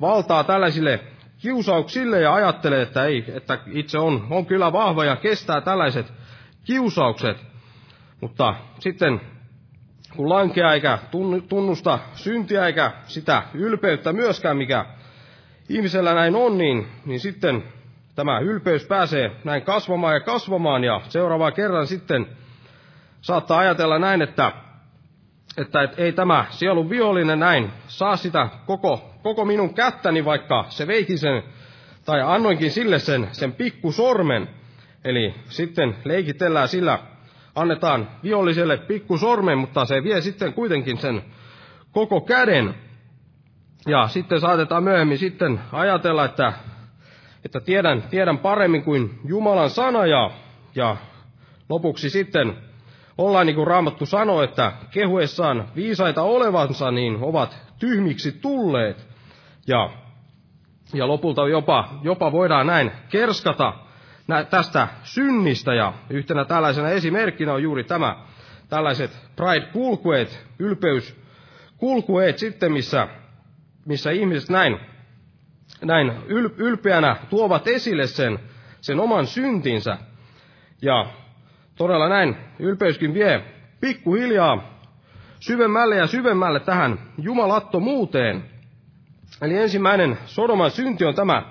valtaa 0.00 0.44
tällaisille 0.44 1.00
kiusauksille 1.38 2.20
ja 2.20 2.34
ajattelee, 2.34 2.82
että, 2.82 3.04
ei, 3.04 3.24
että 3.34 3.58
itse 3.72 3.98
on, 3.98 4.26
on 4.30 4.46
kyllä 4.46 4.72
vahva 4.72 5.04
ja 5.04 5.16
kestää 5.16 5.60
tällaiset 5.60 6.12
kiusaukset. 6.64 7.36
Mutta 8.20 8.54
sitten 8.78 9.20
kun 10.16 10.28
lankeaa 10.28 10.74
eikä 10.74 10.98
tunnusta 11.48 11.98
syntiä 12.14 12.66
eikä 12.66 12.92
sitä 13.06 13.42
ylpeyttä 13.54 14.12
myöskään, 14.12 14.56
mikä 14.56 14.86
ihmisellä 15.68 16.14
näin 16.14 16.36
on, 16.36 16.58
niin, 16.58 16.86
niin 17.04 17.20
sitten 17.20 17.64
tämä 18.14 18.38
ylpeys 18.38 18.84
pääsee 18.86 19.30
näin 19.44 19.62
kasvamaan 19.62 20.14
ja 20.14 20.20
kasvamaan, 20.20 20.84
ja 20.84 21.00
seuraavaa 21.08 21.52
kerran 21.52 21.86
sitten 21.86 22.26
saattaa 23.20 23.58
ajatella 23.58 23.98
näin, 23.98 24.22
että, 24.22 24.52
että 25.56 25.82
et, 25.82 25.98
ei 25.98 26.12
tämä 26.12 26.44
sielun 26.50 26.90
vihollinen 26.90 27.38
näin 27.38 27.70
saa 27.86 28.16
sitä 28.16 28.48
koko, 28.66 29.14
koko 29.22 29.44
minun 29.44 29.74
kättäni, 29.74 30.24
vaikka 30.24 30.64
se 30.68 30.86
veiki 30.86 31.16
sen, 31.18 31.42
tai 32.04 32.22
annoinkin 32.22 32.70
sille 32.70 32.98
sen, 32.98 33.28
sen 33.32 33.52
pikkusormen. 33.52 34.48
Eli 35.04 35.34
sitten 35.48 35.96
leikitellään 36.04 36.68
sillä, 36.68 36.98
annetaan 37.54 38.08
viholliselle 38.22 38.76
pikkusormen, 38.76 39.58
mutta 39.58 39.84
se 39.84 40.02
vie 40.02 40.20
sitten 40.20 40.52
kuitenkin 40.52 40.98
sen 40.98 41.22
koko 41.92 42.20
käden. 42.20 42.74
Ja 43.88 44.08
sitten 44.08 44.40
saatetaan 44.40 44.84
myöhemmin 44.84 45.18
sitten 45.18 45.60
ajatella, 45.72 46.24
että, 46.24 46.52
että 47.44 47.60
tiedän, 47.60 48.02
tiedän 48.02 48.38
paremmin 48.38 48.82
kuin 48.84 49.20
Jumalan 49.24 49.70
sana 49.70 50.06
ja, 50.06 50.30
ja 50.74 50.96
lopuksi 51.68 52.10
sitten 52.10 52.56
ollaan 53.18 53.46
niin 53.46 53.56
kuin 53.56 53.66
Raamattu 53.66 54.06
sanoo, 54.06 54.42
että 54.42 54.72
kehuessaan 54.90 55.68
viisaita 55.76 56.22
olevansa, 56.22 56.90
niin 56.90 57.18
ovat 57.20 57.58
tyhmiksi 57.78 58.32
tulleet. 58.32 59.08
Ja, 59.66 59.90
ja 60.94 61.08
lopulta 61.08 61.48
jopa, 61.48 61.88
jopa 62.02 62.32
voidaan 62.32 62.66
näin 62.66 62.92
kerskata 63.08 63.74
tästä 64.50 64.88
synnistä. 65.02 65.74
Ja 65.74 65.92
yhtenä 66.10 66.44
tällaisena 66.44 66.90
esimerkkinä 66.90 67.52
on 67.52 67.62
juuri 67.62 67.84
tämä, 67.84 68.16
tällaiset 68.68 69.10
pride-kulkueet, 69.36 70.46
ylpeyskulkueet 70.58 72.38
sitten, 72.38 72.72
missä, 72.72 73.08
missä 73.88 74.10
ihmiset 74.10 74.50
näin, 74.50 74.78
näin 75.84 76.12
ylpeänä 76.58 77.16
tuovat 77.30 77.68
esille 77.68 78.06
sen, 78.06 78.38
sen 78.80 79.00
oman 79.00 79.26
syntinsä. 79.26 79.98
Ja 80.82 81.06
todella 81.76 82.08
näin 82.08 82.36
ylpeyskin 82.58 83.14
vie 83.14 83.44
pikkuhiljaa 83.80 84.80
syvemmälle 85.40 85.96
ja 85.96 86.06
syvemmälle 86.06 86.60
tähän 86.60 86.98
jumalattomuuteen. 87.18 88.44
Eli 89.42 89.56
ensimmäinen 89.56 90.18
Sodoman 90.26 90.70
synti 90.70 91.04
on 91.04 91.14
tämä, 91.14 91.42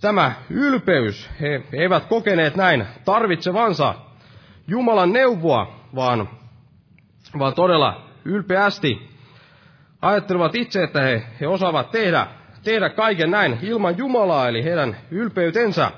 tämä 0.00 0.32
ylpeys. 0.50 1.30
He 1.40 1.62
eivät 1.72 2.04
kokeneet 2.04 2.56
näin 2.56 2.86
tarvitsevansa 3.04 3.94
Jumalan 4.68 5.12
neuvoa, 5.12 5.80
vaan, 5.94 6.28
vaan 7.38 7.54
todella 7.54 8.10
ylpeästi 8.24 9.15
ajattelevat 10.02 10.54
itse, 10.54 10.82
että 10.82 11.00
he, 11.00 11.22
he 11.40 11.46
osaavat 11.48 11.90
tehdä, 11.90 12.26
tehdä 12.64 12.90
kaiken 12.90 13.30
näin 13.30 13.58
ilman 13.62 13.98
Jumalaa, 13.98 14.48
eli 14.48 14.64
heidän 14.64 14.96
ylpeytensä. 15.10 15.90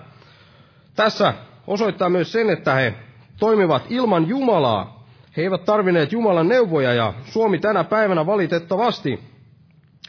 Tässä 0.97 1.35
osoittaa 1.67 2.09
myös 2.11 2.33
sen, 2.33 2.51
että 2.51 2.75
he 2.75 2.95
toimivat 3.39 3.83
ilman 3.89 4.29
Jumalaa. 4.29 5.05
He 5.37 5.43
eivät 5.43 5.65
tarvineet 5.65 6.13
Jumalan 6.13 6.49
neuvoja 6.49 6.95
ja 6.95 7.13
Suomi 7.25 7.59
tänä 7.59 7.85
päivänä 7.85 8.27
valitettavasti 8.27 9.21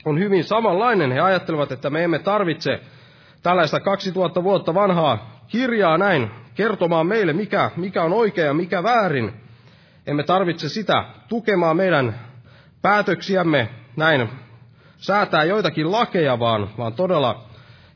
on 0.06 0.20
hyvin 0.20 0.44
samanlainen. 0.44 1.12
He 1.12 1.20
ajattelevat, 1.20 1.72
että 1.72 1.90
me 1.90 2.04
emme 2.04 2.20
tarvitse 2.20 2.80
tällaista 3.44 3.80
2000 3.80 4.44
vuotta 4.44 4.74
vanhaa 4.74 5.42
kirjaa 5.48 5.98
näin 5.98 6.32
kertomaan 6.56 7.08
meille, 7.08 7.34
mikä, 7.34 7.72
mikä 7.76 8.04
on 8.04 8.14
oikea 8.14 8.46
ja 8.46 8.54
mikä 8.54 8.84
väärin. 8.84 9.34
Emme 10.08 10.24
tarvitse 10.24 10.70
sitä 10.70 11.06
tukemaan 11.28 11.78
meidän 11.78 12.29
päätöksiämme 12.82 13.70
näin 13.96 14.30
säätää 14.98 15.44
joitakin 15.44 15.92
lakeja, 15.92 16.40
vaan, 16.40 16.70
vaan 16.78 16.94
todella 16.94 17.44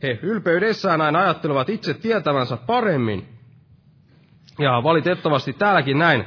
he 0.03 0.19
ylpeydessään 0.21 0.99
näin 0.99 1.15
ajattelevat 1.15 1.69
itse 1.69 1.93
tietävänsä 1.93 2.57
paremmin. 2.57 3.27
Ja 4.59 4.83
valitettavasti 4.83 5.53
täälläkin 5.53 5.99
näin 5.99 6.25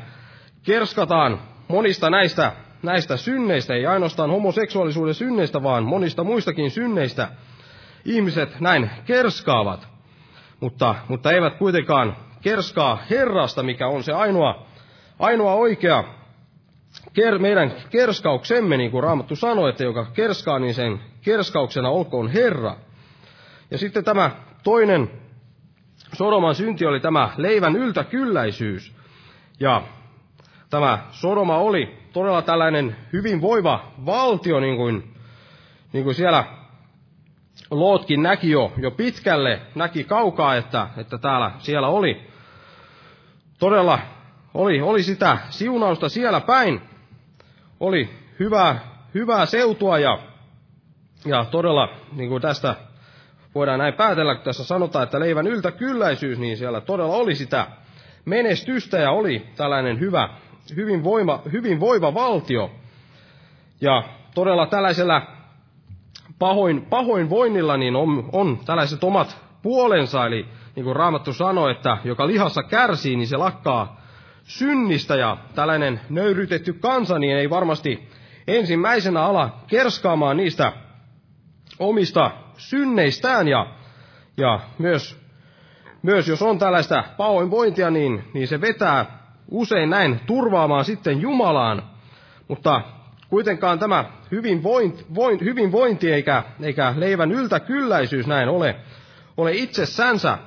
kerskataan 0.62 1.40
monista 1.68 2.10
näistä, 2.10 2.52
näistä 2.82 3.16
synneistä, 3.16 3.74
ei 3.74 3.86
ainoastaan 3.86 4.30
homoseksuaalisuuden 4.30 5.14
synneistä, 5.14 5.62
vaan 5.62 5.84
monista 5.84 6.24
muistakin 6.24 6.70
synneistä 6.70 7.28
ihmiset 8.04 8.60
näin 8.60 8.90
kerskaavat. 9.04 9.88
Mutta, 10.60 10.94
mutta 11.08 11.32
eivät 11.32 11.54
kuitenkaan 11.54 12.16
kerskaa 12.40 12.98
Herrasta, 13.10 13.62
mikä 13.62 13.88
on 13.88 14.02
se 14.02 14.12
ainoa, 14.12 14.66
ainoa 15.18 15.54
oikea 15.54 16.04
ker, 17.16 17.38
meidän 17.38 17.72
kerskauksemme, 17.90 18.76
niin 18.76 18.90
kuin 18.90 19.02
Raamattu 19.02 19.36
sanoi, 19.36 19.70
että 19.70 19.84
joka 19.84 20.06
kerskaa, 20.12 20.58
niin 20.58 20.74
sen 20.74 21.00
kerskauksena 21.22 21.88
olkoon 21.88 22.28
Herra. 22.28 22.76
Ja 23.70 23.78
sitten 23.78 24.04
tämä 24.04 24.30
toinen 24.62 25.10
Sodoman 26.14 26.54
synti 26.54 26.86
oli 26.86 27.00
tämä 27.00 27.30
leivän 27.36 27.76
yltäkylläisyys. 27.76 28.96
Ja 29.60 29.82
tämä 30.70 30.98
Sodoma 31.10 31.58
oli 31.58 31.98
todella 32.12 32.42
tällainen 32.42 32.96
hyvin 33.12 33.40
voiva 33.40 33.92
valtio, 34.06 34.60
niin 34.60 34.76
kuin, 34.76 35.14
niin 35.92 36.04
kuin 36.04 36.14
siellä 36.14 36.44
Lootkin 37.70 38.22
näki 38.22 38.50
jo, 38.50 38.72
jo 38.76 38.90
pitkälle, 38.90 39.60
näki 39.74 40.04
kaukaa, 40.04 40.56
että, 40.56 40.88
että 40.96 41.18
täällä 41.18 41.50
siellä 41.58 41.88
oli 41.88 42.20
todella 43.58 43.98
oli, 44.54 44.80
oli 44.80 45.02
sitä 45.02 45.38
siunausta 45.50 46.08
siellä 46.08 46.40
päin. 46.40 46.95
Oli 47.80 48.08
hyvää, 48.40 48.80
hyvää 49.14 49.46
seutua 49.46 49.98
ja, 49.98 50.18
ja 51.24 51.44
todella, 51.44 51.88
niin 52.12 52.28
kuin 52.28 52.42
tästä 52.42 52.76
voidaan 53.54 53.78
näin 53.78 53.94
päätellä, 53.94 54.34
kun 54.34 54.44
tässä 54.44 54.64
sanotaan, 54.64 55.02
että 55.02 55.20
leivän 55.20 55.46
yltäkylläisyys, 55.46 56.38
niin 56.38 56.56
siellä 56.56 56.80
todella 56.80 57.14
oli 57.14 57.34
sitä 57.34 57.66
menestystä 58.24 58.98
ja 58.98 59.10
oli 59.10 59.46
tällainen 59.56 60.00
hyvä, 60.00 60.28
hyvin, 60.76 61.04
voima, 61.04 61.42
hyvin 61.52 61.80
voiva 61.80 62.14
valtio. 62.14 62.70
Ja 63.80 64.02
todella 64.34 64.66
tällaisella 64.66 65.22
pahoin, 66.38 66.86
pahoinvoinnilla 66.90 67.76
niin 67.76 67.96
on, 67.96 68.28
on 68.32 68.58
tällaiset 68.64 69.04
omat 69.04 69.36
puolensa, 69.62 70.26
eli 70.26 70.46
niin 70.76 70.84
kuin 70.84 70.96
Raamattu 70.96 71.32
sanoi, 71.32 71.72
että 71.72 71.96
joka 72.04 72.26
lihassa 72.26 72.62
kärsii, 72.62 73.16
niin 73.16 73.28
se 73.28 73.36
lakkaa 73.36 74.00
synnistä, 74.46 75.16
ja 75.16 75.36
tällainen 75.54 76.00
nöyrytetty 76.10 76.72
kansa, 76.72 77.18
niin 77.18 77.36
ei 77.36 77.50
varmasti 77.50 78.08
ensimmäisenä 78.46 79.22
ala 79.22 79.60
kerskaamaan 79.66 80.36
niistä 80.36 80.72
omista 81.78 82.30
synneistään 82.56 83.48
ja, 83.48 83.66
ja 84.36 84.60
myös, 84.78 85.20
myös 86.02 86.28
jos 86.28 86.42
on 86.42 86.58
tällaista 86.58 87.04
pahoinvointia, 87.16 87.90
niin, 87.90 88.24
niin 88.34 88.48
se 88.48 88.60
vetää 88.60 89.06
usein 89.50 89.90
näin 89.90 90.20
turvaamaan 90.26 90.84
sitten 90.84 91.20
Jumalaan, 91.20 91.82
mutta 92.48 92.80
kuitenkaan 93.28 93.78
tämä 93.78 94.04
hyvinvointi, 94.30 95.06
voin, 95.14 95.40
hyvinvointi 95.40 96.12
eikä, 96.12 96.42
eikä 96.62 96.94
leivän 96.96 97.32
yltäkylläisyys 97.32 98.26
näin 98.26 98.48
ole, 98.48 98.76
ole 99.36 99.52
itsessänsä, 99.52 100.38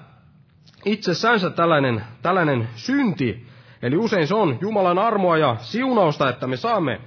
itsessänsä 0.86 1.50
tällainen, 1.50 2.04
tällainen 2.22 2.70
synti. 2.76 3.49
Eli 3.82 3.98
usein 3.98 4.28
se 4.28 4.36
on 4.36 4.58
Jumalan 4.62 5.00
armoa 5.00 5.38
ja 5.38 5.56
siunausta, 5.60 6.30
että 6.30 6.48
me 6.48 6.58
saamme, 6.58 7.02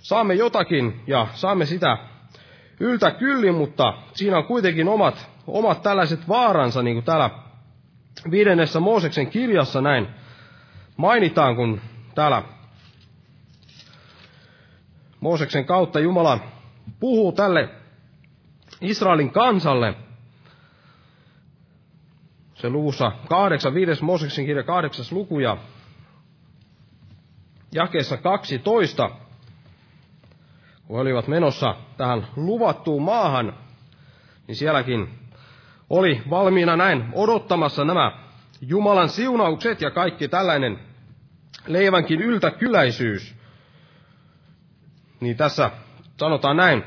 saamme 0.00 0.34
jotakin 0.34 1.00
ja 1.06 1.26
saamme 1.34 1.66
sitä 1.66 1.98
yltä 2.80 3.10
kyllin, 3.10 3.54
mutta 3.54 3.94
siinä 4.14 4.36
on 4.36 4.44
kuitenkin 4.44 4.88
omat, 4.88 5.30
omat 5.46 5.82
tällaiset 5.82 6.28
vaaransa, 6.28 6.82
niin 6.82 6.96
kuin 6.96 7.04
täällä 7.04 7.30
viidennessä 8.30 8.80
Mooseksen 8.80 9.26
kirjassa 9.26 9.80
näin 9.80 10.08
mainitaan, 10.96 11.56
kun 11.56 11.80
täällä 12.14 12.42
Mooseksen 15.20 15.64
kautta 15.64 16.00
Jumala 16.00 16.38
puhuu 17.00 17.32
tälle 17.32 17.68
Israelin 18.80 19.30
kansalle. 19.30 19.94
Se 22.54 22.70
luvussa 22.70 23.12
kahdeksan, 23.28 23.74
viides 23.74 24.02
Mooseksen 24.02 24.46
kirja 24.46 24.62
kahdeksas 24.62 25.12
luku 25.12 25.38
ja 25.38 25.56
jakeessa 27.72 28.16
12 28.16 29.10
kun 30.92 31.00
olivat 31.00 31.28
menossa 31.28 31.74
tähän 31.96 32.26
luvattuun 32.36 33.02
maahan, 33.02 33.54
niin 34.46 34.56
sielläkin 34.56 35.08
oli 35.90 36.22
valmiina 36.30 36.76
näin 36.76 37.08
odottamassa 37.12 37.84
nämä 37.84 38.12
Jumalan 38.60 39.08
siunaukset 39.08 39.80
ja 39.80 39.90
kaikki 39.90 40.28
tällainen 40.28 40.78
leivänkin 41.66 42.22
yltäkyläisyys. 42.22 43.34
Niin 45.20 45.36
tässä 45.36 45.70
sanotaan 46.16 46.56
näin, 46.56 46.84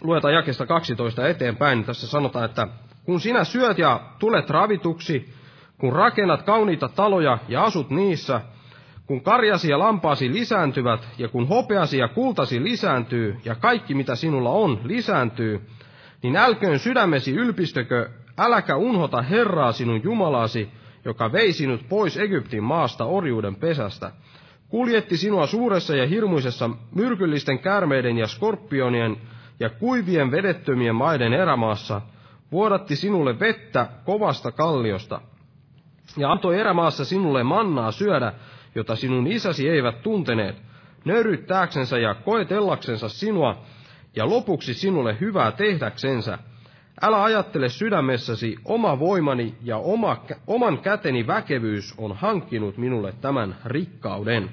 luetaan 0.00 0.34
jakesta 0.34 0.66
12 0.66 1.28
eteenpäin, 1.28 1.78
niin 1.78 1.86
tässä 1.86 2.06
sanotaan, 2.06 2.44
että 2.44 2.68
kun 3.04 3.20
sinä 3.20 3.44
syöt 3.44 3.78
ja 3.78 4.00
tulet 4.18 4.50
ravituksi, 4.50 5.34
kun 5.78 5.92
rakennat 5.92 6.42
kauniita 6.42 6.88
taloja 6.88 7.38
ja 7.48 7.64
asut 7.64 7.90
niissä, 7.90 8.40
kun 9.10 9.20
karjasi 9.20 9.70
ja 9.70 9.78
lampaasi 9.78 10.32
lisääntyvät, 10.32 11.08
ja 11.18 11.28
kun 11.28 11.48
hopeasi 11.48 11.98
ja 11.98 12.08
kultasi 12.08 12.62
lisääntyy, 12.62 13.36
ja 13.44 13.54
kaikki 13.54 13.94
mitä 13.94 14.14
sinulla 14.14 14.50
on 14.50 14.80
lisääntyy, 14.84 15.60
niin 16.22 16.36
älköön 16.36 16.78
sydämesi 16.78 17.34
ylpistökö, 17.34 18.10
äläkä 18.38 18.76
unhota 18.76 19.22
Herraa 19.22 19.72
sinun 19.72 20.02
Jumalasi, 20.02 20.70
joka 21.04 21.32
vei 21.32 21.52
sinut 21.52 21.88
pois 21.88 22.16
Egyptin 22.16 22.62
maasta 22.64 23.04
orjuuden 23.04 23.56
pesästä. 23.56 24.12
kuljetti 24.68 25.16
sinua 25.16 25.46
suuressa 25.46 25.96
ja 25.96 26.06
hirmuisessa 26.06 26.70
myrkyllisten 26.94 27.58
käärmeiden 27.58 28.18
ja 28.18 28.26
skorpionien 28.26 29.16
ja 29.60 29.70
kuivien 29.70 30.30
vedettömien 30.30 30.94
maiden 30.94 31.32
erämaassa, 31.32 32.00
vuodatti 32.52 32.96
sinulle 32.96 33.40
vettä 33.40 33.88
kovasta 34.04 34.52
kalliosta, 34.52 35.20
ja 36.16 36.32
antoi 36.32 36.58
erämaassa 36.58 37.04
sinulle 37.04 37.42
mannaa 37.42 37.92
syödä, 37.92 38.32
jota 38.74 38.96
sinun 38.96 39.26
isäsi 39.26 39.68
eivät 39.68 40.02
tunteneet, 40.02 40.56
nöyryttääksensä 41.04 41.98
ja 41.98 42.14
koetellaksensa 42.14 43.08
sinua, 43.08 43.62
ja 44.16 44.30
lopuksi 44.30 44.74
sinulle 44.74 45.16
hyvää 45.20 45.52
tehdäksensä. 45.52 46.38
Älä 47.02 47.22
ajattele 47.22 47.68
sydämessäsi, 47.68 48.56
oma 48.64 48.98
voimani 48.98 49.54
ja 49.62 49.76
oma, 49.76 50.24
oman 50.46 50.78
käteni 50.78 51.26
väkevyys 51.26 51.94
on 51.98 52.16
hankkinut 52.16 52.76
minulle 52.76 53.12
tämän 53.20 53.56
rikkauden. 53.64 54.50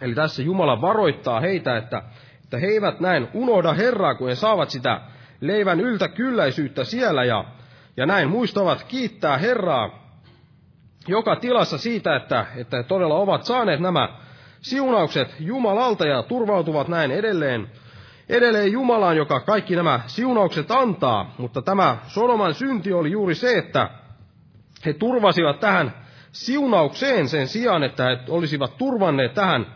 Eli 0.00 0.14
tässä 0.14 0.42
Jumala 0.42 0.80
varoittaa 0.80 1.40
heitä, 1.40 1.76
että, 1.76 2.02
että 2.44 2.58
he 2.58 2.66
eivät 2.66 3.00
näin 3.00 3.28
unohda 3.34 3.72
Herraa, 3.72 4.14
kun 4.14 4.28
he 4.28 4.34
saavat 4.34 4.70
sitä 4.70 5.00
leivän 5.40 5.80
yltäkylläisyyttä 5.80 6.84
siellä 6.84 7.24
ja, 7.24 7.44
ja 7.96 8.06
näin 8.06 8.28
muistavat 8.28 8.82
kiittää 8.82 9.38
Herraa 9.38 10.05
joka 11.08 11.36
tilassa 11.36 11.78
siitä, 11.78 12.16
että, 12.16 12.46
että 12.56 12.82
todella 12.82 13.14
ovat 13.14 13.44
saaneet 13.44 13.80
nämä 13.80 14.08
siunaukset 14.60 15.34
Jumalalta 15.40 16.06
ja 16.06 16.22
turvautuvat 16.22 16.88
näin 16.88 17.10
edelleen, 17.10 17.70
edelleen 18.28 18.72
Jumalaan, 18.72 19.16
joka 19.16 19.40
kaikki 19.40 19.76
nämä 19.76 20.00
siunaukset 20.06 20.70
antaa. 20.70 21.34
Mutta 21.38 21.62
tämä 21.62 21.96
Sodoman 22.06 22.54
synti 22.54 22.92
oli 22.92 23.10
juuri 23.10 23.34
se, 23.34 23.58
että 23.58 23.90
he 24.86 24.92
turvasivat 24.92 25.60
tähän 25.60 25.94
siunaukseen 26.32 27.28
sen 27.28 27.48
sijaan, 27.48 27.82
että 27.82 28.04
he 28.04 28.18
olisivat 28.28 28.78
turvanneet 28.78 29.34
tähän, 29.34 29.66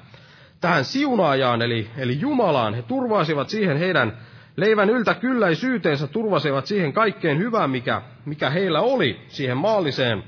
tähän 0.61 0.85
siunaajaan, 0.85 1.63
eli, 1.63 1.91
eli 1.97 2.21
Jumalaan. 2.21 2.75
He 2.75 2.83
turvasivat 2.83 3.49
siihen 3.49 3.77
heidän 3.77 4.19
leivän 4.57 4.91
yltäkylläisyyteensä, 4.91 6.07
turvasivat 6.07 6.67
siihen 6.67 6.93
kaikkeen 6.93 7.39
hyvään, 7.39 7.71
mikä, 7.71 8.03
mikä 8.25 8.51
heillä 8.51 8.81
oli, 8.81 9.21
siihen 9.29 9.57
maalliseen, 9.57 10.25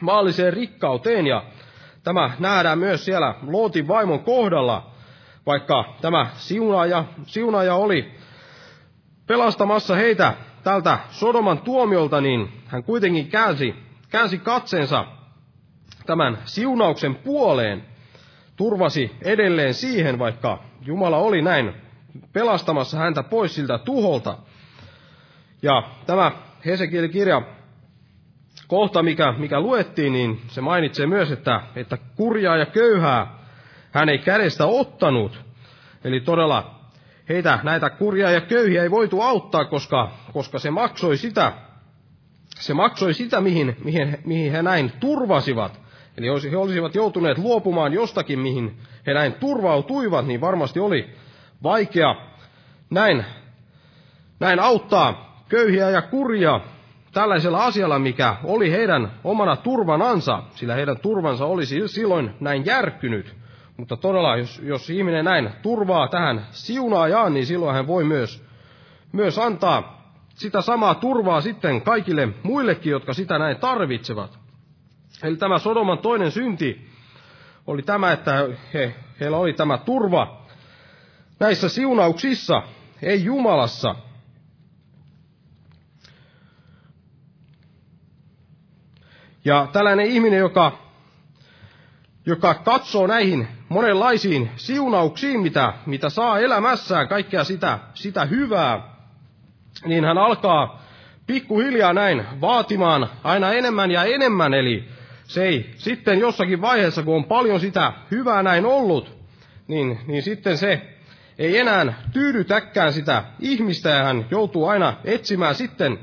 maalliseen 0.00 0.52
rikkauteen. 0.52 1.26
Ja 1.26 1.42
Tämä 2.04 2.30
nähdään 2.38 2.78
myös 2.78 3.04
siellä 3.04 3.34
Lootin 3.46 3.88
vaimon 3.88 4.20
kohdalla, 4.20 4.90
vaikka 5.46 5.94
tämä 6.00 6.26
siunaaja, 6.36 7.04
siunaaja 7.22 7.74
oli 7.74 8.14
pelastamassa 9.26 9.94
heitä 9.94 10.34
tältä 10.62 10.98
Sodoman 11.10 11.58
tuomiolta, 11.58 12.20
niin 12.20 12.62
hän 12.66 12.84
kuitenkin 12.84 13.28
käänsi, 13.28 13.74
käänsi 14.08 14.38
katseensa 14.38 15.04
tämän 16.06 16.38
siunauksen 16.44 17.14
puoleen, 17.14 17.84
turvasi 18.56 19.16
edelleen 19.22 19.74
siihen, 19.74 20.18
vaikka 20.18 20.58
Jumala 20.80 21.16
oli 21.16 21.42
näin 21.42 21.74
pelastamassa 22.32 22.98
häntä 22.98 23.22
pois 23.22 23.54
siltä 23.54 23.78
tuholta. 23.78 24.38
Ja 25.62 25.82
tämä 26.06 26.32
Hesekiel-kirja 26.66 27.42
kohta, 28.70 29.02
mikä, 29.02 29.34
mikä 29.38 29.60
luettiin, 29.60 30.12
niin 30.12 30.40
se 30.48 30.60
mainitsee 30.60 31.06
myös, 31.06 31.30
että, 31.30 31.60
että 31.76 31.98
kurjaa 32.16 32.56
ja 32.56 32.66
köyhää 32.66 33.38
hän 33.90 34.08
ei 34.08 34.18
kädestä 34.18 34.66
ottanut. 34.66 35.40
Eli 36.04 36.20
todella 36.20 36.80
heitä, 37.28 37.58
näitä 37.62 37.90
kurjaa 37.90 38.30
ja 38.30 38.40
köyhiä 38.40 38.82
ei 38.82 38.90
voitu 38.90 39.20
auttaa, 39.20 39.64
koska, 39.64 40.10
koska 40.32 40.58
se 40.58 40.70
maksoi 40.70 41.16
sitä, 41.16 41.52
se 42.60 42.74
maksoi 42.74 43.14
sitä, 43.14 43.40
mihin, 43.40 43.76
mihin, 43.84 44.18
mihin 44.24 44.52
he 44.52 44.62
näin 44.62 44.92
turvasivat. 45.00 45.80
Eli 46.16 46.26
he 46.50 46.56
olisivat 46.56 46.94
joutuneet 46.94 47.38
luopumaan 47.38 47.92
jostakin, 47.92 48.38
mihin 48.38 48.78
he 49.06 49.14
näin 49.14 49.34
turvautuivat, 49.34 50.26
niin 50.26 50.40
varmasti 50.40 50.80
oli 50.80 51.10
vaikea 51.62 52.14
näin, 52.90 53.24
näin 54.40 54.60
auttaa 54.60 55.42
köyhiä 55.48 55.90
ja 55.90 56.02
kurjaa 56.02 56.79
tällaisella 57.12 57.64
asialla, 57.64 57.98
mikä 57.98 58.36
oli 58.44 58.70
heidän 58.70 59.10
omana 59.24 59.56
turvanansa, 59.56 60.42
sillä 60.54 60.74
heidän 60.74 60.98
turvansa 60.98 61.46
olisi 61.46 61.88
silloin 61.88 62.34
näin 62.40 62.66
järkkynyt. 62.66 63.34
Mutta 63.76 63.96
todella, 63.96 64.36
jos, 64.36 64.60
jos 64.64 64.90
ihminen 64.90 65.24
näin 65.24 65.50
turvaa 65.62 66.08
tähän 66.08 66.46
siunaajaan, 66.50 67.34
niin 67.34 67.46
silloin 67.46 67.74
hän 67.74 67.86
voi 67.86 68.04
myös, 68.04 68.44
myös 69.12 69.38
antaa 69.38 70.00
sitä 70.34 70.60
samaa 70.60 70.94
turvaa 70.94 71.40
sitten 71.40 71.82
kaikille 71.82 72.28
muillekin, 72.42 72.90
jotka 72.90 73.14
sitä 73.14 73.38
näin 73.38 73.56
tarvitsevat. 73.56 74.38
Eli 75.22 75.36
tämä 75.36 75.58
Sodoman 75.58 75.98
toinen 75.98 76.30
synti 76.30 76.88
oli 77.66 77.82
tämä, 77.82 78.12
että 78.12 78.48
he, 78.74 78.94
heillä 79.20 79.36
oli 79.36 79.52
tämä 79.52 79.78
turva 79.78 80.40
näissä 81.40 81.68
siunauksissa, 81.68 82.62
ei 83.02 83.24
Jumalassa– 83.24 83.94
Ja 89.44 89.68
tällainen 89.72 90.06
ihminen, 90.06 90.38
joka, 90.38 90.78
joka 92.26 92.54
katsoo 92.54 93.06
näihin 93.06 93.48
monenlaisiin 93.68 94.50
siunauksiin, 94.56 95.40
mitä, 95.40 95.72
mitä 95.86 96.08
saa 96.10 96.38
elämässään, 96.38 97.08
kaikkea 97.08 97.44
sitä, 97.44 97.78
sitä 97.94 98.24
hyvää, 98.24 98.82
niin 99.84 100.04
hän 100.04 100.18
alkaa 100.18 100.82
pikkuhiljaa 101.26 101.92
näin 101.92 102.24
vaatimaan 102.40 103.08
aina 103.24 103.52
enemmän 103.52 103.90
ja 103.90 104.04
enemmän, 104.04 104.54
eli 104.54 104.84
se 105.24 105.44
ei 105.44 105.70
sitten 105.76 106.18
jossakin 106.18 106.60
vaiheessa, 106.60 107.02
kun 107.02 107.16
on 107.16 107.24
paljon 107.24 107.60
sitä 107.60 107.92
hyvää 108.10 108.42
näin 108.42 108.66
ollut, 108.66 109.16
niin, 109.68 109.98
niin 110.06 110.22
sitten 110.22 110.58
se 110.58 110.82
ei 111.38 111.58
enää 111.58 111.94
tyydytäkään 112.12 112.92
sitä 112.92 113.24
ihmistä 113.40 113.88
ja 113.88 114.02
hän 114.02 114.26
joutuu 114.30 114.66
aina 114.66 114.94
etsimään 115.04 115.54
sitten 115.54 115.98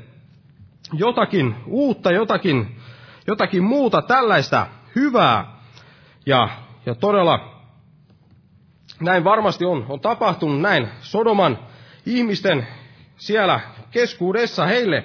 jotakin 0.92 1.54
uutta, 1.66 2.12
jotakin 2.12 2.77
jotakin 3.28 3.62
muuta 3.64 4.02
tällaista 4.02 4.66
hyvää. 4.96 5.58
Ja, 6.26 6.48
ja 6.86 6.94
todella 6.94 7.54
näin 9.00 9.24
varmasti 9.24 9.64
on, 9.64 9.86
on 9.88 10.00
tapahtunut 10.00 10.60
näin 10.60 10.88
Sodoman 11.00 11.58
ihmisten 12.06 12.66
siellä 13.16 13.60
keskuudessa 13.90 14.66
heille, 14.66 15.04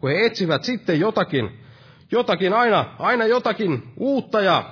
kun 0.00 0.10
he 0.10 0.26
etsivät 0.26 0.64
sitten 0.64 1.00
jotakin, 1.00 1.58
jotakin 2.10 2.52
aina, 2.54 2.84
aina 2.98 3.26
jotakin 3.26 3.92
uutta 3.96 4.40
ja 4.40 4.64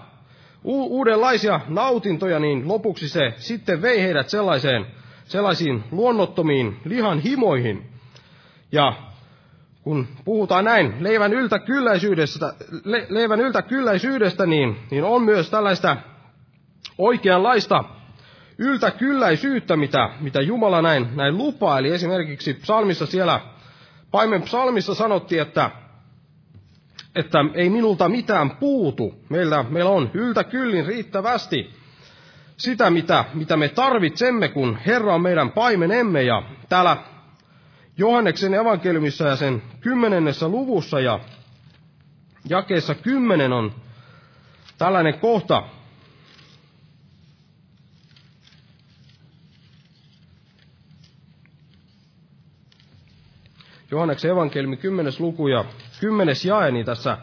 u- 0.65 0.99
uudenlaisia 0.99 1.61
nautintoja, 1.69 2.39
niin 2.39 2.69
lopuksi 2.69 3.09
se 3.09 3.35
sitten 3.37 3.83
vei 3.83 4.03
heidät 4.03 4.29
sellaiseen, 4.29 4.87
sellaisiin 5.25 5.85
luonnottomiin 5.91 6.81
lihan 6.85 7.21
himoihin. 7.21 7.91
Ja 8.73 8.93
kun 9.83 10.09
puhutaan 10.25 10.65
näin 10.65 10.95
leivän 11.01 11.33
yltäkylläisyydestä, 11.33 12.55
le, 12.85 13.07
leivän 13.09 13.41
yltäkylläisyydestä 13.41 14.47
niin, 14.47 14.77
niin 14.91 15.05
on 15.05 15.23
myös 15.23 15.51
tällaista 15.51 15.97
oikeanlaista 16.99 17.85
yltäkylläisyyttä, 18.59 19.77
mitä, 19.77 20.11
mitä 20.21 20.41
Jumala 20.41 20.83
näin, 20.83 21.09
näin 21.17 21.37
lupaa. 21.39 21.79
Eli 21.79 21.93
esimerkiksi 21.93 22.55
psalmissa 22.55 23.07
siellä, 23.07 23.41
paimen 24.11 24.43
psalmissa 24.43 24.95
sanottiin, 24.95 25.43
että, 25.43 25.71
että 27.17 27.39
ei 27.55 27.71
minulta 27.71 28.09
mitään 28.09 28.51
puutu. 28.51 29.15
Meillä, 29.29 29.65
meillä 29.69 29.91
on 29.91 30.11
yltäkyllin 30.15 30.87
riittävästi 30.87 31.71
sitä, 32.57 32.91
mitä, 32.91 33.25
mitä 33.35 33.57
me 33.57 33.69
tarvitsemme, 33.69 34.49
kun 34.49 34.79
Herra 34.87 35.15
on 35.15 35.23
meidän 35.23 35.51
paimenemme. 35.53 36.23
Ja 36.23 36.43
täällä 36.69 36.97
Johanneksen 38.01 38.55
evankeliumissa 38.55 39.25
ja 39.25 39.37
sen 39.37 39.63
kymmenennessä 39.81 40.49
luvussa 40.49 41.01
ja 41.01 41.21
jakeessa 42.49 42.95
kymmenen 42.95 43.53
on 43.53 43.73
tällainen 44.79 45.19
kohta. 45.19 45.63
Johanneksen 53.91 54.31
evankeliumi 54.31 54.77
kymmenes 54.77 55.21
luku 55.21 55.49
ja 55.49 55.65
kymmenes 56.01 56.45
jae, 56.45 56.71
niin 56.71 56.87
tässä 56.87 57.19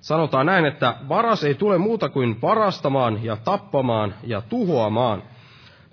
sanotaan 0.00 0.46
näin, 0.46 0.64
että 0.64 0.94
varas 1.08 1.44
ei 1.44 1.54
tule 1.54 1.78
muuta 1.78 2.08
kuin 2.08 2.42
varastamaan 2.42 3.24
ja 3.24 3.36
tappamaan 3.36 4.14
ja 4.24 4.40
tuhoamaan. 4.40 5.22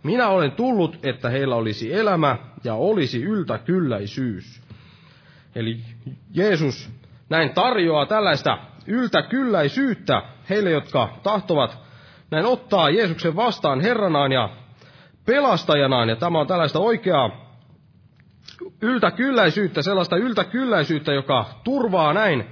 Minä 0.03 0.27
olen 0.27 0.51
tullut, 0.51 1.05
että 1.05 1.29
heillä 1.29 1.55
olisi 1.55 1.93
elämä 1.93 2.37
ja 2.63 2.73
olisi 2.73 3.23
yltäkylläisyys. 3.23 4.61
Eli 5.55 5.77
Jeesus 6.33 6.89
näin 7.29 7.49
tarjoaa 7.53 8.05
tällaista 8.05 8.57
yltäkylläisyyttä 8.87 10.21
heille, 10.49 10.71
jotka 10.71 11.09
tahtovat 11.23 11.77
näin 12.31 12.45
ottaa 12.45 12.89
Jeesuksen 12.89 13.35
vastaan 13.35 13.81
Herranaan 13.81 14.31
ja 14.31 14.49
pelastajanaan. 15.25 16.09
Ja 16.09 16.15
tämä 16.15 16.39
on 16.39 16.47
tällaista 16.47 16.79
oikeaa 16.79 17.47
yltäkylläisyyttä, 18.81 19.81
sellaista 19.81 20.17
yltäkylläisyyttä, 20.17 21.13
joka 21.13 21.45
turvaa 21.63 22.13
näin 22.13 22.45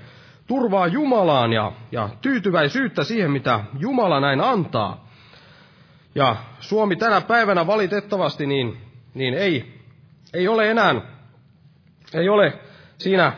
turvaa 0.47 0.87
Jumalaan 0.87 1.53
ja, 1.53 1.71
ja 1.91 2.09
tyytyväisyyttä 2.21 3.03
siihen, 3.03 3.31
mitä 3.31 3.59
Jumala 3.79 4.19
näin 4.19 4.41
antaa. 4.41 5.04
Ja 6.16 6.36
Suomi 6.59 6.95
tänä 6.95 7.22
päivänä 7.22 7.68
valitettavasti 7.68 8.45
niin, 8.45 8.78
niin 9.13 9.34
ei, 9.34 9.82
ei 10.34 10.47
ole 10.47 10.72
enää, 10.72 11.01
ei 12.13 12.30
ole 12.30 12.59
siinä 12.97 13.34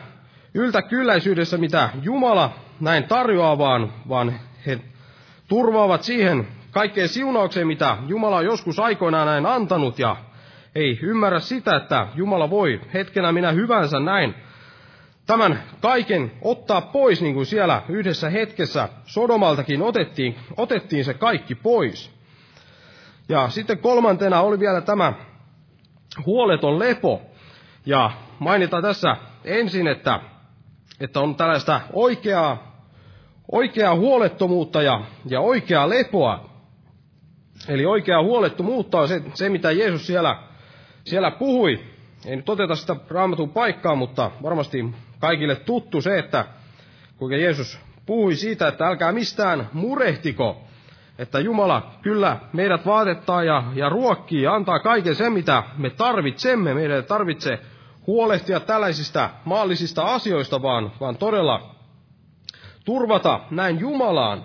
yltäkylläisyydessä, 0.54 1.58
mitä 1.58 1.90
Jumala 2.02 2.54
näin 2.80 3.04
tarjoaa, 3.04 3.58
vaan, 3.58 3.92
vaan 4.08 4.40
he 4.66 4.80
turvaavat 5.48 6.02
siihen 6.02 6.48
kaikkeen 6.70 7.08
siunaukseen, 7.08 7.66
mitä 7.66 7.96
Jumala 8.06 8.36
on 8.36 8.44
joskus 8.44 8.78
aikoinaan 8.78 9.26
näin 9.26 9.46
antanut, 9.46 9.98
ja 9.98 10.16
ei 10.74 10.98
ymmärrä 11.02 11.40
sitä, 11.40 11.76
että 11.76 12.08
Jumala 12.14 12.50
voi 12.50 12.80
hetkenä 12.94 13.32
minä 13.32 13.52
hyvänsä 13.52 14.00
näin 14.00 14.34
tämän 15.26 15.62
kaiken 15.80 16.32
ottaa 16.42 16.80
pois, 16.80 17.22
niin 17.22 17.34
kuin 17.34 17.46
siellä 17.46 17.82
yhdessä 17.88 18.30
hetkessä 18.30 18.88
Sodomaltakin 19.04 19.82
otettiin, 19.82 20.36
otettiin 20.56 21.04
se 21.04 21.14
kaikki 21.14 21.54
pois. 21.54 22.17
Ja 23.28 23.48
sitten 23.48 23.78
kolmantena 23.78 24.40
oli 24.40 24.58
vielä 24.58 24.80
tämä 24.80 25.12
huoleton 26.26 26.78
lepo. 26.78 27.22
Ja 27.86 28.10
mainitaan 28.38 28.82
tässä 28.82 29.16
ensin, 29.44 29.86
että, 29.86 30.20
että 31.00 31.20
on 31.20 31.34
tällaista 31.34 31.80
oikeaa, 31.92 32.82
oikeaa 33.52 33.94
huolettomuutta 33.94 34.82
ja, 34.82 35.00
ja 35.26 35.40
oikeaa 35.40 35.88
lepoa. 35.88 36.48
Eli 37.68 37.86
oikeaa 37.86 38.22
huolettomuutta 38.22 39.00
on 39.00 39.08
se, 39.08 39.22
se 39.34 39.48
mitä 39.48 39.70
Jeesus 39.70 40.06
siellä, 40.06 40.42
siellä 41.04 41.30
puhui. 41.30 41.80
Ei 42.26 42.36
nyt 42.36 42.48
oteta 42.48 42.76
sitä 42.76 42.96
raamatun 43.08 43.50
paikkaa, 43.50 43.94
mutta 43.94 44.30
varmasti 44.42 44.94
kaikille 45.18 45.56
tuttu 45.56 46.00
se, 46.02 46.18
että 46.18 46.44
kuinka 47.16 47.36
Jeesus 47.36 47.80
puhui 48.06 48.36
siitä, 48.36 48.68
että 48.68 48.86
älkää 48.86 49.12
mistään 49.12 49.68
murehtiko, 49.72 50.67
että 51.18 51.40
Jumala 51.40 51.90
kyllä 52.02 52.36
meidät 52.52 52.86
vaatettaa 52.86 53.44
ja, 53.44 53.62
ja 53.74 53.88
ruokkii 53.88 54.42
ja 54.42 54.54
antaa 54.54 54.78
kaiken 54.78 55.14
sen, 55.14 55.32
mitä 55.32 55.62
me 55.78 55.90
tarvitsemme. 55.90 56.74
Meidän 56.74 56.96
ei 56.96 57.02
tarvitse 57.02 57.58
huolehtia 58.06 58.60
tällaisista 58.60 59.30
maallisista 59.44 60.02
asioista, 60.02 60.62
vaan, 60.62 60.92
vaan 61.00 61.16
todella 61.16 61.74
turvata 62.84 63.40
näin 63.50 63.80
Jumalaan. 63.80 64.44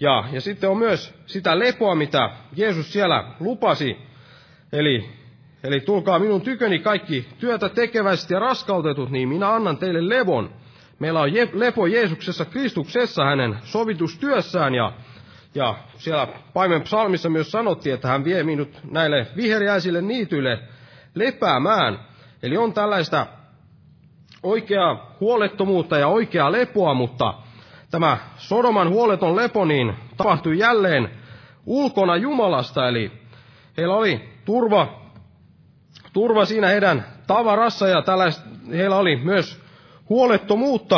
Ja, 0.00 0.24
ja 0.32 0.40
sitten 0.40 0.70
on 0.70 0.78
myös 0.78 1.14
sitä 1.26 1.58
lepoa, 1.58 1.94
mitä 1.94 2.30
Jeesus 2.56 2.92
siellä 2.92 3.24
lupasi. 3.40 3.96
Eli, 4.72 5.08
eli 5.64 5.80
tulkaa 5.80 6.18
minun 6.18 6.40
tyköni 6.40 6.78
kaikki 6.78 7.28
työtä 7.38 7.68
tekeväiset 7.68 8.30
ja 8.30 8.38
raskautetut, 8.38 9.10
niin 9.10 9.28
minä 9.28 9.54
annan 9.54 9.78
teille 9.78 10.08
levon. 10.08 10.50
Meillä 10.98 11.20
on 11.20 11.30
lepo 11.52 11.86
Jeesuksessa 11.86 12.44
Kristuksessa 12.44 13.24
hänen 13.24 13.58
sovitustyössään 13.64 14.74
ja, 14.74 14.92
ja 15.54 15.74
siellä 15.96 16.28
Paimen 16.52 16.82
psalmissa 16.82 17.28
myös 17.28 17.50
sanottiin, 17.50 17.94
että 17.94 18.08
hän 18.08 18.24
vie 18.24 18.42
minut 18.42 18.78
näille 18.90 19.26
viheriäisille 19.36 20.02
niityille 20.02 20.58
lepäämään. 21.14 21.98
Eli 22.42 22.56
on 22.56 22.72
tällaista 22.72 23.26
oikeaa 24.42 25.16
huolettomuutta 25.20 25.98
ja 25.98 26.08
oikeaa 26.08 26.52
lepoa, 26.52 26.94
mutta 26.94 27.34
tämä 27.90 28.18
Sodoman 28.36 28.88
huoleton 28.88 29.36
lepo 29.36 29.64
niin 29.64 29.94
tapahtui 30.16 30.58
jälleen 30.58 31.10
ulkona 31.66 32.16
Jumalasta, 32.16 32.88
eli 32.88 33.12
heillä 33.76 33.94
oli 33.94 34.28
turva, 34.44 35.02
turva 36.12 36.44
siinä 36.44 36.68
heidän 36.68 37.06
tavarassa 37.26 37.88
ja 37.88 38.02
tällaista, 38.02 38.42
heillä 38.76 38.96
oli 38.96 39.16
myös 39.16 39.60
huolettomuutta, 40.08 40.96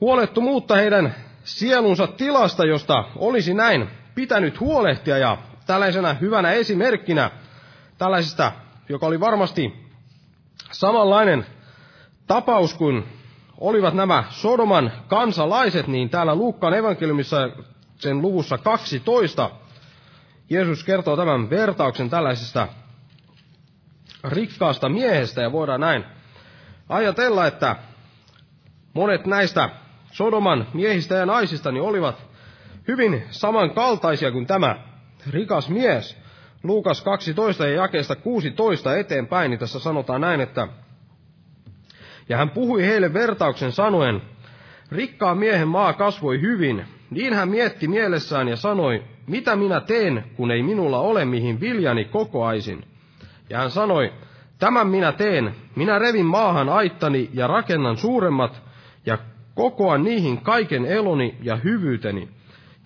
huolettomuutta 0.00 0.76
heidän 0.76 1.14
sielunsa 1.44 2.06
tilasta, 2.06 2.64
josta 2.64 3.04
olisi 3.16 3.54
näin 3.54 3.88
pitänyt 4.14 4.60
huolehtia. 4.60 5.18
Ja 5.18 5.38
tällaisena 5.66 6.14
hyvänä 6.14 6.50
esimerkkinä 6.50 7.30
tällaisesta, 7.98 8.52
joka 8.88 9.06
oli 9.06 9.20
varmasti 9.20 9.86
samanlainen 10.72 11.46
tapaus 12.26 12.74
kuin 12.74 13.04
olivat 13.58 13.94
nämä 13.94 14.24
Sodoman 14.30 14.92
kansalaiset, 15.08 15.86
niin 15.86 16.10
täällä 16.10 16.34
Luukkaan 16.34 16.74
evankeliumissa 16.74 17.50
sen 17.98 18.22
luvussa 18.22 18.58
12 18.58 19.50
Jeesus 20.50 20.84
kertoo 20.84 21.16
tämän 21.16 21.50
vertauksen 21.50 22.10
tällaisesta 22.10 22.68
rikkaasta 24.24 24.88
miehestä. 24.88 25.42
Ja 25.42 25.52
voidaan 25.52 25.80
näin 25.80 26.04
ajatella, 26.88 27.46
että 27.46 27.76
monet 28.94 29.26
näistä 29.26 29.70
Sodoman 30.12 30.66
miehistä 30.74 31.14
ja 31.14 31.26
naisista 31.26 31.72
niin 31.72 31.82
olivat 31.82 32.26
hyvin 32.88 33.22
samankaltaisia 33.30 34.32
kuin 34.32 34.46
tämä 34.46 34.76
rikas 35.30 35.68
mies. 35.68 36.22
Luukas 36.62 37.02
12 37.02 37.66
ja 37.66 37.74
jakeesta 37.74 38.16
16 38.16 38.96
eteenpäin, 38.96 39.50
niin 39.50 39.58
tässä 39.58 39.78
sanotaan 39.78 40.20
näin, 40.20 40.40
että 40.40 40.68
ja 42.28 42.36
hän 42.36 42.50
puhui 42.50 42.86
heille 42.86 43.12
vertauksen 43.12 43.72
sanoen, 43.72 44.22
rikkaan 44.90 45.38
miehen 45.38 45.68
maa 45.68 45.92
kasvoi 45.92 46.40
hyvin, 46.40 46.84
niin 47.10 47.34
hän 47.34 47.48
mietti 47.48 47.88
mielessään 47.88 48.48
ja 48.48 48.56
sanoi, 48.56 49.02
mitä 49.26 49.56
minä 49.56 49.80
teen, 49.80 50.24
kun 50.36 50.50
ei 50.50 50.62
minulla 50.62 50.98
ole 50.98 51.24
mihin 51.24 51.60
viljani 51.60 52.04
kokoaisin. 52.04 52.84
Ja 53.50 53.58
hän 53.58 53.70
sanoi, 53.70 54.12
tämän 54.58 54.86
minä 54.86 55.12
teen, 55.12 55.54
minä 55.76 55.98
revin 55.98 56.26
maahan 56.26 56.68
aittani 56.68 57.30
ja 57.32 57.46
rakennan 57.46 57.96
suuremmat, 57.96 58.62
ja 59.06 59.18
kokoan 59.54 60.04
niihin 60.04 60.40
kaiken 60.40 60.84
eloni 60.84 61.36
ja 61.42 61.56
hyvyyteni. 61.56 62.28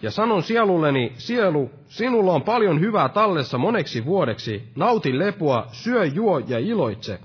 Ja 0.03 0.11
sanon 0.11 0.43
sielulleni, 0.43 1.13
sielu, 1.19 1.71
sinulla 1.87 2.33
on 2.33 2.43
paljon 2.43 2.81
hyvää 2.81 3.09
tallessa 3.09 3.59
moneksi 3.59 4.05
vuodeksi, 4.05 4.63
nauti 4.77 5.19
lepua, 5.19 5.67
syö, 5.73 6.05
juo 6.05 6.39
ja 6.39 6.59
iloitse. 6.59 7.19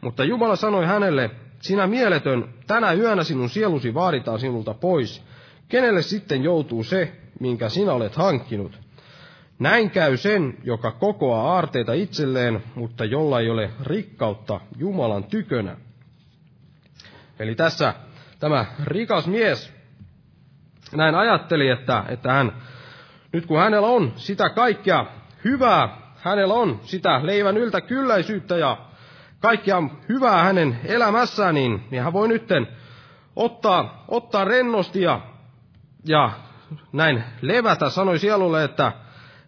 Mutta 0.00 0.24
Jumala 0.24 0.56
sanoi 0.56 0.86
hänelle, 0.86 1.30
sinä 1.60 1.86
mieletön, 1.86 2.54
tänä 2.66 2.92
yönä 2.92 3.24
sinun 3.24 3.48
sielusi 3.48 3.94
vaaditaan 3.94 4.40
sinulta 4.40 4.74
pois. 4.74 5.22
Kenelle 5.68 6.02
sitten 6.02 6.44
joutuu 6.44 6.84
se, 6.84 7.12
minkä 7.40 7.68
sinä 7.68 7.92
olet 7.92 8.16
hankkinut? 8.16 8.78
Näin 9.58 9.90
käy 9.90 10.16
sen, 10.16 10.58
joka 10.64 10.90
kokoaa 10.90 11.52
aarteita 11.52 11.92
itselleen, 11.92 12.62
mutta 12.74 13.04
jolla 13.04 13.40
ei 13.40 13.50
ole 13.50 13.70
rikkautta 13.82 14.60
Jumalan 14.78 15.24
tykönä. 15.24 15.76
Eli 17.38 17.54
tässä 17.54 17.94
tämä 18.38 18.66
rikas 18.84 19.26
mies 19.26 19.76
näin 20.92 21.14
ajatteli, 21.14 21.68
että, 21.68 22.04
että 22.08 22.32
hän, 22.32 22.52
nyt 23.32 23.46
kun 23.46 23.58
hänellä 23.58 23.88
on 23.88 24.12
sitä 24.16 24.48
kaikkea 24.50 25.06
hyvää, 25.44 25.98
hänellä 26.16 26.54
on 26.54 26.80
sitä 26.82 27.20
leivän 27.22 27.56
yltäkylläisyyttä 27.56 28.56
ja 28.56 28.76
kaikkea 29.40 29.82
hyvää 30.08 30.42
hänen 30.44 30.80
elämässään, 30.84 31.54
niin, 31.54 31.84
niin 31.90 32.02
hän 32.02 32.12
voi 32.12 32.28
nytten 32.28 32.68
ottaa, 33.36 34.04
ottaa 34.08 34.44
rennosti 34.44 35.02
ja, 35.02 35.20
ja 36.04 36.30
näin 36.92 37.24
levätä, 37.40 37.90
sanoi 37.90 38.18
sielulle, 38.18 38.64
että, 38.64 38.92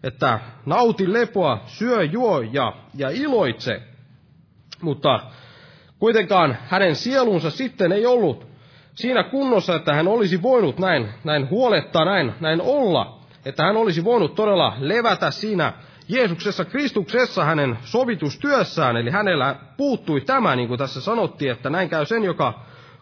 että 0.03 0.39
nauti 0.65 1.13
lepoa, 1.13 1.61
syö, 1.65 2.03
juo 2.03 2.41
ja, 2.41 2.73
ja 2.95 3.09
iloitse. 3.09 3.81
Mutta 4.81 5.19
kuitenkaan 5.99 6.57
hänen 6.67 6.95
sielunsa 6.95 7.49
sitten 7.49 7.91
ei 7.91 8.05
ollut 8.05 8.48
siinä 8.99 9.23
kunnossa, 9.23 9.75
että 9.75 9.93
hän 9.93 10.07
olisi 10.07 10.41
voinut 10.41 10.79
näin, 10.79 11.09
näin 11.23 11.49
huolettaa, 11.49 12.05
näin, 12.05 12.33
näin 12.39 12.61
olla, 12.61 13.19
että 13.45 13.63
hän 13.63 13.77
olisi 13.77 14.03
voinut 14.03 14.35
todella 14.35 14.73
levätä 14.79 15.31
siinä 15.31 15.73
Jeesuksessa 16.07 16.65
Kristuksessa 16.65 17.45
hänen 17.45 17.77
sovitustyössään, 17.83 18.97
eli 18.97 19.09
hänellä 19.09 19.55
puuttui 19.77 20.21
tämä, 20.21 20.55
niin 20.55 20.67
kuin 20.67 20.77
tässä 20.77 21.01
sanottiin, 21.01 21.51
että 21.51 21.69
näin 21.69 21.89
käy 21.89 22.05
sen, 22.05 22.23
joka 22.23 22.53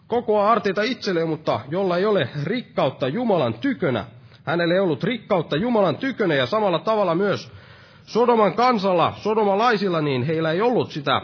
kokoaa 0.06 0.52
arteita 0.52 0.82
itselleen, 0.82 1.28
mutta 1.28 1.60
jolla 1.68 1.96
ei 1.96 2.06
ole 2.06 2.28
rikkautta 2.44 3.08
Jumalan 3.08 3.54
tykönä. 3.54 4.04
Hänellä 4.44 4.74
ei 4.74 4.80
ollut 4.80 5.04
rikkautta 5.04 5.56
Jumalan 5.56 5.96
tykönä, 5.96 6.34
ja 6.34 6.46
samalla 6.46 6.78
tavalla 6.78 7.14
myös 7.14 7.52
Sodoman 8.04 8.54
kansalla, 8.54 9.12
sodomalaisilla, 9.16 10.00
niin 10.00 10.22
heillä 10.22 10.52
ei 10.52 10.60
ollut 10.60 10.90
sitä 10.90 11.22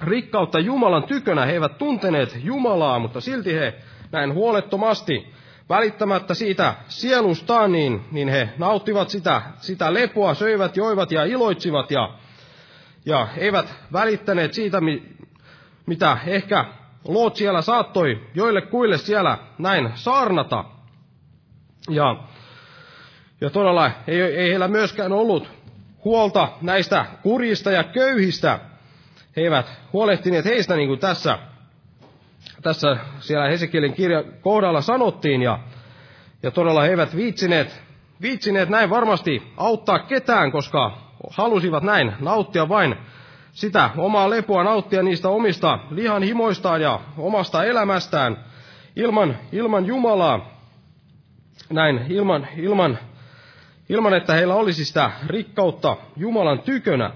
rikkautta 0.00 0.58
Jumalan 0.58 1.02
tykönä. 1.02 1.46
He 1.46 1.52
eivät 1.52 1.78
tunteneet 1.78 2.38
Jumalaa, 2.44 2.98
mutta 2.98 3.20
silti 3.20 3.54
he 3.54 3.74
näin 4.12 4.34
huolettomasti 4.34 5.34
välittämättä 5.68 6.34
siitä 6.34 6.74
sielustaan, 6.88 7.72
niin, 7.72 8.04
niin 8.12 8.28
he 8.28 8.48
nauttivat 8.58 9.08
sitä, 9.08 9.42
sitä 9.56 9.94
lepoa, 9.94 10.34
söivät, 10.34 10.76
joivat 10.76 11.12
ja 11.12 11.24
iloitsivat 11.24 11.90
ja, 11.90 12.14
ja 13.06 13.28
eivät 13.36 13.74
välittäneet 13.92 14.54
siitä, 14.54 14.80
mitä 15.86 16.18
ehkä 16.26 16.64
Loot 17.08 17.36
siellä 17.36 17.62
saattoi 17.62 18.26
joille 18.34 18.62
kuille 18.62 18.98
siellä 18.98 19.38
näin 19.58 19.90
saarnata. 19.94 20.64
Ja, 21.90 22.16
ja 23.40 23.50
todella 23.50 23.90
ei, 24.06 24.22
ei 24.22 24.50
heillä 24.50 24.68
myöskään 24.68 25.12
ollut 25.12 25.50
huolta 26.04 26.48
näistä 26.62 27.06
kurjista 27.22 27.70
ja 27.70 27.84
köyhistä. 27.84 28.60
He 29.36 29.42
eivät 29.42 29.72
huolehtineet 29.92 30.44
heistä 30.44 30.76
niin 30.76 30.88
kuin 30.88 31.00
tässä 31.00 31.38
tässä 32.62 32.96
siellä 33.20 33.48
Hesekielin 33.48 33.92
kirjan 33.92 34.24
kohdalla 34.40 34.80
sanottiin, 34.80 35.42
ja, 35.42 35.58
ja 36.42 36.50
todella 36.50 36.82
he 36.82 36.88
eivät 36.88 37.16
viitsineet, 37.16 37.82
viitsineet 38.22 38.68
näin 38.68 38.90
varmasti 38.90 39.52
auttaa 39.56 39.98
ketään, 39.98 40.52
koska 40.52 40.98
halusivat 41.30 41.82
näin 41.82 42.12
nauttia 42.20 42.68
vain 42.68 42.96
sitä 43.52 43.90
omaa 43.96 44.30
lepoa, 44.30 44.64
nauttia 44.64 45.02
niistä 45.02 45.28
omista 45.28 45.78
lihan 45.90 46.22
himoistaan 46.22 46.82
ja 46.82 47.00
omasta 47.18 47.64
elämästään 47.64 48.44
ilman, 48.96 49.38
ilman 49.52 49.86
Jumalaa, 49.86 50.60
näin 51.70 52.06
ilman, 52.08 52.48
ilman, 52.56 52.98
ilman, 53.88 54.14
että 54.14 54.34
heillä 54.34 54.54
olisi 54.54 54.84
sitä 54.84 55.10
rikkautta 55.26 55.96
Jumalan 56.16 56.58
tykönä. 56.58 57.10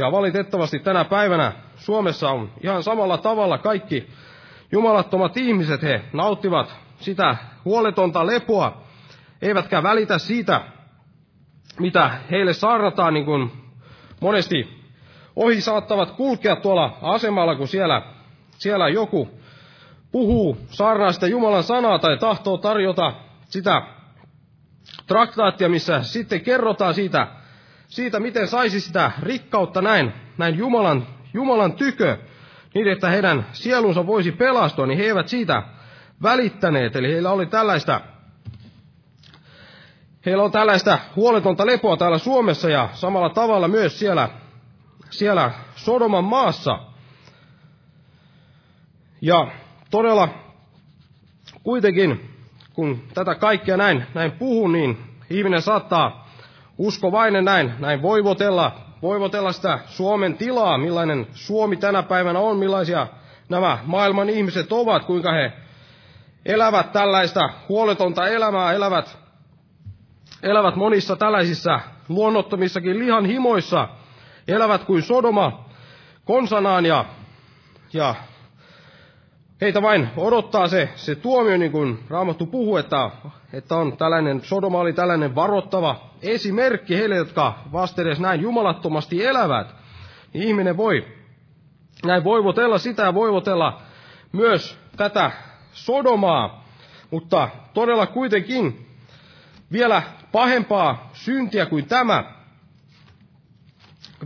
Ja 0.00 0.12
valitettavasti 0.12 0.78
tänä 0.78 1.04
päivänä 1.04 1.52
Suomessa 1.76 2.30
on 2.30 2.50
ihan 2.62 2.82
samalla 2.82 3.18
tavalla 3.18 3.58
kaikki 3.58 4.08
jumalattomat 4.72 5.36
ihmiset, 5.36 5.82
he 5.82 6.02
nauttivat 6.12 6.76
sitä 7.00 7.36
huoletonta 7.64 8.26
lepoa, 8.26 8.82
eivätkä 9.42 9.82
välitä 9.82 10.18
siitä, 10.18 10.60
mitä 11.80 12.10
heille 12.30 12.52
saarnataan, 12.52 13.14
niin 13.14 13.24
kuin 13.24 13.52
monesti 14.20 14.80
ohi 15.36 15.60
saattavat 15.60 16.10
kulkea 16.10 16.56
tuolla 16.56 16.98
asemalla, 17.02 17.56
kun 17.56 17.68
siellä, 17.68 18.02
siellä 18.58 18.88
joku 18.88 19.40
puhuu, 20.12 20.58
saarnaa 20.66 21.12
sitä 21.12 21.26
Jumalan 21.26 21.62
sanaa 21.62 21.98
tai 21.98 22.18
tahtoo 22.18 22.58
tarjota 22.58 23.12
sitä 23.48 23.82
traktaattia, 25.06 25.68
missä 25.68 26.02
sitten 26.02 26.40
kerrotaan 26.40 26.94
siitä, 26.94 27.26
siitä 27.90 28.20
miten 28.20 28.48
saisi 28.48 28.80
sitä 28.80 29.10
rikkautta 29.22 29.82
näin, 29.82 30.12
näin 30.38 30.58
Jumalan, 30.58 31.06
Jumalan 31.34 31.72
tykö, 31.72 32.18
niin 32.74 32.88
että 32.88 33.10
heidän 33.10 33.46
sielunsa 33.52 34.06
voisi 34.06 34.32
pelastua, 34.32 34.86
niin 34.86 34.98
he 34.98 35.04
eivät 35.04 35.28
siitä 35.28 35.62
välittäneet. 36.22 36.96
Eli 36.96 37.12
heillä 37.12 37.30
oli 37.30 37.46
tällaista, 37.46 38.00
heillä 40.26 40.42
on 40.42 40.52
tällaista 40.52 40.98
huoletonta 41.16 41.66
lepoa 41.66 41.96
täällä 41.96 42.18
Suomessa 42.18 42.70
ja 42.70 42.88
samalla 42.92 43.30
tavalla 43.30 43.68
myös 43.68 43.98
siellä, 43.98 44.28
siellä 45.10 45.50
Sodoman 45.76 46.24
maassa. 46.24 46.78
Ja 49.20 49.46
todella 49.90 50.28
kuitenkin, 51.62 52.30
kun 52.72 53.02
tätä 53.14 53.34
kaikkea 53.34 53.76
näin, 53.76 54.06
näin 54.14 54.32
puhun, 54.32 54.72
niin 54.72 54.98
ihminen 55.30 55.62
saattaa 55.62 56.19
uskovainen 56.80 57.44
näin, 57.44 57.72
näin 57.78 58.02
voivotella, 58.02 58.72
voivotella 59.02 59.52
sitä 59.52 59.78
Suomen 59.86 60.34
tilaa, 60.36 60.78
millainen 60.78 61.26
Suomi 61.32 61.76
tänä 61.76 62.02
päivänä 62.02 62.38
on, 62.38 62.58
millaisia 62.58 63.06
nämä 63.48 63.78
maailman 63.84 64.28
ihmiset 64.30 64.72
ovat, 64.72 65.04
kuinka 65.04 65.32
he 65.32 65.52
elävät 66.46 66.92
tällaista 66.92 67.40
huoletonta 67.68 68.28
elämää, 68.28 68.72
elävät, 68.72 69.18
elävät 70.42 70.76
monissa 70.76 71.16
tällaisissa 71.16 71.80
luonnottomissakin 72.08 72.98
lihan 72.98 73.24
himoissa, 73.26 73.88
elävät 74.48 74.84
kuin 74.84 75.02
Sodoma 75.02 75.64
konsanaan 76.24 76.86
ja, 76.86 77.04
ja 77.92 78.14
heitä 79.60 79.82
vain 79.82 80.08
odottaa 80.16 80.68
se, 80.68 80.88
se 80.96 81.14
tuomio, 81.14 81.56
niin 81.56 81.72
kuin 81.72 81.98
Raamattu 82.08 82.46
puhuu, 82.46 82.76
että, 82.76 83.10
että 83.52 83.76
on 83.76 83.96
tällainen, 83.96 84.40
Sodoma 84.44 84.78
oli 84.78 84.92
tällainen 84.92 85.34
varoittava 85.34 86.10
esimerkki 86.22 86.96
heille, 86.96 87.16
jotka 87.16 87.58
vastedes 87.72 88.20
näin 88.20 88.40
jumalattomasti 88.40 89.26
elävät. 89.26 89.74
Niin 90.32 90.48
ihminen 90.48 90.76
voi 90.76 91.06
näin 92.04 92.24
voivotella 92.24 92.78
sitä 92.78 93.02
ja 93.02 93.14
voivotella 93.14 93.82
myös 94.32 94.78
tätä 94.96 95.30
Sodomaa, 95.72 96.64
mutta 97.10 97.48
todella 97.74 98.06
kuitenkin 98.06 98.86
vielä 99.72 100.02
pahempaa 100.32 101.10
syntiä 101.12 101.66
kuin 101.66 101.86
tämä, 101.86 102.24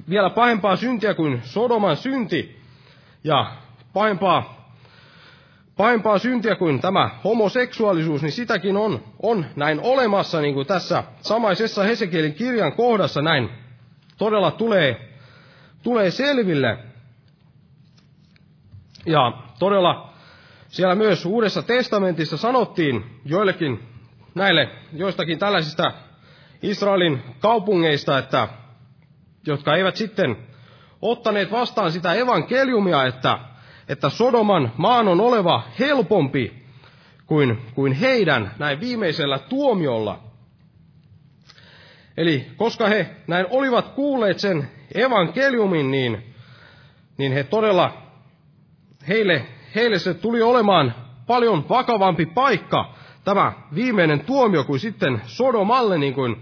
vielä 0.08 0.30
pahempaa 0.30 0.76
syntiä 0.76 1.14
kuin 1.14 1.40
Sodoman 1.44 1.96
synti 1.96 2.60
ja 3.24 3.46
pahempaa 3.92 4.63
pahempaa 5.76 6.18
syntiä 6.18 6.56
kuin 6.56 6.80
tämä 6.80 7.10
homoseksuaalisuus, 7.24 8.22
niin 8.22 8.32
sitäkin 8.32 8.76
on, 8.76 9.04
on 9.22 9.46
näin 9.56 9.80
olemassa, 9.80 10.40
niin 10.40 10.54
kuin 10.54 10.66
tässä 10.66 11.04
samaisessa 11.20 11.82
Hesekielin 11.82 12.34
kirjan 12.34 12.72
kohdassa 12.72 13.22
näin 13.22 13.50
todella 14.18 14.50
tulee, 14.50 15.10
tulee 15.82 16.10
selville. 16.10 16.78
Ja 19.06 19.32
todella 19.58 20.12
siellä 20.68 20.94
myös 20.94 21.26
Uudessa 21.26 21.62
testamentissa 21.62 22.36
sanottiin 22.36 23.20
joillekin 23.24 23.82
näille 24.34 24.68
joistakin 24.92 25.38
tällaisista 25.38 25.92
Israelin 26.62 27.22
kaupungeista, 27.40 28.18
että, 28.18 28.48
jotka 29.46 29.76
eivät 29.76 29.96
sitten 29.96 30.36
ottaneet 31.02 31.52
vastaan 31.52 31.92
sitä 31.92 32.14
evankeliumia, 32.14 33.06
että 33.06 33.38
että 33.88 34.08
Sodoman 34.08 34.72
maan 34.76 35.08
on 35.08 35.20
oleva 35.20 35.62
helpompi 35.78 36.64
kuin, 37.26 37.58
kuin 37.74 37.92
heidän 37.92 38.50
näin 38.58 38.80
viimeisellä 38.80 39.38
tuomiolla. 39.38 40.18
Eli 42.16 42.46
koska 42.56 42.88
he 42.88 43.10
näin 43.26 43.46
olivat 43.50 43.88
kuulleet 43.88 44.38
sen 44.38 44.70
evankeliumin, 44.94 45.90
niin, 45.90 46.34
niin 47.18 47.32
he 47.32 47.44
todella, 47.44 47.92
heille, 49.08 49.46
heille 49.74 49.98
se 49.98 50.14
tuli 50.14 50.42
olemaan 50.42 50.94
paljon 51.26 51.68
vakavampi 51.68 52.26
paikka, 52.26 52.94
tämä 53.24 53.52
viimeinen 53.74 54.20
tuomio, 54.20 54.64
kuin 54.64 54.80
sitten 54.80 55.22
Sodomalle, 55.26 55.98
niin 55.98 56.14
kuin 56.14 56.36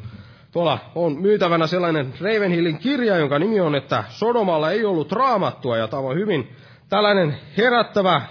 tuolla 0.53 0.78
on 0.95 1.22
myytävänä 1.22 1.66
sellainen 1.66 2.14
Ravenhillin 2.20 2.78
kirja, 2.78 3.16
jonka 3.16 3.38
nimi 3.38 3.61
on, 3.61 3.74
että 3.74 4.05
Sodomalla 4.09 4.70
ei 4.70 4.84
ollut 4.84 5.12
raamattua, 5.12 5.76
ja 5.76 5.88
tämä 5.88 6.03
on 6.03 6.16
hyvin 6.16 6.49
tällainen 6.93 7.36
herättävä, 7.57 8.22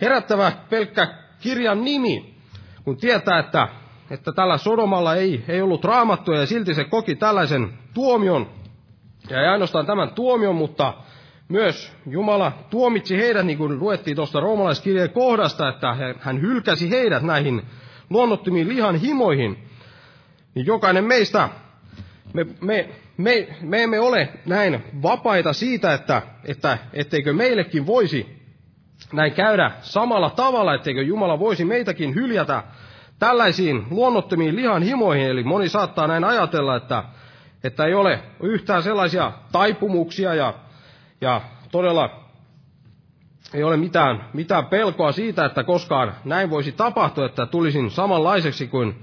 herättävä 0.00 0.52
pelkkä 0.70 1.08
kirjan 1.38 1.84
nimi, 1.84 2.34
kun 2.84 2.96
tietää, 2.96 3.38
että, 3.38 3.68
että 4.10 4.32
tällä 4.32 4.58
Sodomalla 4.58 5.14
ei, 5.14 5.44
ei 5.48 5.62
ollut 5.62 5.84
raamattua 5.84 6.36
ja 6.36 6.46
silti 6.46 6.74
se 6.74 6.84
koki 6.84 7.16
tällaisen 7.16 7.78
tuomion. 7.94 8.50
Ja 9.30 9.40
ei 9.40 9.48
ainoastaan 9.48 9.86
tämän 9.86 10.10
tuomion, 10.10 10.56
mutta 10.56 10.94
myös 11.48 11.92
Jumala 12.06 12.52
tuomitsi 12.70 13.16
heidät, 13.16 13.46
niin 13.46 13.58
kuin 13.58 13.78
luettiin 13.78 14.16
tuosta 14.16 14.40
roomalaiskirjeen 14.40 15.10
kohdasta, 15.10 15.68
että 15.68 15.96
hän 16.20 16.40
hylkäsi 16.40 16.90
heidät 16.90 17.22
näihin 17.22 17.62
luonnottomiin 18.10 18.68
lihan 18.68 18.96
himoihin. 18.96 19.68
Niin 20.54 20.66
jokainen 20.66 21.04
meistä, 21.04 21.48
me, 22.32 22.46
me 22.60 22.88
me, 23.20 23.48
me 23.60 23.82
emme 23.82 24.00
ole 24.00 24.28
näin 24.46 24.84
vapaita 25.02 25.52
siitä, 25.52 25.94
että, 25.94 26.22
että 26.44 26.78
etteikö 26.92 27.32
meillekin 27.32 27.86
voisi 27.86 28.40
näin 29.12 29.32
käydä 29.32 29.70
samalla 29.80 30.30
tavalla, 30.30 30.74
etteikö 30.74 31.02
Jumala 31.02 31.38
voisi 31.38 31.64
meitäkin 31.64 32.14
hyljätä 32.14 32.62
tällaisiin 33.18 33.86
luonnottomiin 33.90 34.56
lihan 34.56 34.82
himoihin. 34.82 35.26
Eli 35.26 35.44
moni 35.44 35.68
saattaa 35.68 36.06
näin 36.06 36.24
ajatella, 36.24 36.76
että, 36.76 37.04
että 37.64 37.84
ei 37.84 37.94
ole 37.94 38.22
yhtään 38.42 38.82
sellaisia 38.82 39.32
taipumuksia 39.52 40.34
ja, 40.34 40.54
ja 41.20 41.40
todella 41.72 42.10
ei 43.54 43.62
ole 43.62 43.76
mitään, 43.76 44.24
mitään 44.32 44.66
pelkoa 44.66 45.12
siitä, 45.12 45.44
että 45.44 45.64
koskaan 45.64 46.14
näin 46.24 46.50
voisi 46.50 46.72
tapahtua, 46.72 47.26
että 47.26 47.46
tulisin 47.46 47.90
samanlaiseksi 47.90 48.66
kuin 48.66 49.02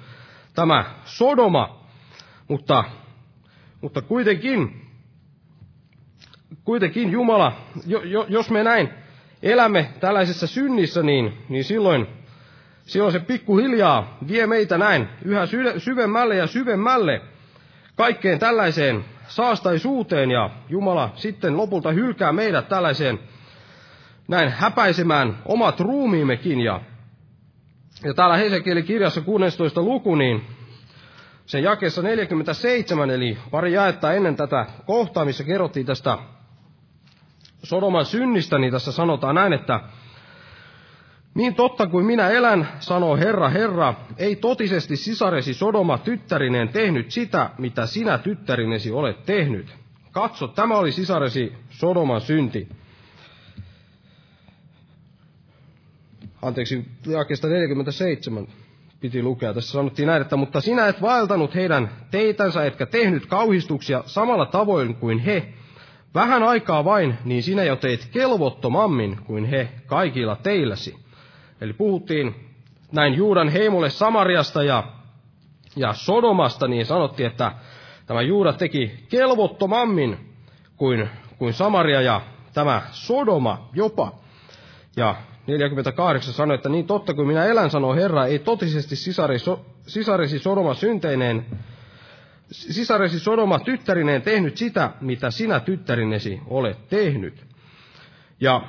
tämä 0.53 0.85
Sodoma. 1.05 1.77
Mutta 2.47 2.83
mutta 3.81 4.01
kuitenkin, 4.01 4.87
kuitenkin 6.63 7.11
Jumala, 7.11 7.53
jo, 7.85 8.01
jo, 8.01 8.25
jos 8.29 8.49
me 8.49 8.63
näin 8.63 8.89
elämme 9.43 9.89
tällaisessa 9.99 10.47
synnissä, 10.47 11.03
niin, 11.03 11.33
niin 11.49 11.63
silloin, 11.63 12.07
silloin 12.85 13.11
se 13.11 13.19
pikkuhiljaa 13.19 14.17
vie 14.27 14.47
meitä 14.47 14.77
näin 14.77 15.07
yhä 15.25 15.47
syvemmälle 15.77 16.35
ja 16.35 16.47
syvemmälle 16.47 17.21
kaikkeen 17.95 18.39
tällaiseen 18.39 19.05
saastaisuuteen 19.27 20.31
ja 20.31 20.49
Jumala 20.69 21.11
sitten 21.15 21.57
lopulta 21.57 21.91
hylkää 21.91 22.31
meidät 22.31 22.69
tällaiseen 22.69 23.19
näin 24.27 24.49
häpäisemään 24.49 25.37
omat 25.45 25.79
ruumiimmekin. 25.79 26.61
Ja, 26.61 26.81
ja 28.03 28.13
täällä 28.13 28.37
Hesekielin 28.37 28.83
kirjassa 28.83 29.21
16. 29.21 29.81
luku, 29.81 30.15
niin 30.15 30.41
sen 31.47 31.63
jakeessa 31.63 32.01
47, 32.01 33.09
eli 33.09 33.37
pari 33.51 33.73
jaetta 33.73 34.13
ennen 34.13 34.35
tätä 34.35 34.65
kohtaa, 34.85 35.25
missä 35.25 35.43
kerrottiin 35.43 35.85
tästä 35.85 36.17
Sodoman 37.63 38.05
synnistä, 38.05 38.57
niin 38.57 38.71
tässä 38.71 38.91
sanotaan 38.91 39.35
näin, 39.35 39.53
että 39.53 39.79
niin 41.33 41.55
totta 41.55 41.87
kuin 41.87 42.05
minä 42.05 42.29
elän, 42.29 42.67
sanoo 42.79 43.17
Herra, 43.17 43.49
Herra, 43.49 43.93
ei 44.17 44.35
totisesti 44.35 44.95
sisaresi 44.95 45.53
Sodoma 45.53 45.97
tyttärineen 45.97 46.69
tehnyt 46.69 47.11
sitä, 47.11 47.49
mitä 47.57 47.85
sinä 47.85 48.17
tyttärinesi 48.17 48.91
olet 48.91 49.25
tehnyt. 49.25 49.75
Katso, 50.11 50.47
tämä 50.47 50.77
oli 50.77 50.91
sisaresi 50.91 51.53
Sodoman 51.69 52.21
synti. 52.21 52.67
anteeksi, 56.41 56.85
jakeesta 57.07 57.47
47 57.47 58.47
piti 58.99 59.23
lukea. 59.23 59.53
Tässä 59.53 59.71
sanottiin 59.71 60.05
näin, 60.05 60.21
että 60.21 60.35
mutta 60.35 60.61
sinä 60.61 60.87
et 60.87 61.01
vaeltanut 61.01 61.55
heidän 61.55 61.89
teitänsä, 62.11 62.65
etkä 62.65 62.85
tehnyt 62.85 63.25
kauhistuksia 63.25 64.03
samalla 64.05 64.45
tavoin 64.45 64.95
kuin 64.95 65.19
he. 65.19 65.53
Vähän 66.13 66.43
aikaa 66.43 66.85
vain, 66.85 67.17
niin 67.25 67.43
sinä 67.43 67.63
jo 67.63 67.75
teit 67.75 68.09
kelvottomammin 68.11 69.17
kuin 69.25 69.45
he 69.45 69.69
kaikilla 69.85 70.35
teilläsi. 70.35 70.95
Eli 71.61 71.73
puhuttiin 71.73 72.35
näin 72.91 73.13
Juudan 73.13 73.49
heimolle 73.49 73.89
Samariasta 73.89 74.63
ja, 74.63 74.83
ja 75.75 75.93
Sodomasta, 75.93 76.67
niin 76.67 76.85
sanottiin, 76.85 77.27
että 77.27 77.51
tämä 78.05 78.21
Juuda 78.21 78.53
teki 78.53 79.05
kelvottomammin 79.09 80.17
kuin, 80.77 81.09
kuin 81.37 81.53
Samaria 81.53 82.01
ja 82.01 82.21
tämä 82.53 82.81
Sodoma 82.91 83.69
jopa. 83.73 84.11
Ja 84.95 85.15
48 85.47 86.33
sanoi, 86.33 86.55
että 86.55 86.69
niin 86.69 86.87
totta 86.87 87.13
kuin 87.13 87.27
minä 87.27 87.45
elän, 87.45 87.69
sanoo 87.69 87.95
Herra, 87.95 88.25
ei 88.25 88.39
totisesti 88.39 88.95
sisari, 88.95 89.39
so, 89.39 89.65
sisaresi 89.87 90.39
Sodoma 90.39 90.73
synteineen, 90.73 91.45
sisaresi 92.51 93.19
Sodoma 93.19 93.59
tyttärineen 93.59 94.21
tehnyt 94.21 94.57
sitä, 94.57 94.91
mitä 95.01 95.31
sinä 95.31 95.59
tyttärinesi 95.59 96.41
olet 96.47 96.89
tehnyt. 96.89 97.45
Ja 98.39 98.61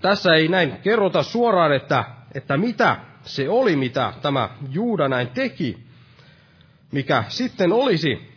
tässä 0.00 0.34
ei 0.34 0.48
näin 0.48 0.76
kerrota 0.82 1.22
suoraan, 1.22 1.72
että, 1.72 2.04
että 2.34 2.56
mitä 2.56 2.96
se 3.22 3.48
oli, 3.48 3.76
mitä 3.76 4.12
tämä 4.22 4.48
Juuda 4.70 5.08
näin 5.08 5.28
teki, 5.28 5.78
mikä 6.92 7.24
sitten 7.28 7.72
olisi, 7.72 8.32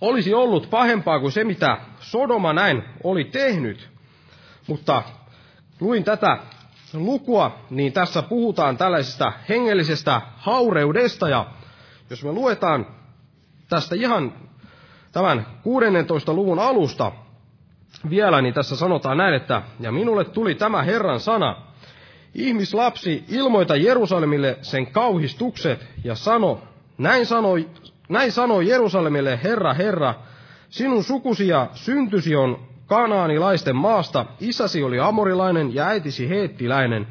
olisi 0.00 0.34
ollut 0.34 0.70
pahempaa 0.70 1.20
kuin 1.20 1.32
se, 1.32 1.44
mitä 1.44 1.78
Sodoma 2.00 2.52
näin 2.52 2.82
oli 3.04 3.24
tehnyt. 3.24 3.88
Mutta 4.66 5.02
luin 5.82 6.04
tätä 6.04 6.38
lukua, 6.94 7.58
niin 7.70 7.92
tässä 7.92 8.22
puhutaan 8.22 8.76
tällaisesta 8.76 9.32
hengellisestä 9.48 10.20
haureudesta, 10.36 11.28
ja 11.28 11.46
jos 12.10 12.24
me 12.24 12.32
luetaan 12.32 12.86
tästä 13.68 13.94
ihan 13.94 14.32
tämän 15.12 15.46
16. 15.62 16.32
luvun 16.32 16.58
alusta 16.58 17.12
vielä, 18.10 18.42
niin 18.42 18.54
tässä 18.54 18.76
sanotaan 18.76 19.16
näin, 19.16 19.34
että 19.34 19.62
ja 19.80 19.92
minulle 19.92 20.24
tuli 20.24 20.54
tämä 20.54 20.82
Herran 20.82 21.20
sana, 21.20 21.56
ihmislapsi, 22.34 23.24
ilmoita 23.28 23.76
Jerusalemille 23.76 24.58
sen 24.62 24.86
kauhistukset 24.86 25.86
ja 26.04 26.14
sano, 26.14 26.62
näin 26.98 27.26
sanoi, 27.26 27.68
näin 28.08 28.32
sanoi 28.32 28.68
Jerusalemille 28.68 29.40
Herra, 29.42 29.74
Herra, 29.74 30.14
sinun 30.68 31.04
sukusi 31.04 31.48
ja 31.48 31.68
syntysi 31.74 32.36
on 32.36 32.71
kanaanilaisten 32.92 33.76
maasta, 33.76 34.26
isäsi 34.40 34.82
oli 34.82 35.00
amorilainen 35.00 35.74
ja 35.74 35.86
äitisi 35.86 36.28
heettiläinen. 36.28 37.06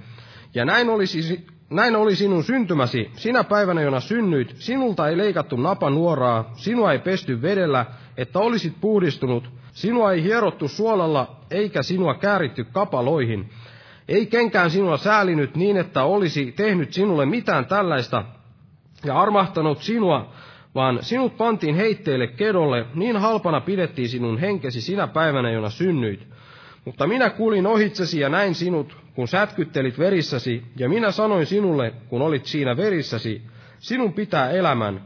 Ja 0.53 0.65
näin 0.65 0.89
olisi, 0.89 1.45
näin 1.69 1.95
oli 1.95 2.15
sinun 2.15 2.43
syntymäsi, 2.43 3.11
sinä 3.13 3.43
päivänä, 3.43 3.82
jona 3.82 3.99
synnyit, 3.99 4.55
sinulta 4.59 5.07
ei 5.07 5.17
leikattu 5.17 5.55
napanuoraa, 5.55 6.51
sinua 6.55 6.91
ei 6.91 6.99
pesty 6.99 7.41
vedellä, 7.41 7.86
että 8.17 8.39
olisit 8.39 8.73
puhdistunut, 8.82 9.49
sinua 9.71 10.11
ei 10.11 10.23
hierottu 10.23 10.67
suolalla, 10.67 11.36
eikä 11.51 11.84
sinua 11.84 12.13
kääritty 12.13 12.63
kapaloihin. 12.63 13.49
Ei 14.07 14.25
kenkään 14.25 14.69
sinua 14.71 14.97
säälinyt 14.97 15.55
niin, 15.55 15.77
että 15.77 16.03
olisi 16.03 16.51
tehnyt 16.51 16.93
sinulle 16.93 17.25
mitään 17.25 17.65
tällaista, 17.65 18.23
ja 19.05 19.21
armahtanut 19.21 19.82
sinua, 19.82 20.34
vaan 20.76 20.99
sinut 21.01 21.38
pantiin 21.38 21.76
heitteille 21.76 22.28
kedolle, 22.28 22.86
niin 22.95 23.17
halpana 23.17 23.61
pidettiin 23.61 24.09
sinun 24.09 24.38
henkesi 24.38 24.82
sinä 24.82 25.07
päivänä, 25.07 25.51
jona 25.51 25.69
synnyit. 25.69 26.28
Mutta 26.86 27.07
minä 27.07 27.30
kulin 27.30 27.67
ohitsesi 27.67 28.19
ja 28.19 28.30
näin 28.30 28.55
sinut, 28.55 28.97
kun 29.15 29.28
sätkyttelit 29.28 29.99
verissäsi, 29.99 30.63
ja 30.78 30.89
minä 30.89 31.11
sanoin 31.11 31.45
sinulle, 31.45 31.93
kun 32.09 32.22
olit 32.22 32.45
siinä 32.45 32.78
verissäsi, 32.78 33.41
sinun 33.80 34.13
pitää 34.13 34.49
elämän. 34.49 35.01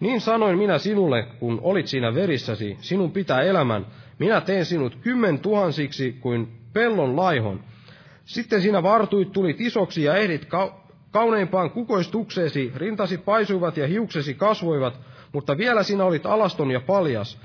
Niin 0.00 0.20
sanoin 0.20 0.58
minä 0.58 0.78
sinulle, 0.78 1.26
kun 1.38 1.60
olit 1.62 1.86
siinä 1.86 2.14
verissäsi, 2.14 2.76
sinun 2.80 3.12
pitää 3.12 3.40
elämän. 3.40 3.86
Minä 4.18 4.40
teen 4.40 4.64
sinut 4.64 4.94
kymmen 4.94 5.38
tuhansiksi 5.38 6.16
kuin 6.20 6.48
pellon 6.72 7.16
laihon. 7.16 7.60
Sitten 8.24 8.62
sinä 8.62 8.82
vartuit, 8.82 9.32
tulit 9.32 9.60
isoksi 9.60 10.02
ja 10.02 10.16
ehdit 10.16 10.48
Kauneimpaan 11.10 11.70
kukoistukseesi 11.70 12.72
rintasi 12.76 13.18
paisuivat 13.18 13.76
ja 13.76 13.86
hiuksesi 13.86 14.34
kasvoivat, 14.34 15.00
mutta 15.32 15.58
vielä 15.58 15.82
sinä 15.82 16.04
olit 16.04 16.26
alaston 16.26 16.70
ja 16.70 16.80
paljas. 16.80 17.40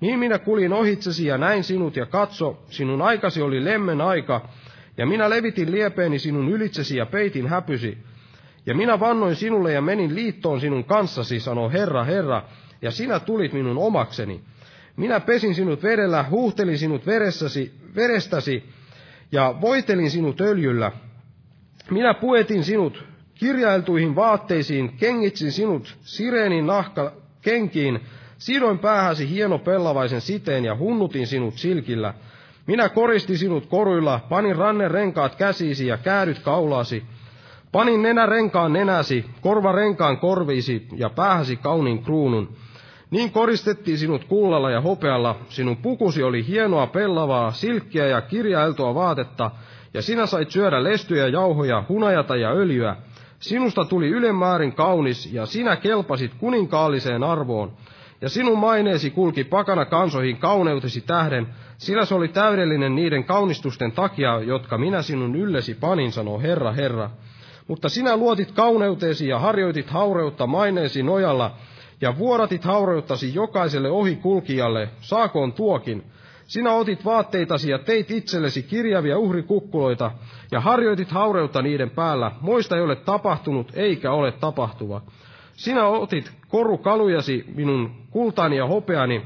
Niin 0.00 0.18
minä 0.18 0.38
kulin 0.38 0.72
ohitsesi 0.72 1.26
ja 1.26 1.38
näin 1.38 1.64
sinut 1.64 1.96
ja 1.96 2.06
katso, 2.06 2.62
sinun 2.68 3.02
aikasi 3.02 3.42
oli 3.42 3.64
lemmen 3.64 4.00
aika, 4.00 4.48
ja 4.96 5.06
minä 5.06 5.30
levitin 5.30 5.72
liepeeni 5.72 6.18
sinun 6.18 6.48
ylitsesi 6.48 6.96
ja 6.96 7.06
peitin 7.06 7.46
häpysi. 7.46 7.98
Ja 8.66 8.74
minä 8.74 9.00
vannoin 9.00 9.36
sinulle 9.36 9.72
ja 9.72 9.80
menin 9.82 10.14
liittoon 10.14 10.60
sinun 10.60 10.84
kanssasi, 10.84 11.40
sanoo 11.40 11.70
Herra, 11.70 12.04
Herra, 12.04 12.42
ja 12.82 12.90
sinä 12.90 13.20
tulit 13.20 13.52
minun 13.52 13.78
omakseni. 13.78 14.40
Minä 14.96 15.20
pesin 15.20 15.54
sinut 15.54 15.82
vedellä, 15.82 16.22
huuhtelin 16.22 16.78
sinut 16.78 17.06
veressäsi, 17.06 17.74
verestäsi, 17.94 18.64
ja 19.32 19.54
voitelin 19.60 20.10
sinut 20.10 20.40
öljyllä, 20.40 20.92
minä 21.90 22.14
puetin 22.14 22.64
sinut 22.64 23.04
kirjailtuihin 23.34 24.16
vaatteisiin, 24.16 24.92
kengitsin 24.96 25.52
sinut 25.52 25.96
sireenin 26.00 26.66
nahka 26.66 27.12
kenkiin, 27.42 28.00
sidoin 28.38 28.78
päähäsi 28.78 29.30
hieno 29.30 29.58
pellavaisen 29.58 30.20
siteen 30.20 30.64
ja 30.64 30.76
hunnutin 30.76 31.26
sinut 31.26 31.58
silkillä. 31.58 32.14
Minä 32.66 32.88
koristin 32.88 33.38
sinut 33.38 33.66
koruilla, 33.66 34.20
panin 34.28 34.56
rannen 34.56 34.90
renkaat 34.90 35.36
käsiisi 35.36 35.86
ja 35.86 35.96
käädyt 35.96 36.38
kaulaasi. 36.38 37.02
Panin 37.72 38.02
nenä 38.02 38.26
renkaan 38.26 38.72
nenäsi, 38.72 39.24
korva 39.40 39.72
renkaan 39.72 40.18
korviisi 40.18 40.86
ja 40.96 41.10
päähäsi 41.10 41.56
kauniin 41.56 42.02
kruunun. 42.02 42.56
Niin 43.10 43.32
koristettiin 43.32 43.98
sinut 43.98 44.24
kullalla 44.24 44.70
ja 44.70 44.80
hopealla, 44.80 45.36
sinun 45.48 45.76
pukusi 45.76 46.22
oli 46.22 46.46
hienoa 46.46 46.86
pellavaa, 46.86 47.52
silkkiä 47.52 48.06
ja 48.06 48.20
kirjailtua 48.20 48.94
vaatetta, 48.94 49.50
ja 49.94 50.02
sinä 50.02 50.26
sait 50.26 50.50
syödä 50.50 50.84
lestyjä, 50.84 51.28
jauhoja, 51.28 51.84
hunajata 51.88 52.36
ja 52.36 52.50
öljyä. 52.50 52.96
Sinusta 53.38 53.84
tuli 53.84 54.08
ylemmäärin 54.08 54.72
kaunis, 54.72 55.32
ja 55.32 55.46
sinä 55.46 55.76
kelpasit 55.76 56.34
kuninkaalliseen 56.34 57.22
arvoon. 57.22 57.72
Ja 58.20 58.28
sinun 58.28 58.58
maineesi 58.58 59.10
kulki 59.10 59.44
pakana 59.44 59.84
kansoihin 59.84 60.36
kauneutesi 60.36 61.00
tähden, 61.00 61.46
sillä 61.78 62.04
se 62.04 62.14
oli 62.14 62.28
täydellinen 62.28 62.94
niiden 62.94 63.24
kaunistusten 63.24 63.92
takia, 63.92 64.40
jotka 64.40 64.78
minä 64.78 65.02
sinun 65.02 65.36
yllesi 65.36 65.74
panin, 65.74 66.12
sanoo 66.12 66.40
Herra, 66.40 66.72
Herra. 66.72 67.10
Mutta 67.68 67.88
sinä 67.88 68.16
luotit 68.16 68.52
kauneuteesi 68.52 69.28
ja 69.28 69.38
harjoitit 69.38 69.90
haureutta 69.90 70.46
maineesi 70.46 71.02
nojalla, 71.02 71.54
ja 72.00 72.18
vuodatit 72.18 72.64
haureuttasi 72.64 73.34
jokaiselle 73.34 73.90
ohikulkijalle, 73.90 74.88
saakoon 75.00 75.52
tuokin, 75.52 76.04
sinä 76.50 76.72
otit 76.72 77.04
vaatteitasi 77.04 77.70
ja 77.70 77.78
teit 77.78 78.10
itsellesi 78.10 78.62
kirjavia 78.62 79.18
uhrikukkuloita 79.18 80.10
ja 80.50 80.60
harjoitit 80.60 81.10
haureutta 81.10 81.62
niiden 81.62 81.90
päällä. 81.90 82.32
Moista 82.40 82.76
ei 82.76 82.82
ole 82.82 82.96
tapahtunut 82.96 83.72
eikä 83.74 84.12
ole 84.12 84.32
tapahtuva. 84.32 85.02
Sinä 85.52 85.86
otit 85.86 86.32
korukalujasi 86.48 87.44
minun 87.54 87.90
kultani 88.10 88.56
ja 88.56 88.66
hopeani, 88.66 89.22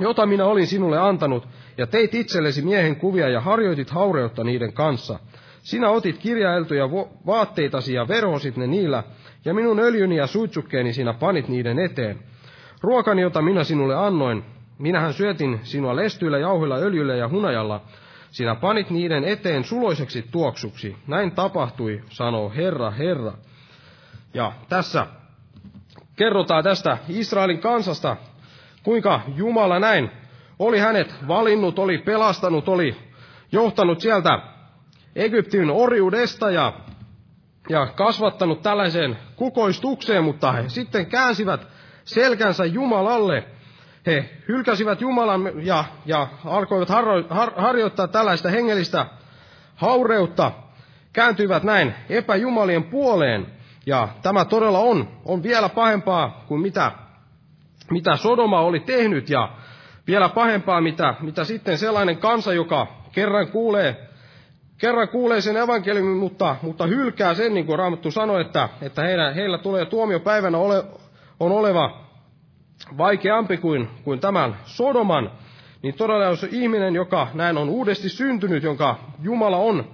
jota 0.00 0.26
minä 0.26 0.44
olin 0.44 0.66
sinulle 0.66 0.98
antanut, 0.98 1.48
ja 1.78 1.86
teit 1.86 2.14
itsellesi 2.14 2.62
miehen 2.62 2.96
kuvia 2.96 3.28
ja 3.28 3.40
harjoitit 3.40 3.90
haureutta 3.90 4.44
niiden 4.44 4.72
kanssa. 4.72 5.18
Sinä 5.62 5.90
otit 5.90 6.18
kirjailtuja 6.18 6.90
vaatteitasi 7.26 7.94
ja 7.94 8.08
verhosit 8.08 8.56
ne 8.56 8.66
niillä, 8.66 9.02
ja 9.44 9.54
minun 9.54 9.78
öljyni 9.78 10.16
ja 10.16 10.26
suitsukkeeni 10.26 10.92
sinä 10.92 11.12
panit 11.12 11.48
niiden 11.48 11.78
eteen. 11.78 12.18
Ruokani, 12.80 13.22
jota 13.22 13.42
minä 13.42 13.64
sinulle 13.64 13.96
annoin, 13.96 14.44
Minähän 14.82 15.12
syötin 15.12 15.60
sinua 15.62 15.96
lestyillä, 15.96 16.38
jauhilla, 16.38 16.76
öljyllä 16.76 17.14
ja 17.14 17.28
hunajalla. 17.28 17.80
Sinä 18.30 18.54
panit 18.54 18.90
niiden 18.90 19.24
eteen 19.24 19.64
suloiseksi 19.64 20.28
tuoksuksi. 20.30 20.96
Näin 21.06 21.32
tapahtui, 21.32 22.02
sanoo 22.10 22.52
Herra, 22.56 22.90
Herra. 22.90 23.32
Ja 24.34 24.52
tässä 24.68 25.06
kerrotaan 26.16 26.64
tästä 26.64 26.98
Israelin 27.08 27.58
kansasta, 27.58 28.16
kuinka 28.82 29.20
Jumala 29.36 29.78
näin 29.78 30.10
oli 30.58 30.78
hänet 30.78 31.14
valinnut, 31.28 31.78
oli 31.78 31.98
pelastanut, 31.98 32.68
oli 32.68 32.96
johtanut 33.52 34.00
sieltä 34.00 34.38
Egyptin 35.16 35.70
orjuudesta 35.70 36.50
ja, 36.50 36.72
ja 37.68 37.86
kasvattanut 37.86 38.62
tällaiseen 38.62 39.18
kukoistukseen, 39.36 40.24
mutta 40.24 40.52
he 40.52 40.68
sitten 40.68 41.06
käänsivät 41.06 41.66
selkänsä 42.04 42.64
Jumalalle 42.64 43.44
he 44.06 44.30
hylkäsivät 44.48 45.00
Jumalan 45.00 45.66
ja, 45.66 45.84
ja 46.06 46.28
alkoivat 46.44 46.88
harro, 46.88 47.22
har, 47.30 47.52
harjoittaa 47.56 48.08
tällaista 48.08 48.48
hengellistä 48.48 49.06
haureutta, 49.76 50.52
kääntyivät 51.12 51.62
näin 51.62 51.94
epäjumalien 52.08 52.84
puoleen. 52.84 53.46
Ja 53.86 54.08
tämä 54.22 54.44
todella 54.44 54.78
on, 54.78 55.08
on 55.24 55.42
vielä 55.42 55.68
pahempaa 55.68 56.44
kuin 56.48 56.60
mitä, 56.60 56.92
mitä 57.90 58.16
Sodoma 58.16 58.60
oli 58.60 58.80
tehnyt 58.80 59.30
ja 59.30 59.48
vielä 60.06 60.28
pahempaa, 60.28 60.80
mitä, 60.80 61.14
mitä 61.20 61.44
sitten 61.44 61.78
sellainen 61.78 62.16
kansa, 62.16 62.52
joka 62.52 62.86
kerran 63.12 63.48
kuulee, 63.48 64.08
kerran 64.78 65.08
kuulee 65.08 65.40
sen 65.40 65.56
evankeliumin, 65.56 66.16
mutta, 66.16 66.56
mutta 66.62 66.86
hylkää 66.86 67.34
sen, 67.34 67.54
niin 67.54 67.66
kuin 67.66 67.78
Raamattu 67.78 68.10
sanoi, 68.10 68.40
että, 68.40 68.68
että 68.82 69.02
heillä, 69.02 69.34
heillä 69.34 69.58
tulee 69.58 69.84
tuomiopäivänä 69.84 70.58
ole, 70.58 70.84
on 71.40 71.52
oleva 71.52 72.11
vaikeampi 72.98 73.56
kuin, 73.56 73.88
kuin 74.04 74.20
tämän 74.20 74.56
Sodoman, 74.64 75.30
niin 75.82 75.94
todella 75.94 76.24
jos 76.24 76.42
ihminen, 76.50 76.94
joka 76.94 77.28
näin 77.34 77.58
on 77.58 77.68
uudesti 77.68 78.08
syntynyt, 78.08 78.62
jonka 78.62 78.98
Jumala 79.22 79.56
on 79.56 79.84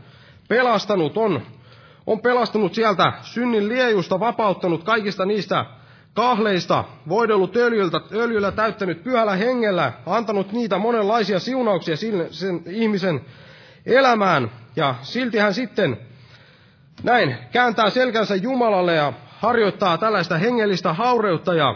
pelastanut, 0.48 1.16
on, 1.16 1.42
on 2.06 2.20
pelastanut 2.20 2.74
sieltä 2.74 3.12
synnin 3.22 3.68
liejusta, 3.68 4.20
vapauttanut 4.20 4.84
kaikista 4.84 5.24
niistä 5.24 5.64
kahleista, 6.14 6.84
voidellut 7.08 7.56
öljyltä, 7.56 8.00
öljyllä 8.12 8.52
täyttänyt 8.52 9.04
pyhällä 9.04 9.36
hengellä, 9.36 9.92
antanut 10.06 10.52
niitä 10.52 10.78
monenlaisia 10.78 11.38
siunauksia 11.38 11.96
sille, 11.96 12.26
sen 12.30 12.62
ihmisen 12.66 13.20
elämään. 13.86 14.50
Ja 14.76 14.94
silti 15.02 15.38
hän 15.38 15.54
sitten 15.54 15.98
näin 17.02 17.36
kääntää 17.52 17.90
selkänsä 17.90 18.36
Jumalalle 18.36 18.94
ja 18.94 19.12
harjoittaa 19.38 19.98
tällaista 19.98 20.38
hengellistä 20.38 20.92
haureutta 20.92 21.54
ja, 21.54 21.74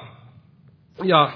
ja, 1.05 1.31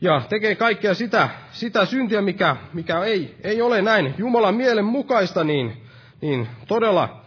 ja 0.00 0.22
tekee 0.28 0.54
kaikkea 0.54 0.94
sitä, 0.94 1.28
sitä 1.52 1.84
syntiä, 1.84 2.22
mikä, 2.22 2.56
mikä 2.72 3.00
ei, 3.00 3.36
ei 3.44 3.62
ole 3.62 3.82
näin 3.82 4.14
Jumalan 4.18 4.54
mielen 4.54 4.84
mukaista, 4.84 5.44
niin, 5.44 5.86
niin 6.20 6.48
todella 6.68 7.20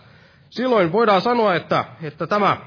silloin 0.50 0.92
voidaan 0.92 1.22
sanoa, 1.22 1.56
että, 1.56 1.86
että 2.02 2.28
tämä 2.28 2.58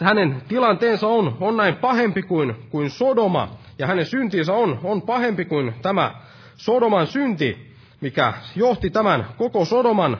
hänen 0.00 0.42
tilanteensa 0.48 1.06
on, 1.06 1.36
on 1.40 1.56
näin 1.56 1.76
pahempi 1.76 2.22
kuin, 2.22 2.54
kuin 2.70 2.90
Sodoma, 2.90 3.48
ja 3.78 3.86
hänen 3.86 4.06
syntinsä 4.06 4.52
on, 4.52 4.80
on 4.84 5.02
pahempi 5.02 5.44
kuin 5.44 5.74
tämä 5.82 6.14
Sodoman 6.56 7.06
synti, 7.06 7.76
mikä 8.00 8.32
johti 8.56 8.90
tämän 8.90 9.26
koko 9.36 9.64
Sodoman 9.64 10.18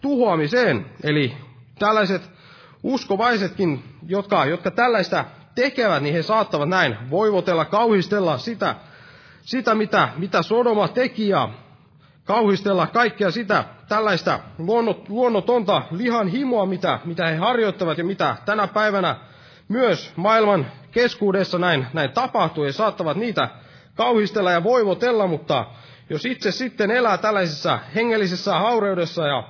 tuhoamiseen. 0.00 0.86
Eli 1.02 1.34
tällaiset 1.78 2.30
uskovaisetkin, 2.82 3.82
jotka, 4.06 4.44
jotka 4.44 4.70
tällaista 4.70 5.24
tekevät, 5.54 6.02
niin 6.02 6.14
he 6.14 6.22
saattavat 6.22 6.68
näin 6.68 6.96
voivotella, 7.10 7.64
kauhistella 7.64 8.38
sitä, 8.38 8.74
sitä 9.42 9.74
mitä, 9.74 10.08
mitä 10.16 10.42
Sodoma 10.42 10.88
teki 10.88 11.28
ja 11.28 11.48
kauhistella 12.24 12.86
kaikkea 12.86 13.30
sitä 13.30 13.64
tällaista 13.88 14.40
luonnot, 14.58 15.08
luonnotonta 15.08 15.82
lihan 15.90 16.28
himoa, 16.28 16.66
mitä, 16.66 16.98
mitä 17.04 17.26
he 17.26 17.36
harjoittavat 17.36 17.98
ja 17.98 18.04
mitä 18.04 18.36
tänä 18.44 18.66
päivänä 18.66 19.16
myös 19.68 20.12
maailman 20.16 20.66
keskuudessa 20.90 21.58
näin, 21.58 21.86
näin 21.92 22.10
tapahtuu. 22.10 22.64
Ja 22.64 22.72
saattavat 22.72 23.16
niitä 23.16 23.48
kauhistella 23.94 24.50
ja 24.50 24.64
voivotella, 24.64 25.26
mutta 25.26 25.66
jos 26.10 26.24
itse 26.24 26.50
sitten 26.50 26.90
elää 26.90 27.18
tällaisessa 27.18 27.78
hengellisessä 27.94 28.58
haureudessa 28.58 29.26
ja 29.26 29.44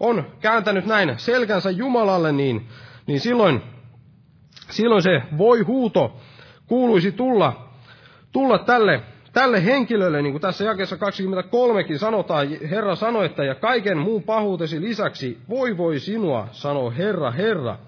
on 0.00 0.26
kääntänyt 0.40 0.86
näin 0.86 1.14
selkänsä 1.16 1.70
Jumalalle, 1.70 2.32
niin, 2.32 2.68
niin 3.06 3.20
silloin, 3.20 3.62
silloin 4.70 5.02
se 5.02 5.22
voi 5.38 5.60
huuto 5.60 6.16
kuuluisi 6.66 7.12
tulla, 7.12 7.68
tulla 8.32 8.58
tälle 8.58 9.02
tälle 9.36 9.64
henkilölle, 9.64 10.22
niin 10.22 10.32
kuin 10.32 10.42
tässä 10.42 10.64
jakessa 10.64 10.96
23kin 10.96 11.98
sanotaan, 11.98 12.48
Herra 12.70 12.94
sanoi, 12.94 13.26
että 13.26 13.44
ja 13.44 13.54
kaiken 13.54 13.98
muun 13.98 14.22
pahuutesi 14.22 14.80
lisäksi, 14.80 15.38
voi 15.48 15.76
voi 15.76 15.98
sinua, 15.98 16.48
sanoo 16.52 16.90
Herra, 16.90 17.30
Herra. 17.30 17.78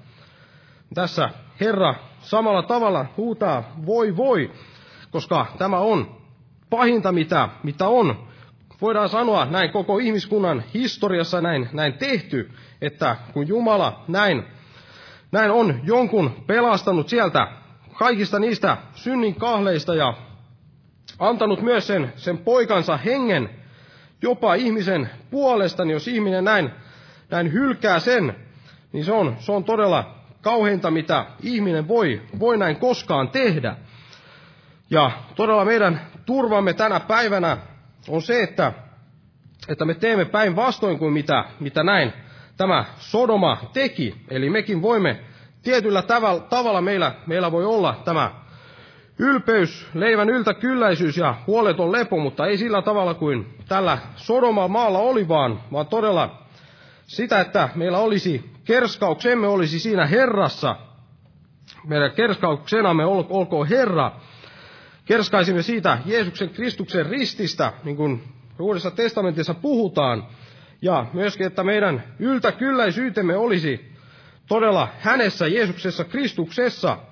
Tässä 0.94 1.30
Herra 1.60 1.94
samalla 2.20 2.62
tavalla 2.62 3.06
huutaa, 3.16 3.72
voi 3.86 4.16
voi, 4.16 4.50
koska 5.10 5.46
tämä 5.58 5.78
on 5.78 6.16
pahinta, 6.70 7.12
mitä, 7.12 7.48
mitä 7.62 7.88
on. 7.88 8.28
Voidaan 8.80 9.08
sanoa 9.08 9.44
näin 9.44 9.72
koko 9.72 9.98
ihmiskunnan 9.98 10.64
historiassa 10.74 11.40
näin, 11.40 11.68
näin 11.72 11.92
tehty, 11.92 12.50
että 12.82 13.16
kun 13.32 13.48
Jumala 13.48 14.04
näin, 14.08 14.44
näin 15.32 15.50
on 15.50 15.80
jonkun 15.84 16.44
pelastanut 16.46 17.08
sieltä 17.08 17.48
kaikista 17.98 18.38
niistä 18.38 18.76
synnin 18.94 19.34
kahleista 19.34 19.94
ja 19.94 20.14
antanut 21.18 21.62
myös 21.62 21.86
sen, 21.86 22.12
sen 22.16 22.38
poikansa 22.38 22.96
hengen 22.96 23.50
jopa 24.22 24.54
ihmisen 24.54 25.10
puolesta, 25.30 25.84
niin 25.84 25.92
jos 25.92 26.08
ihminen 26.08 26.44
näin, 26.44 26.70
näin 27.30 27.52
hylkää 27.52 28.00
sen, 28.00 28.36
niin 28.92 29.04
se 29.04 29.12
on, 29.12 29.36
se 29.38 29.52
on 29.52 29.64
todella 29.64 30.14
kauheinta, 30.42 30.90
mitä 30.90 31.26
ihminen 31.42 31.88
voi, 31.88 32.22
voi 32.38 32.56
näin 32.56 32.76
koskaan 32.76 33.28
tehdä. 33.28 33.76
Ja 34.90 35.10
todella 35.34 35.64
meidän 35.64 36.00
turvamme 36.26 36.72
tänä 36.72 37.00
päivänä 37.00 37.56
on 38.08 38.22
se, 38.22 38.42
että, 38.42 38.72
että 39.68 39.84
me 39.84 39.94
teemme 39.94 40.24
päinvastoin 40.24 40.98
kuin 40.98 41.12
mitä, 41.12 41.44
mitä 41.60 41.82
näin 41.82 42.12
tämä 42.58 42.84
Sodoma 42.98 43.58
teki. 43.72 44.14
Eli 44.30 44.50
mekin 44.50 44.82
voimme 44.82 45.20
tietyllä 45.62 46.02
tavalla, 46.48 46.80
meillä, 46.80 47.12
meillä 47.26 47.52
voi 47.52 47.64
olla 47.64 48.00
tämä 48.04 48.30
Ylpeys, 49.18 49.86
leivän 49.94 50.28
yltäkylläisyys 50.28 51.16
ja 51.16 51.34
huoleton 51.46 51.92
lepo, 51.92 52.18
mutta 52.18 52.46
ei 52.46 52.58
sillä 52.58 52.82
tavalla 52.82 53.14
kuin 53.14 53.54
tällä 53.68 53.98
Sodoma 54.16 54.68
maalla 54.68 54.98
oli, 54.98 55.28
vaan, 55.28 55.60
vaan 55.72 55.86
todella 55.86 56.42
sitä, 57.06 57.40
että 57.40 57.68
meillä 57.74 57.98
olisi 57.98 58.50
kerskauksemme 58.64 59.46
olisi 59.46 59.78
siinä 59.78 60.06
Herrassa. 60.06 60.76
Meidän 61.84 62.12
kerskauksenamme 62.12 63.04
ol, 63.04 63.24
olkoon 63.28 63.68
Herra. 63.68 64.12
Kerskaisimme 65.04 65.62
siitä 65.62 65.98
Jeesuksen 66.06 66.50
Kristuksen 66.50 67.06
rististä, 67.06 67.72
niin 67.84 67.96
kuin 67.96 68.22
Uudessa 68.58 68.90
testamentissa 68.90 69.54
puhutaan. 69.54 70.26
Ja 70.82 71.06
myöskin, 71.12 71.46
että 71.46 71.64
meidän 71.64 72.02
yltäkylläisyytemme 72.18 73.36
olisi 73.36 73.92
todella 74.48 74.88
hänessä, 75.00 75.46
Jeesuksessa, 75.46 76.04
Kristuksessa– 76.04 76.96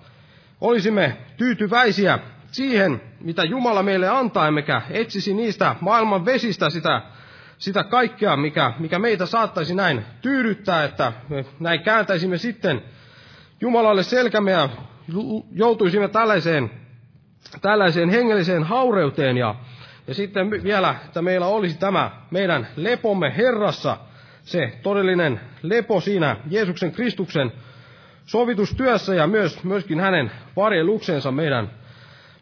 olisimme 0.61 1.17
tyytyväisiä 1.37 2.19
siihen, 2.53 3.01
mitä 3.21 3.45
Jumala 3.45 3.83
meille 3.83 4.09
antaa, 4.09 4.49
emmekä 4.49 4.83
etsisi 4.91 5.35
niistä 5.35 5.77
maailman 5.81 6.25
vesistä 6.25 6.71
sitä, 6.71 7.03
sitä 7.59 7.85
kaikkea, 7.85 8.37
mikä, 8.37 8.73
mikä 8.79 8.99
meitä 8.99 9.27
saattaisi 9.27 9.75
näin 9.75 10.05
tyydyttää, 10.23 10.85
että 10.85 11.13
me 11.29 11.45
näin 11.61 11.83
kääntäisimme 11.83 12.39
sitten 12.39 12.83
Jumalalle 13.61 14.03
selkämme 14.03 14.51
ja 14.51 14.69
joutuisimme 15.53 16.09
tällaiseen, 16.09 16.71
tällaiseen 17.61 18.09
hengelliseen 18.09 18.65
haureuteen. 18.65 19.37
Ja, 19.37 19.55
ja 20.07 20.15
sitten 20.15 20.51
vielä, 20.51 20.95
että 21.05 21.23
meillä 21.23 21.47
olisi 21.47 21.79
tämä 21.79 22.11
meidän 22.31 22.69
lepomme 22.77 23.37
Herrassa, 23.37 23.97
se 24.43 24.79
todellinen 24.83 25.41
lepo 25.63 26.01
siinä 26.01 26.37
Jeesuksen 26.51 26.93
Kristuksen 26.93 27.53
sovitustyössä 28.27 29.15
ja 29.15 29.27
myös, 29.27 29.65
myöskin 29.65 30.01
hänen 30.01 30.31
varjeluksensa 30.57 31.33
meidän, 31.33 31.71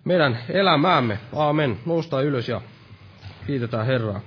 meidän 0.04 0.38
elämäämme. 0.48 1.18
Aamen. 1.36 1.78
Nousta 1.86 2.22
ylös 2.22 2.48
ja 2.48 2.60
kiitetään 3.46 3.86
Herraa. 3.86 4.20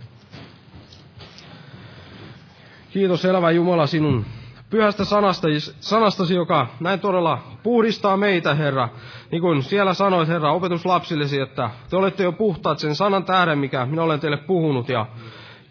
Kiitos 2.90 3.26
elävä 3.26 3.52
Jumala 3.52 3.88
sinun 3.88 4.26
pyhästä 4.70 5.06
sanasta, 5.06 5.48
sanastasi, 5.80 6.36
joka 6.36 6.68
näin 6.80 7.00
todella 7.00 7.40
puhdistaa 7.64 8.18
meitä, 8.18 8.54
Herra. 8.54 8.90
Niin 9.32 9.42
kuin 9.42 9.64
siellä 9.64 9.94
sanoit, 9.94 10.28
Herra, 10.28 10.52
opetuslapsillesi, 10.52 11.40
että 11.40 11.70
te 11.90 11.96
olette 11.96 12.24
jo 12.24 12.32
puhtaat 12.32 12.80
sen 12.80 12.96
sanan 12.96 13.24
tähden, 13.24 13.60
mikä 13.60 13.86
minä 13.86 14.04
olen 14.04 14.20
teille 14.20 14.38
puhunut. 14.38 14.90
Ja 14.90 15.06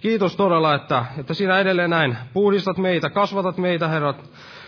kiitos 0.00 0.36
todella, 0.36 0.74
että, 0.74 1.04
että 1.18 1.34
sinä 1.34 1.58
edelleen 1.58 1.90
näin 1.90 2.16
puhdistat 2.32 2.78
meitä, 2.78 3.10
kasvatat 3.10 3.56
meitä, 3.58 3.88
Herra, 3.88 4.14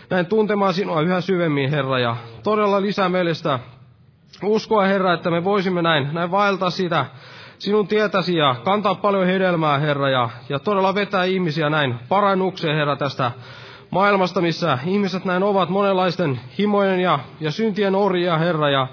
näin 0.09 0.25
tuntemaan 0.25 0.73
sinua 0.73 1.01
yhä 1.01 1.21
syvemmin, 1.21 1.69
Herra, 1.69 1.99
ja 1.99 2.15
todella 2.43 2.81
lisää 2.81 3.09
meille 3.09 3.33
sitä 3.33 3.59
uskoa, 4.43 4.85
Herra, 4.85 5.13
että 5.13 5.31
me 5.31 5.43
voisimme 5.43 5.81
näin, 5.81 6.09
näin 6.11 6.31
vaeltaa 6.31 6.69
sitä 6.69 7.05
sinun 7.57 7.87
tietäsi 7.87 8.37
ja 8.37 8.55
kantaa 8.63 8.95
paljon 8.95 9.25
hedelmää, 9.25 9.77
Herra, 9.77 10.09
ja, 10.09 10.29
ja 10.49 10.59
todella 10.59 10.95
vetää 10.95 11.23
ihmisiä 11.23 11.69
näin 11.69 11.95
parannukseen, 12.09 12.75
Herra, 12.75 12.95
tästä 12.95 13.31
maailmasta, 13.91 14.41
missä 14.41 14.77
ihmiset 14.85 15.25
näin 15.25 15.43
ovat 15.43 15.69
monenlaisten 15.69 16.39
himojen 16.59 16.99
ja, 16.99 17.19
ja 17.39 17.51
syntien 17.51 17.95
orjia, 17.95 18.37
Herra, 18.37 18.69
ja 18.69 18.87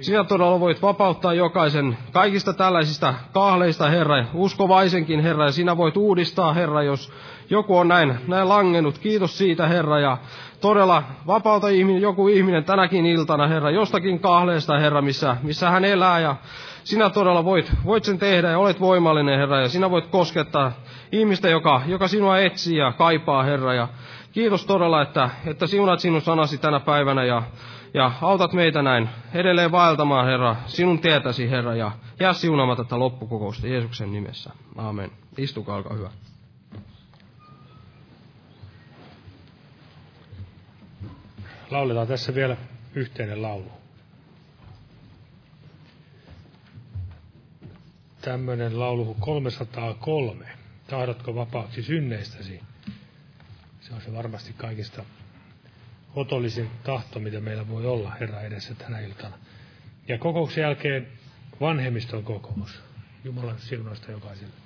sinä 0.00 0.24
todella 0.24 0.60
voit 0.60 0.82
vapauttaa 0.82 1.34
jokaisen 1.34 1.98
kaikista 2.12 2.52
tällaisista 2.52 3.14
kahleista, 3.32 3.88
Herra, 3.88 4.24
uskovaisenkin, 4.34 5.20
Herra, 5.20 5.44
ja 5.44 5.52
sinä 5.52 5.76
voit 5.76 5.96
uudistaa, 5.96 6.52
Herra, 6.52 6.82
jos 6.82 7.12
joku 7.50 7.76
on 7.76 7.88
näin, 7.88 8.14
näin 8.28 8.48
langennut. 8.48 8.98
Kiitos 8.98 9.38
siitä, 9.38 9.68
Herra, 9.68 10.00
ja 10.00 10.18
todella 10.60 11.02
vapauta 11.26 11.68
ihminen, 11.68 12.02
joku 12.02 12.28
ihminen 12.28 12.64
tänäkin 12.64 13.06
iltana, 13.06 13.46
Herra, 13.46 13.70
jostakin 13.70 14.20
kahleesta, 14.20 14.78
Herra, 14.78 15.02
missä, 15.02 15.36
missä 15.42 15.70
hän 15.70 15.84
elää, 15.84 16.20
ja 16.20 16.36
sinä 16.84 17.10
todella 17.10 17.44
voit, 17.44 17.72
voit 17.84 18.04
sen 18.04 18.18
tehdä, 18.18 18.50
ja 18.50 18.58
olet 18.58 18.80
voimallinen, 18.80 19.38
Herra, 19.38 19.60
ja 19.60 19.68
sinä 19.68 19.90
voit 19.90 20.06
koskettaa 20.06 20.72
ihmistä, 21.12 21.48
joka, 21.48 21.82
joka 21.86 22.08
sinua 22.08 22.38
etsii 22.38 22.76
ja 22.76 22.92
kaipaa, 22.92 23.42
Herra, 23.42 23.74
ja 23.74 23.88
Kiitos 24.32 24.66
todella, 24.66 25.02
että, 25.02 25.30
että 25.46 25.66
siunat 25.66 26.00
sinun 26.00 26.20
sanasi 26.20 26.58
tänä 26.58 26.80
päivänä 26.80 27.24
ja, 27.24 27.42
ja 27.94 28.12
autat 28.20 28.52
meitä 28.52 28.82
näin 28.82 29.08
edelleen 29.34 29.72
vaeltamaan, 29.72 30.26
Herra, 30.26 30.56
sinun 30.66 30.98
tietäsi, 30.98 31.50
Herra, 31.50 31.74
ja 31.74 31.92
jää 32.20 32.32
siunaamaan 32.32 32.76
tätä 32.76 32.98
loppukokousta 32.98 33.66
Jeesuksen 33.66 34.12
nimessä. 34.12 34.50
Aamen. 34.76 35.10
Istukaa, 35.38 35.76
olkaa 35.76 35.96
hyvä. 35.96 36.10
Lauletaan 41.70 42.06
tässä 42.06 42.34
vielä 42.34 42.56
yhteinen 42.94 43.42
laulu. 43.42 43.72
Tämmöinen 48.20 48.80
laulu 48.80 49.16
303. 49.20 50.46
Tahdotko 50.86 51.34
vapaaksi 51.34 51.82
synneistäsi? 51.82 52.71
Se 53.92 53.96
on 53.96 54.02
se 54.02 54.12
varmasti 54.12 54.52
kaikista 54.52 55.04
otollisin 56.14 56.70
tahto, 56.84 57.20
mitä 57.20 57.40
meillä 57.40 57.68
voi 57.68 57.86
olla 57.86 58.10
Herra 58.20 58.40
edessä 58.40 58.74
tänä 58.74 59.00
iltana. 59.00 59.38
Ja 60.08 60.18
kokouksen 60.18 60.62
jälkeen 60.62 61.08
vanhemmiston 61.60 62.24
kokous. 62.24 62.80
Jumalan 63.24 63.58
siunausta 63.58 64.12
jokaiselle. 64.12 64.61